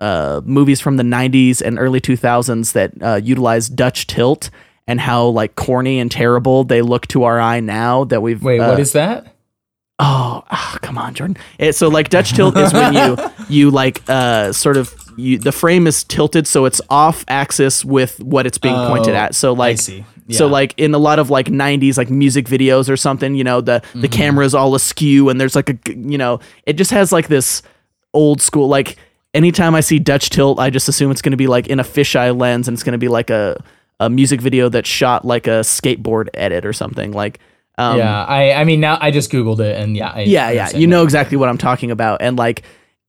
uh, 0.00 0.40
movies 0.44 0.80
from 0.80 0.96
the 0.96 1.02
90s 1.04 1.60
and 1.62 1.78
early 1.78 2.00
2000s 2.00 2.72
that 2.72 2.92
uh, 3.02 3.20
utilize 3.22 3.68
Dutch 3.68 4.06
tilt 4.06 4.50
and 4.86 5.00
how 5.00 5.26
like 5.26 5.54
corny 5.54 6.00
and 6.00 6.10
terrible 6.10 6.64
they 6.64 6.82
look 6.82 7.06
to 7.08 7.22
our 7.24 7.40
eye 7.40 7.60
now 7.60 8.04
that 8.04 8.20
we've 8.22 8.42
Wait, 8.42 8.58
uh, 8.58 8.70
what 8.70 8.80
is 8.80 8.92
that? 8.92 9.31
Oh, 10.04 10.42
ah, 10.50 10.78
come 10.82 10.98
on, 10.98 11.14
Jordan. 11.14 11.36
It, 11.58 11.74
so 11.76 11.88
like 11.88 12.08
Dutch 12.08 12.32
tilt 12.32 12.56
is 12.56 12.72
when 12.72 12.92
you 12.94 13.16
you 13.48 13.70
like 13.70 14.02
uh 14.08 14.52
sort 14.52 14.76
of 14.76 14.92
you 15.16 15.38
the 15.38 15.52
frame 15.52 15.86
is 15.86 16.02
tilted 16.04 16.46
so 16.46 16.64
it's 16.64 16.80
off 16.90 17.24
axis 17.28 17.84
with 17.84 18.18
what 18.20 18.46
it's 18.46 18.58
being 18.58 18.74
pointed 18.74 19.14
Oh, 19.14 19.18
at. 19.18 19.34
So 19.34 19.52
like 19.52 19.78
see. 19.78 20.04
so 20.30 20.46
like 20.48 20.74
in 20.78 20.94
a 20.94 20.98
lot 20.98 21.18
of 21.18 21.30
like 21.30 21.46
90s 21.46 21.96
like 21.98 22.10
music 22.10 22.46
videos 22.46 22.88
or 22.88 22.96
something, 22.96 23.34
you 23.34 23.44
know, 23.44 23.60
the 23.60 23.80
the 23.94 24.08
Mm-hmm. 24.08 24.12
camera's 24.12 24.54
all 24.54 24.74
askew 24.74 25.28
and 25.28 25.40
there's 25.40 25.54
like 25.54 25.70
a 25.70 25.78
you 25.94 26.18
know, 26.18 26.40
it 26.66 26.72
just 26.74 26.90
has 26.90 27.12
like 27.12 27.28
this 27.28 27.62
old 28.14 28.40
school 28.42 28.66
like 28.68 28.96
anytime 29.34 29.74
I 29.74 29.80
see 29.80 29.98
Dutch 29.98 30.30
tilt, 30.30 30.58
I 30.58 30.68
just 30.70 30.88
assume 30.88 31.10
it's 31.10 31.22
going 31.22 31.30
to 31.32 31.36
be 31.38 31.46
like 31.46 31.66
in 31.68 31.78
a 31.78 31.84
fisheye 31.84 32.36
lens 32.36 32.66
and 32.66 32.74
it's 32.74 32.82
going 32.82 32.92
to 32.92 32.98
be 32.98 33.08
like 33.08 33.30
a 33.30 33.62
a 34.00 34.10
music 34.10 34.40
video 34.40 34.68
that's 34.68 34.88
shot 34.88 35.24
like 35.24 35.46
a 35.46 35.60
skateboard 35.60 36.28
edit 36.34 36.64
or 36.66 36.72
something 36.72 37.12
like 37.12 37.38
um, 37.78 37.98
yeah, 37.98 38.24
I 38.24 38.52
I 38.52 38.64
mean 38.64 38.80
now 38.80 38.98
I 39.00 39.10
just 39.10 39.30
googled 39.30 39.60
it 39.60 39.78
and 39.78 39.96
yeah, 39.96 40.10
I 40.10 40.20
yeah, 40.22 40.50
yeah. 40.50 40.70
You 40.70 40.86
know 40.86 41.02
exactly 41.02 41.36
what 41.36 41.48
I'm 41.48 41.58
talking 41.58 41.90
about. 41.90 42.20
And 42.22 42.36
like 42.36 42.62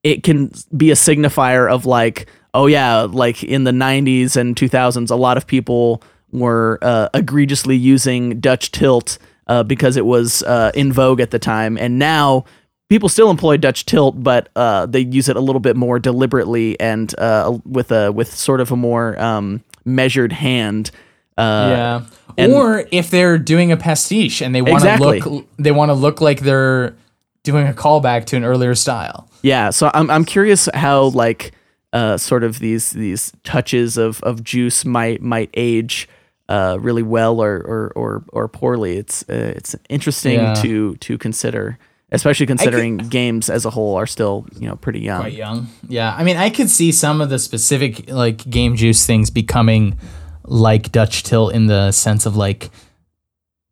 it 0.04 0.24
can 0.24 0.52
be 0.76 0.92
a 0.92 0.96
signifier 0.96 1.72
of 1.72 1.86
like, 1.86 2.28
oh 2.54 2.68
yeah, 2.68 3.02
like 3.02 3.44
in 3.44 3.64
the 3.64 3.72
90s 3.72 4.36
and 4.36 4.56
2000s, 4.56 5.10
a 5.10 5.16
lot 5.16 5.38
of 5.38 5.48
people 5.48 6.04
were 6.32 6.80
uh, 6.82 7.10
egregiously 7.14 7.78
using 7.78 8.40
Dutch 8.40 8.72
tilt 8.72 9.18
uh, 9.48 9.64
because 9.64 9.98
it 9.98 10.06
was 10.06 10.44
uh, 10.44 10.72
in 10.76 10.92
vogue 10.92 11.20
at 11.20 11.32
the 11.32 11.40
time. 11.40 11.78
And 11.78 12.00
now 12.00 12.46
people 12.90 13.10
still 13.10 13.30
employ 13.30 13.58
Dutch 13.58 13.86
tilt, 13.86 14.22
but 14.22 14.50
uh, 14.56 14.86
they 14.86 15.02
use 15.02 15.30
it 15.30 15.36
a 15.36 15.42
little 15.42 15.60
bit 15.60 15.76
more 15.76 16.00
deliberately 16.00 16.80
and 16.80 17.18
uh, 17.18 17.58
with 17.66 17.92
a 17.92 18.12
with 18.12 18.34
sort 18.34 18.60
of 18.60 18.72
a 18.72 18.76
more 18.76 19.20
um, 19.22 19.64
measured 19.86 20.32
hand. 20.32 20.92
Uh, 21.38 22.02
yeah. 22.38 22.48
or 22.48 22.86
if 22.92 23.10
they're 23.10 23.38
doing 23.40 23.72
a 23.72 23.78
pastiche 23.78 24.42
and 24.42 24.54
they 24.54 24.62
want 24.62 24.84
to 24.84 24.90
Exactly. 24.94 25.20
look 25.22 25.48
they 25.58 25.72
want 25.72 25.90
to 25.90 25.94
look 25.94 26.22
like 26.22 26.42
they're 26.42 26.96
doing 27.44 27.68
a 27.68 27.74
callback 27.74 28.26
to 28.26 28.36
an 28.38 28.44
earlier 28.44 28.76
style. 28.76 29.28
Yeah, 29.42 29.72
so 29.72 29.90
I'm 29.94 30.10
I'm 30.12 30.26
curious 30.26 30.70
how 30.74 31.06
like 31.06 31.52
uh 31.92 32.18
sort 32.18 32.44
of 32.44 32.60
these 32.60 32.92
these 32.92 33.32
touches 33.44 33.98
of 33.98 34.22
of 34.24 34.44
juice 34.44 34.86
might 34.86 35.22
might 35.22 35.50
age 35.56 36.08
uh 36.50 36.78
really 36.80 37.04
well 37.04 37.42
or 37.42 37.58
or 37.58 37.92
or, 37.96 38.24
or 38.34 38.48
poorly. 38.48 38.98
It's 38.98 39.24
uh, 39.30 39.54
it's 39.56 39.76
interesting 39.90 40.40
Yeah. 40.40 40.54
to 40.56 40.96
to 40.96 41.18
consider, 41.18 41.78
especially 42.12 42.46
considering 42.46 42.98
games 42.98 43.50
as 43.50 43.66
a 43.66 43.70
whole 43.72 43.96
are 43.96 44.08
still 44.08 44.46
you 44.60 44.68
know 44.68 44.76
pretty 44.76 45.00
young. 45.02 45.22
quite 45.22 45.34
young. 45.34 45.68
Yeah, 45.88 46.14
I 46.18 46.24
mean, 46.24 46.38
I 46.38 46.50
could 46.50 46.70
see 46.70 46.92
some 46.92 47.22
of 47.22 47.30
the 47.30 47.40
specific 47.40 48.10
like 48.10 48.48
game 48.50 48.76
juice 48.76 49.06
things 49.06 49.30
becoming 49.30 49.98
like 50.46 50.92
Dutch 50.92 51.24
tilt 51.24 51.54
in 51.54 51.68
the 51.68 51.92
sense 51.92 52.26
of 52.26 52.36
like 52.36 52.70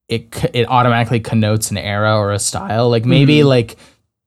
it 0.07 0.27
it 0.53 0.67
automatically 0.67 1.19
connotes 1.19 1.71
an 1.71 1.77
era 1.77 2.17
or 2.17 2.31
a 2.31 2.39
style. 2.39 2.89
Like 2.89 3.05
maybe 3.05 3.37
Mm-hmm. 3.39 3.47
like 3.47 3.75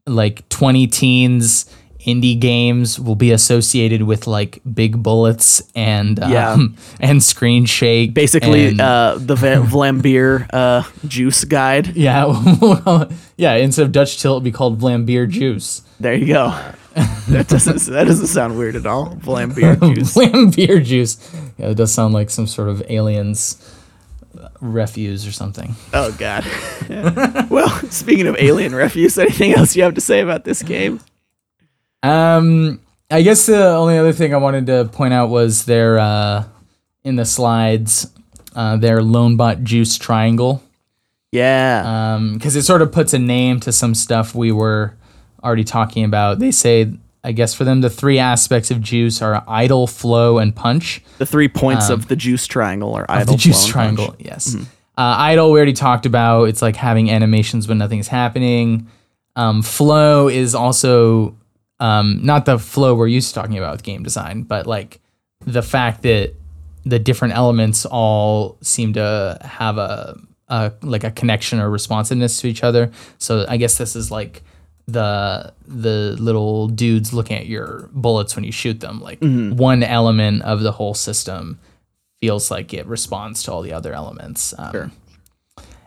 like 0.06 0.48
twenty 0.48 0.86
teens 0.86 1.66
indie 2.06 2.38
games 2.38 3.00
will 3.00 3.14
be 3.14 3.30
associated 3.30 4.02
with 4.02 4.26
like 4.26 4.60
big 4.74 5.02
bullets 5.02 5.62
and 5.74 6.20
um, 6.20 6.30
Yeah. 6.30 6.56
and 7.00 7.22
screen 7.22 7.64
shake. 7.64 8.12
Basically, 8.12 8.66
and- 8.68 8.80
uh, 8.80 9.16
the 9.18 9.34
Va- 9.34 9.62
Vlambeer 9.66 10.46
uh, 10.52 10.82
juice 11.08 11.44
guide. 11.44 11.96
yeah, 11.96 12.26
yeah. 13.38 13.54
Instead 13.54 13.86
of 13.86 13.92
Dutch 13.92 14.20
tilt, 14.20 14.36
it'd 14.36 14.44
be 14.44 14.52
called 14.52 14.78
Vlambeer 14.80 15.26
juice. 15.28 15.80
There 15.98 16.12
you 16.14 16.26
go. 16.26 16.54
that 17.28 17.48
doesn't 17.48 17.92
that 17.92 18.06
doesn't 18.06 18.28
sound 18.28 18.56
weird 18.56 18.76
at 18.76 18.86
all. 18.86 19.16
Vlambeer 19.16 19.78
juice. 19.94 20.14
Vlambeer 20.14 20.84
juice. 20.84 21.18
Yeah, 21.58 21.70
it 21.70 21.76
does 21.76 21.92
sound 21.92 22.14
like 22.14 22.30
some 22.30 22.46
sort 22.46 22.68
of 22.68 22.82
aliens 22.88 23.56
refuse 24.60 25.26
or 25.26 25.32
something. 25.32 25.74
Oh 25.92 26.14
God. 26.18 26.44
well, 27.50 27.68
speaking 27.90 28.26
of 28.26 28.36
alien 28.38 28.74
refuse, 28.74 29.18
anything 29.18 29.54
else 29.54 29.74
you 29.74 29.82
have 29.82 29.94
to 29.94 30.00
say 30.00 30.20
about 30.20 30.44
this 30.44 30.62
game? 30.62 31.00
Um, 32.02 32.80
I 33.10 33.22
guess 33.22 33.46
the 33.46 33.66
only 33.68 33.98
other 33.98 34.12
thing 34.12 34.32
I 34.32 34.38
wanted 34.38 34.66
to 34.66 34.84
point 34.84 35.14
out 35.14 35.30
was 35.30 35.64
their 35.64 35.98
uh, 35.98 36.44
in 37.02 37.16
the 37.16 37.24
slides, 37.24 38.10
uh, 38.54 38.76
their 38.76 39.02
lone 39.02 39.36
bot 39.36 39.64
juice 39.64 39.98
triangle. 39.98 40.62
Yeah. 41.32 42.14
Um 42.14 42.34
because 42.34 42.54
it 42.54 42.62
sort 42.62 42.82
of 42.82 42.92
puts 42.92 43.12
a 43.12 43.18
name 43.18 43.58
to 43.60 43.72
some 43.72 43.96
stuff 43.96 44.36
we 44.36 44.52
were 44.52 44.94
already 45.44 45.64
talking 45.64 46.04
about. 46.04 46.38
They 46.38 46.50
say, 46.50 46.92
I 47.22 47.32
guess 47.32 47.54
for 47.54 47.64
them, 47.64 47.80
the 47.80 47.90
three 47.90 48.18
aspects 48.18 48.70
of 48.70 48.80
juice 48.80 49.22
are 49.22 49.44
idle, 49.46 49.86
flow, 49.86 50.38
and 50.38 50.54
punch. 50.54 51.02
the 51.18 51.26
three 51.26 51.48
points 51.48 51.90
of 51.90 52.08
the 52.08 52.16
juice 52.16 52.46
triangle 52.46 52.90
or 52.96 53.10
idle 53.10 53.30
um, 53.30 53.36
the 53.36 53.42
juice 53.42 53.66
triangle, 53.66 54.08
punch. 54.08 54.20
yes. 54.20 54.56
Uh, 54.56 54.66
idle, 54.96 55.50
we 55.50 55.58
already 55.58 55.72
talked 55.72 56.06
about. 56.06 56.44
It's 56.44 56.62
like 56.62 56.76
having 56.76 57.10
animations 57.10 57.66
when 57.66 57.78
nothing's 57.78 58.08
happening. 58.08 58.88
Um, 59.36 59.62
flow 59.62 60.28
is 60.28 60.54
also 60.54 61.36
um, 61.80 62.20
not 62.22 62.44
the 62.44 62.58
flow 62.58 62.94
we're 62.94 63.08
used 63.08 63.28
to 63.30 63.34
talking 63.34 63.58
about 63.58 63.72
with 63.72 63.82
game 63.82 64.02
design, 64.02 64.42
but 64.42 64.66
like 64.66 65.00
the 65.44 65.62
fact 65.62 66.02
that 66.02 66.34
the 66.84 66.98
different 66.98 67.34
elements 67.34 67.86
all 67.86 68.58
seem 68.60 68.92
to 68.92 69.38
have 69.42 69.78
a, 69.78 70.18
a 70.48 70.72
like 70.82 71.04
a 71.04 71.10
connection 71.10 71.58
or 71.58 71.70
responsiveness 71.70 72.40
to 72.40 72.46
each 72.46 72.62
other. 72.62 72.90
So 73.18 73.44
I 73.48 73.56
guess 73.56 73.78
this 73.78 73.96
is 73.96 74.10
like 74.10 74.42
the 74.86 75.52
the 75.66 76.16
little 76.20 76.68
dudes 76.68 77.12
looking 77.12 77.36
at 77.36 77.46
your 77.46 77.88
bullets 77.92 78.36
when 78.36 78.44
you 78.44 78.52
shoot 78.52 78.80
them. 78.80 79.00
Like 79.00 79.18
one 79.20 79.82
element 79.82 80.42
of 80.42 80.60
the 80.60 80.72
whole 80.72 80.94
system 80.94 81.58
feels 82.20 82.50
like 82.50 82.72
it 82.74 82.86
responds 82.86 83.42
to 83.44 83.52
all 83.52 83.62
the 83.62 83.72
other 83.72 83.92
elements. 83.92 84.54
Um, 84.58 84.72
Sure. 84.72 84.90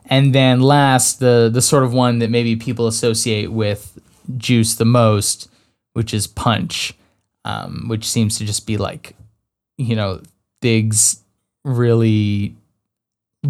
And 0.09 0.33
then 0.33 0.61
last, 0.61 1.19
the 1.19 1.49
the 1.51 1.61
sort 1.61 1.83
of 1.83 1.93
one 1.93 2.19
that 2.19 2.29
maybe 2.29 2.55
people 2.55 2.87
associate 2.87 3.51
with 3.51 3.99
juice 4.37 4.75
the 4.75 4.85
most, 4.85 5.49
which 5.93 6.13
is 6.13 6.27
punch, 6.27 6.93
um, 7.45 7.85
which 7.87 8.05
seems 8.09 8.37
to 8.37 8.45
just 8.45 8.65
be 8.65 8.77
like, 8.77 9.15
you 9.77 9.95
know, 9.95 10.21
things 10.61 11.23
really, 11.65 12.55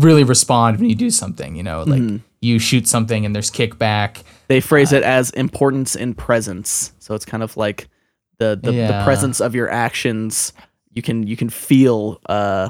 really 0.01 0.23
respond 0.23 0.79
when 0.79 0.89
you 0.89 0.95
do 0.95 1.09
something. 1.09 1.55
You 1.55 1.63
know, 1.63 1.83
like 1.83 2.01
Mm-hmm. 2.01 2.17
you 2.41 2.59
shoot 2.59 2.87
something 2.87 3.25
and 3.25 3.35
there's 3.35 3.51
kickback. 3.51 4.23
They 4.47 4.59
phrase 4.61 4.93
it 4.93 5.03
as 5.03 5.29
importance 5.31 5.95
in 5.95 6.13
presence. 6.13 6.93
So 6.99 7.15
it's 7.15 7.25
kind 7.25 7.43
of 7.43 7.57
like 7.57 7.89
the 8.37 8.59
the, 8.61 8.71
the 8.71 9.01
presence 9.03 9.39
of 9.41 9.55
your 9.55 9.69
actions. 9.69 10.53
You 10.93 11.01
can 11.01 11.27
you 11.27 11.35
can 11.37 11.49
feel 11.49 12.19
uh 12.27 12.69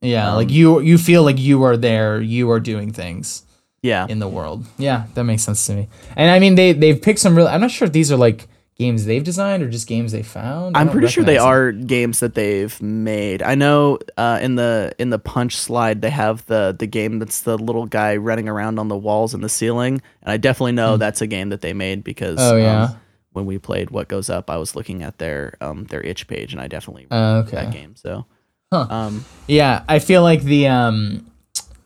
Yeah, 0.00 0.30
Um, 0.30 0.36
like 0.36 0.50
you 0.50 0.80
you 0.80 0.98
feel 0.98 1.22
like 1.24 1.38
you 1.38 1.62
are 1.64 1.76
there, 1.76 2.20
you 2.20 2.50
are 2.50 2.60
doing 2.60 2.92
things. 2.92 3.42
yeah. 3.82 4.06
in 4.08 4.18
the 4.18 4.28
world. 4.28 4.64
Yeah, 4.78 5.04
that 5.14 5.24
makes 5.24 5.42
sense 5.44 5.66
to 5.66 5.74
me. 5.74 5.88
And 6.16 6.30
I 6.30 6.38
mean, 6.38 6.54
they 6.54 6.72
they've 6.72 7.00
picked 7.00 7.18
some 7.20 7.36
real. 7.36 7.46
I'm 7.48 7.60
not 7.60 7.70
sure 7.70 7.86
if 7.86 7.92
these 7.92 8.10
are 8.12 8.16
like 8.28 8.48
games 8.76 9.04
they've 9.04 9.22
designed 9.22 9.62
or 9.62 9.68
just 9.68 9.86
games 9.86 10.12
they 10.12 10.22
found. 10.22 10.76
I 10.76 10.80
I'm 10.80 10.88
pretty 10.90 11.06
sure 11.08 11.22
they 11.24 11.34
recognize 11.38 11.46
are 11.52 11.72
games 11.72 12.20
that 12.20 12.34
they've 12.34 12.82
made. 12.82 13.42
I 13.42 13.54
know 13.54 13.98
uh, 14.16 14.38
in 14.42 14.56
the 14.56 14.94
in 14.98 15.10
the 15.10 15.18
punch 15.18 15.56
slide 15.56 16.02
they 16.02 16.10
have 16.10 16.44
the 16.46 16.74
the 16.78 16.86
game 16.86 17.18
that's 17.18 17.42
the 17.42 17.56
little 17.56 17.86
guy 17.86 18.16
running 18.16 18.48
around 18.48 18.78
on 18.78 18.88
the 18.88 18.96
walls 18.96 19.34
and 19.34 19.42
the 19.44 19.48
ceiling, 19.48 20.02
and 20.22 20.32
I 20.32 20.36
definitely 20.36 20.72
know 20.72 20.96
that's 20.96 21.20
a 21.20 21.26
game 21.26 21.50
that 21.50 21.60
they 21.60 21.72
made 21.72 22.04
because. 22.04 22.38
Oh, 22.40 22.56
yeah? 22.56 22.84
um, 22.84 22.96
when 23.32 23.46
we 23.46 23.58
played 23.58 23.90
What 23.90 24.06
Goes 24.06 24.30
Up, 24.30 24.48
I 24.48 24.58
was 24.58 24.76
looking 24.76 25.02
at 25.02 25.18
their 25.18 25.56
um 25.60 25.86
their 25.86 26.00
itch 26.00 26.28
page 26.28 26.52
and 26.52 26.62
I 26.62 26.68
definitely 26.68 27.08
Uh, 27.10 27.42
okay. 27.44 27.56
that 27.56 27.72
game. 27.72 27.96
So 27.96 28.26
Huh. 28.72 28.86
um 28.88 29.24
Yeah, 29.48 29.82
I 29.88 29.98
feel 29.98 30.22
like 30.22 30.42
the 30.44 30.68
um 30.68 31.26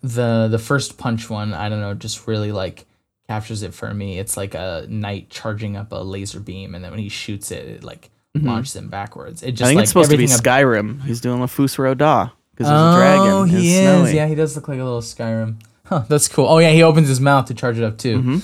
the 0.03 0.49
the 0.51 0.59
first 0.59 0.99
punch 0.99 1.31
one. 1.31 1.55
I 1.55 1.71
don't 1.71 1.81
know, 1.81 1.95
just 1.95 2.27
really 2.27 2.53
like 2.53 2.85
captures 3.29 3.63
it 3.63 3.75
for 3.75 3.93
me. 3.93 4.19
It's 4.19 4.37
like 4.37 4.55
a 4.55 4.87
knight 4.89 5.31
charging 5.31 5.77
up 5.77 5.93
a 5.93 5.97
laser 6.03 6.41
beam, 6.41 6.75
and 6.75 6.83
then 6.85 6.91
when 6.91 7.01
he 7.01 7.09
shoots 7.09 7.51
it, 7.51 7.67
it 7.69 7.85
like 7.85 8.11
launches 8.35 8.77
him 8.77 8.89
backwards. 8.89 9.43
It 9.43 9.53
just 9.53 9.61
Mm-hmm. 9.61 9.65
I 9.65 9.69
think 9.69 9.77
like 9.77 9.83
it's 9.85 9.91
supposed 9.91 10.11
to 10.11 10.17
be 10.17 10.25
Skyrim. 10.25 11.03
He's 11.05 11.21
doing 11.21 11.43
a 11.43 11.49
Fus 11.49 11.79
Ro 11.79 11.95
Dah 11.95 12.31
because 12.53 12.67
there's 12.69 12.81
Oh, 12.81 12.93
a 12.93 12.97
dragon. 12.97 13.27
Oh, 13.33 13.45
he 13.45 13.75
is. 13.77 13.81
snowy. 13.83 14.15
Yeah, 14.17 14.27
he 14.27 14.35
does 14.35 14.57
look 14.57 14.69
like 14.69 14.81
a 14.81 14.85
little 14.85 15.01
Skyrim. 15.03 15.57
Huh, 15.85 16.05
that's 16.09 16.29
cool. 16.29 16.47
Oh 16.47 16.59
yeah, 16.59 16.71
he 16.71 16.83
opens 16.83 17.09
his 17.09 17.21
mouth 17.21 17.47
to 17.47 17.55
charge 17.55 17.79
it 17.79 17.85
up 17.85 17.99
too. 17.99 18.19
Mm-hmm. 18.19 18.39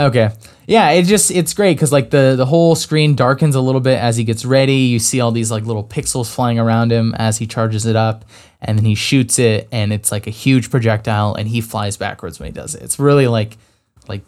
Okay. 0.00 0.30
Yeah, 0.68 0.90
it 0.90 1.04
just 1.04 1.30
it's 1.32 1.54
great 1.54 1.74
because 1.74 1.90
like 1.90 2.10
the 2.10 2.34
the 2.36 2.46
whole 2.46 2.74
screen 2.76 3.16
darkens 3.16 3.56
a 3.56 3.60
little 3.60 3.80
bit 3.80 3.98
as 3.98 4.16
he 4.16 4.22
gets 4.24 4.44
ready. 4.44 4.74
You 4.74 4.98
see 5.00 5.20
all 5.20 5.32
these 5.32 5.50
like 5.50 5.64
little 5.64 5.82
pixels 5.84 6.32
flying 6.32 6.58
around 6.58 6.92
him 6.92 7.14
as 7.18 7.38
he 7.38 7.46
charges 7.48 7.84
it 7.86 7.96
up, 7.96 8.24
and 8.60 8.78
then 8.78 8.84
he 8.84 8.94
shoots 8.94 9.38
it, 9.40 9.68
and 9.72 9.92
it's 9.92 10.12
like 10.12 10.26
a 10.28 10.30
huge 10.30 10.70
projectile, 10.70 11.34
and 11.34 11.48
he 11.48 11.60
flies 11.60 11.96
backwards 11.96 12.38
when 12.38 12.46
he 12.46 12.52
does 12.52 12.74
it. 12.76 12.82
It's 12.82 12.98
really 13.00 13.26
like 13.26 13.56
like 14.08 14.22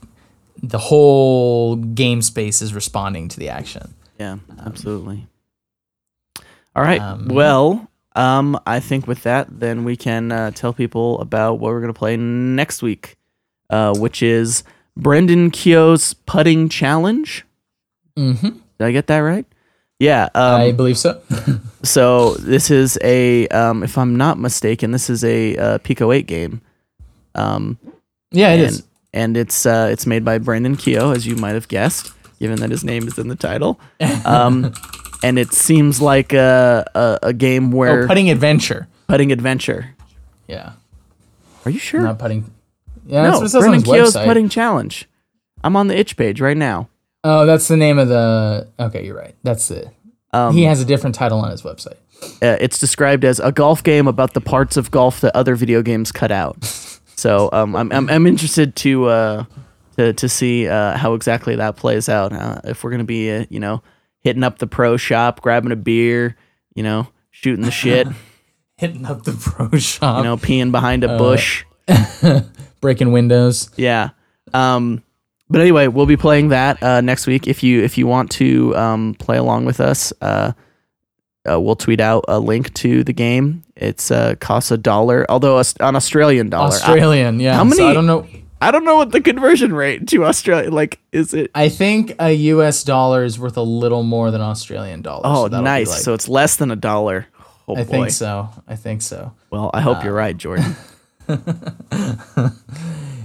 the 0.62 0.78
whole 0.78 1.76
game 1.76 2.22
space 2.22 2.60
is 2.62 2.74
responding 2.74 3.28
to 3.28 3.38
the 3.38 3.48
action. 3.48 3.94
Yeah, 4.18 4.38
absolutely. 4.64 5.26
All 6.76 6.82
right. 6.82 7.00
um, 7.00 7.28
well, 7.28 7.88
um, 8.14 8.58
I 8.66 8.80
think 8.80 9.06
with 9.06 9.22
that, 9.24 9.48
then 9.60 9.84
we 9.84 9.96
can 9.96 10.30
uh, 10.32 10.50
tell 10.52 10.72
people 10.72 11.20
about 11.20 11.54
what 11.54 11.70
we're 11.72 11.80
gonna 11.80 11.92
play 11.94 12.16
next 12.16 12.82
week, 12.82 13.16
uh, 13.70 13.94
which 13.96 14.22
is 14.22 14.62
Brendan 14.96 15.50
Keogh's 15.50 16.14
putting 16.14 16.68
challenge. 16.68 17.44
Mm-hmm. 18.16 18.48
Did 18.48 18.86
I 18.86 18.92
get 18.92 19.06
that 19.08 19.18
right? 19.18 19.46
Yeah. 19.98 20.28
I 20.34 20.70
Um, 20.70 20.76
believe 20.76 20.96
so. 20.98 21.20
so 21.82 22.34
this 22.34 22.70
is 22.70 22.98
a, 23.02 23.46
um, 23.48 23.82
if 23.82 23.98
I'm 23.98 24.16
not 24.16 24.38
mistaken, 24.38 24.90
this 24.92 25.10
is 25.10 25.22
a 25.24 25.56
uh, 25.56 25.78
Pico 25.78 26.10
Eight 26.12 26.26
game. 26.26 26.60
Um, 27.34 27.78
yeah, 28.30 28.54
it 28.54 28.60
is. 28.60 28.82
And 29.12 29.36
it's 29.36 29.66
uh, 29.66 29.88
it's 29.90 30.06
made 30.06 30.24
by 30.24 30.38
Brendan 30.38 30.76
Keogh, 30.76 31.10
as 31.12 31.26
you 31.26 31.34
might 31.36 31.54
have 31.54 31.66
guessed, 31.68 32.12
given 32.38 32.60
that 32.60 32.70
his 32.70 32.84
name 32.84 33.06
is 33.08 33.18
in 33.18 33.28
the 33.28 33.36
title. 33.36 33.80
Um, 34.24 34.72
and 35.22 35.38
it 35.38 35.52
seems 35.52 36.00
like 36.00 36.32
a 36.32 36.84
a, 36.94 37.18
a 37.28 37.32
game 37.32 37.72
where 37.72 38.04
Oh, 38.04 38.06
putting 38.06 38.30
adventure. 38.30 38.88
putting 39.08 39.32
adventure. 39.32 39.94
Yeah, 40.48 40.72
Are 41.64 41.70
you 41.70 41.78
sure? 41.78 42.00
not 42.00 42.18
putting. 42.18 42.50
Yeah, 43.06 43.22
no, 43.24 43.30
what 43.38 43.46
it 43.46 43.48
says 43.50 43.62
Brendan 43.62 43.82
Keogh's 43.82 44.14
website. 44.14 44.24
putting 44.24 44.48
challenge. 44.48 45.08
I'm 45.64 45.74
on 45.76 45.88
the 45.88 45.98
itch 45.98 46.16
page 46.16 46.40
right 46.40 46.56
now. 46.56 46.88
Oh, 47.24 47.44
that's 47.46 47.68
the 47.68 47.76
name 47.76 47.98
of 47.98 48.08
the. 48.08 48.68
Okay, 48.78 49.04
you're 49.04 49.16
right. 49.16 49.34
That's 49.42 49.70
it. 49.70 49.88
Um, 50.32 50.54
he 50.54 50.62
has 50.64 50.80
a 50.80 50.84
different 50.84 51.14
title 51.16 51.40
on 51.40 51.50
his 51.50 51.62
website. 51.62 51.96
uh, 52.42 52.56
it's 52.60 52.78
described 52.78 53.24
as 53.24 53.40
a 53.40 53.50
golf 53.52 53.82
game 53.82 54.06
about 54.06 54.32
the 54.34 54.40
parts 54.40 54.76
of 54.76 54.90
golf 54.90 55.20
that 55.22 55.34
other 55.36 55.54
video 55.56 55.82
games 55.82 56.12
cut 56.12 56.30
out. 56.30 56.56
So 57.20 57.50
um, 57.52 57.76
I'm, 57.76 57.92
I'm 57.92 58.08
I'm 58.08 58.26
interested 58.26 58.74
to 58.76 59.04
uh, 59.06 59.44
to 59.98 60.14
to 60.14 60.28
see 60.28 60.66
uh, 60.66 60.96
how 60.96 61.12
exactly 61.12 61.54
that 61.56 61.76
plays 61.76 62.08
out. 62.08 62.32
Uh, 62.32 62.60
if 62.64 62.82
we're 62.82 62.90
gonna 62.90 63.04
be 63.04 63.30
uh, 63.30 63.44
you 63.50 63.60
know 63.60 63.82
hitting 64.20 64.42
up 64.42 64.58
the 64.58 64.66
pro 64.66 64.96
shop, 64.96 65.42
grabbing 65.42 65.70
a 65.70 65.76
beer, 65.76 66.34
you 66.74 66.82
know, 66.82 67.06
shooting 67.30 67.64
the 67.64 67.70
shit, 67.70 68.08
Hitting 68.78 69.04
up 69.04 69.24
the 69.24 69.32
pro 69.32 69.76
shop, 69.78 70.16
you 70.18 70.24
know, 70.24 70.38
peeing 70.38 70.72
behind 70.72 71.04
Uh, 71.04 71.08
a 71.10 71.18
bush. 71.18 71.64
breaking 72.80 73.12
windows. 73.12 73.68
Yeah. 73.76 74.10
Um, 74.54 75.02
but 75.50 75.60
anyway, 75.60 75.88
we'll 75.88 76.06
be 76.06 76.16
playing 76.16 76.48
that 76.48 76.82
uh, 76.82 77.02
next 77.02 77.26
week. 77.26 77.46
If 77.46 77.62
you 77.62 77.82
if 77.82 77.98
you 77.98 78.06
want 78.06 78.30
to 78.32 78.74
um, 78.76 79.14
play 79.18 79.36
along 79.36 79.66
with 79.66 79.80
us, 79.80 80.12
uh, 81.48 81.54
uh, 81.54 81.60
we'll 81.60 81.76
tweet 81.76 82.00
out 82.00 82.24
a 82.28 82.38
link 82.38 82.72
to 82.74 83.02
the 83.04 83.12
game. 83.12 83.62
It's 83.76 84.10
uh, 84.10 84.34
costs 84.40 84.70
a 84.70 84.78
dollar, 84.78 85.24
although 85.28 85.58
us- 85.58 85.74
an 85.80 85.96
Australian 85.96 86.50
dollar. 86.50 86.72
I- 86.72 86.76
Australian, 86.76 87.40
yeah. 87.40 87.54
how 87.54 87.64
So 87.68 87.76
many- 87.76 87.82
I 87.90 87.92
don't 87.94 88.06
know. 88.06 88.26
I, 88.62 88.70
don't 88.70 88.84
know 88.84 88.96
what 88.96 89.10
the 89.10 89.22
conversion 89.22 89.72
rate 89.72 90.06
to 90.08 90.24
Australia 90.26 90.70
like. 90.70 91.00
Is 91.12 91.32
it? 91.32 91.50
I 91.54 91.70
think 91.70 92.14
a 92.18 92.30
U.S. 92.32 92.84
dollar 92.84 93.24
is 93.24 93.38
worth 93.38 93.56
a 93.56 93.62
little 93.62 94.02
more 94.02 94.30
than 94.30 94.42
Australian 94.42 95.00
dollars. 95.00 95.22
Oh, 95.24 95.48
so 95.48 95.60
nice. 95.62 95.88
like- 95.88 96.00
so 96.00 96.12
it's 96.12 96.28
less 96.28 96.56
than 96.56 96.70
a 96.70 96.76
dollar. 96.76 97.26
Oh 97.66 97.74
I 97.76 97.84
boy. 97.84 97.90
think 97.90 98.10
so. 98.10 98.48
I 98.68 98.76
think 98.76 99.00
so. 99.00 99.32
Well, 99.50 99.70
I 99.72 99.80
hope 99.80 100.04
you're 100.04 100.12
right, 100.12 100.36
Jordan. 100.36 100.76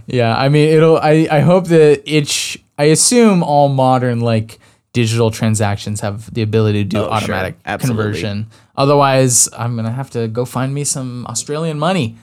Yeah, 0.07 0.38
I 0.38 0.49
mean, 0.49 0.70
it'll. 0.70 0.97
I 0.99 1.28
I 1.32 1.39
hope 1.39 1.66
that 1.70 2.03
it's. 2.05 2.57
I 2.78 2.86
assume 2.86 3.41
all 3.41 3.70
modern 3.70 4.20
like 4.20 4.59
digital 4.96 5.30
transactions 5.30 6.00
have 6.00 6.34
the 6.34 6.41
ability 6.41 6.84
to 6.86 6.89
do 6.89 7.00
Oh, 7.00 7.10
automatic 7.10 7.58
Absolutely. 7.66 8.04
conversion. 8.04 8.48
Otherwise, 8.78 9.50
I'm 9.58 9.76
gonna 9.76 9.91
have 9.91 10.10
to 10.12 10.28
go 10.30 10.46
find 10.46 10.74
me 10.74 10.84
some 10.86 11.28
Australian 11.28 11.78
money. 11.78 12.16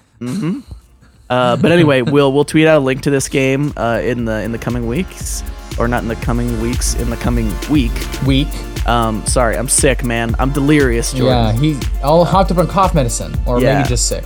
Uh, 1.30 1.56
but 1.56 1.70
anyway, 1.70 2.00
we'll 2.14 2.32
we'll 2.32 2.44
tweet 2.46 2.66
out 2.66 2.78
a 2.78 2.84
link 2.84 3.02
to 3.02 3.10
this 3.10 3.28
game 3.28 3.72
uh, 3.76 4.00
in 4.02 4.24
the 4.24 4.40
in 4.42 4.52
the 4.52 4.58
coming 4.58 4.86
weeks, 4.86 5.42
or 5.78 5.86
not 5.86 6.02
in 6.02 6.08
the 6.08 6.16
coming 6.16 6.60
weeks, 6.60 6.94
in 6.94 7.10
the 7.10 7.16
coming 7.16 7.52
week. 7.70 7.92
Week. 8.26 8.48
Um, 8.86 9.24
sorry, 9.26 9.56
I'm 9.56 9.68
sick, 9.68 10.02
man. 10.02 10.34
I'm 10.38 10.50
delirious, 10.50 11.12
Jordan. 11.12 11.54
Yeah, 11.54 11.60
he 11.60 11.78
all 12.02 12.24
hopped 12.24 12.50
up 12.50 12.58
on 12.58 12.66
cough 12.68 12.94
medicine, 12.94 13.32
or 13.46 13.60
Yeah. 13.60 13.76
maybe 13.76 13.88
just 13.88 14.08
sick. 14.08 14.24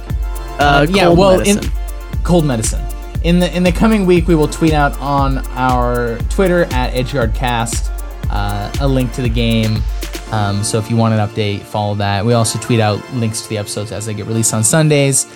Uh, 0.59 0.87
yeah, 0.89 1.05
cold 1.07 1.19
well, 1.19 1.39
medicine. 1.39 1.65
in 1.65 2.23
cold 2.23 2.45
medicine. 2.47 2.81
In 3.25 3.41
the 3.41 3.55
in 3.57 3.63
the 3.65 3.73
coming 3.73 4.07
week, 4.07 4.29
we 4.29 4.35
will 4.35 4.49
tweet 4.49 4.73
out 4.73 4.99
on 5.01 5.39
our 5.57 6.17
Twitter 6.31 6.65
at 6.73 6.95
EdgeGuardCast 6.95 7.91
uh, 8.37 8.71
a 8.81 8.87
link 8.87 9.13
to 9.13 9.23
the 9.23 9.29
game. 9.29 9.83
Um, 10.31 10.63
so 10.63 10.79
if 10.79 10.91
you 10.91 10.97
want 10.97 11.15
an 11.15 11.21
update, 11.21 11.61
follow 11.61 11.95
that. 11.97 12.25
We 12.25 12.35
also 12.35 12.59
tweet 12.59 12.81
out 12.81 12.99
links 13.15 13.43
to 13.43 13.49
the 13.49 13.59
episodes 13.59 13.93
as 13.93 14.07
they 14.07 14.15
get 14.15 14.27
released 14.27 14.53
on 14.53 14.63
Sundays. 14.63 15.27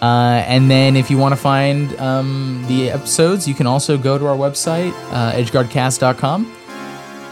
Uh, 0.00 0.42
and 0.46 0.70
then 0.70 0.96
if 0.96 1.10
you 1.10 1.18
want 1.18 1.32
to 1.32 1.40
find 1.40 1.98
um, 2.00 2.64
the 2.68 2.90
episodes, 2.90 3.46
you 3.46 3.54
can 3.54 3.66
also 3.66 3.98
go 3.98 4.16
to 4.18 4.26
our 4.26 4.36
website, 4.36 4.92
uh, 5.12 5.32
edgeguardcast.com. 5.32 6.54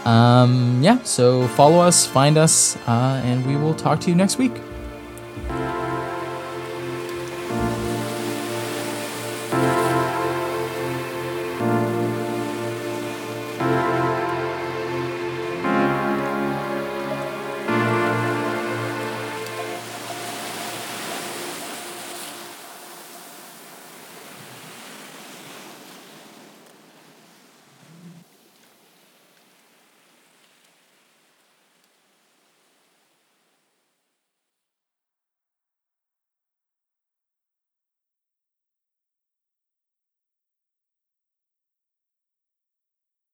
Um, 0.05 0.79
yeah, 0.81 1.01
so 1.03 1.47
follow 1.49 1.79
us, 1.79 2.05
find 2.05 2.37
us, 2.37 2.77
uh, 2.87 3.21
and 3.25 3.45
we 3.45 3.55
will 3.55 3.73
talk 3.73 3.99
to 4.01 4.09
you 4.09 4.15
next 4.15 4.37
week. 4.37 4.53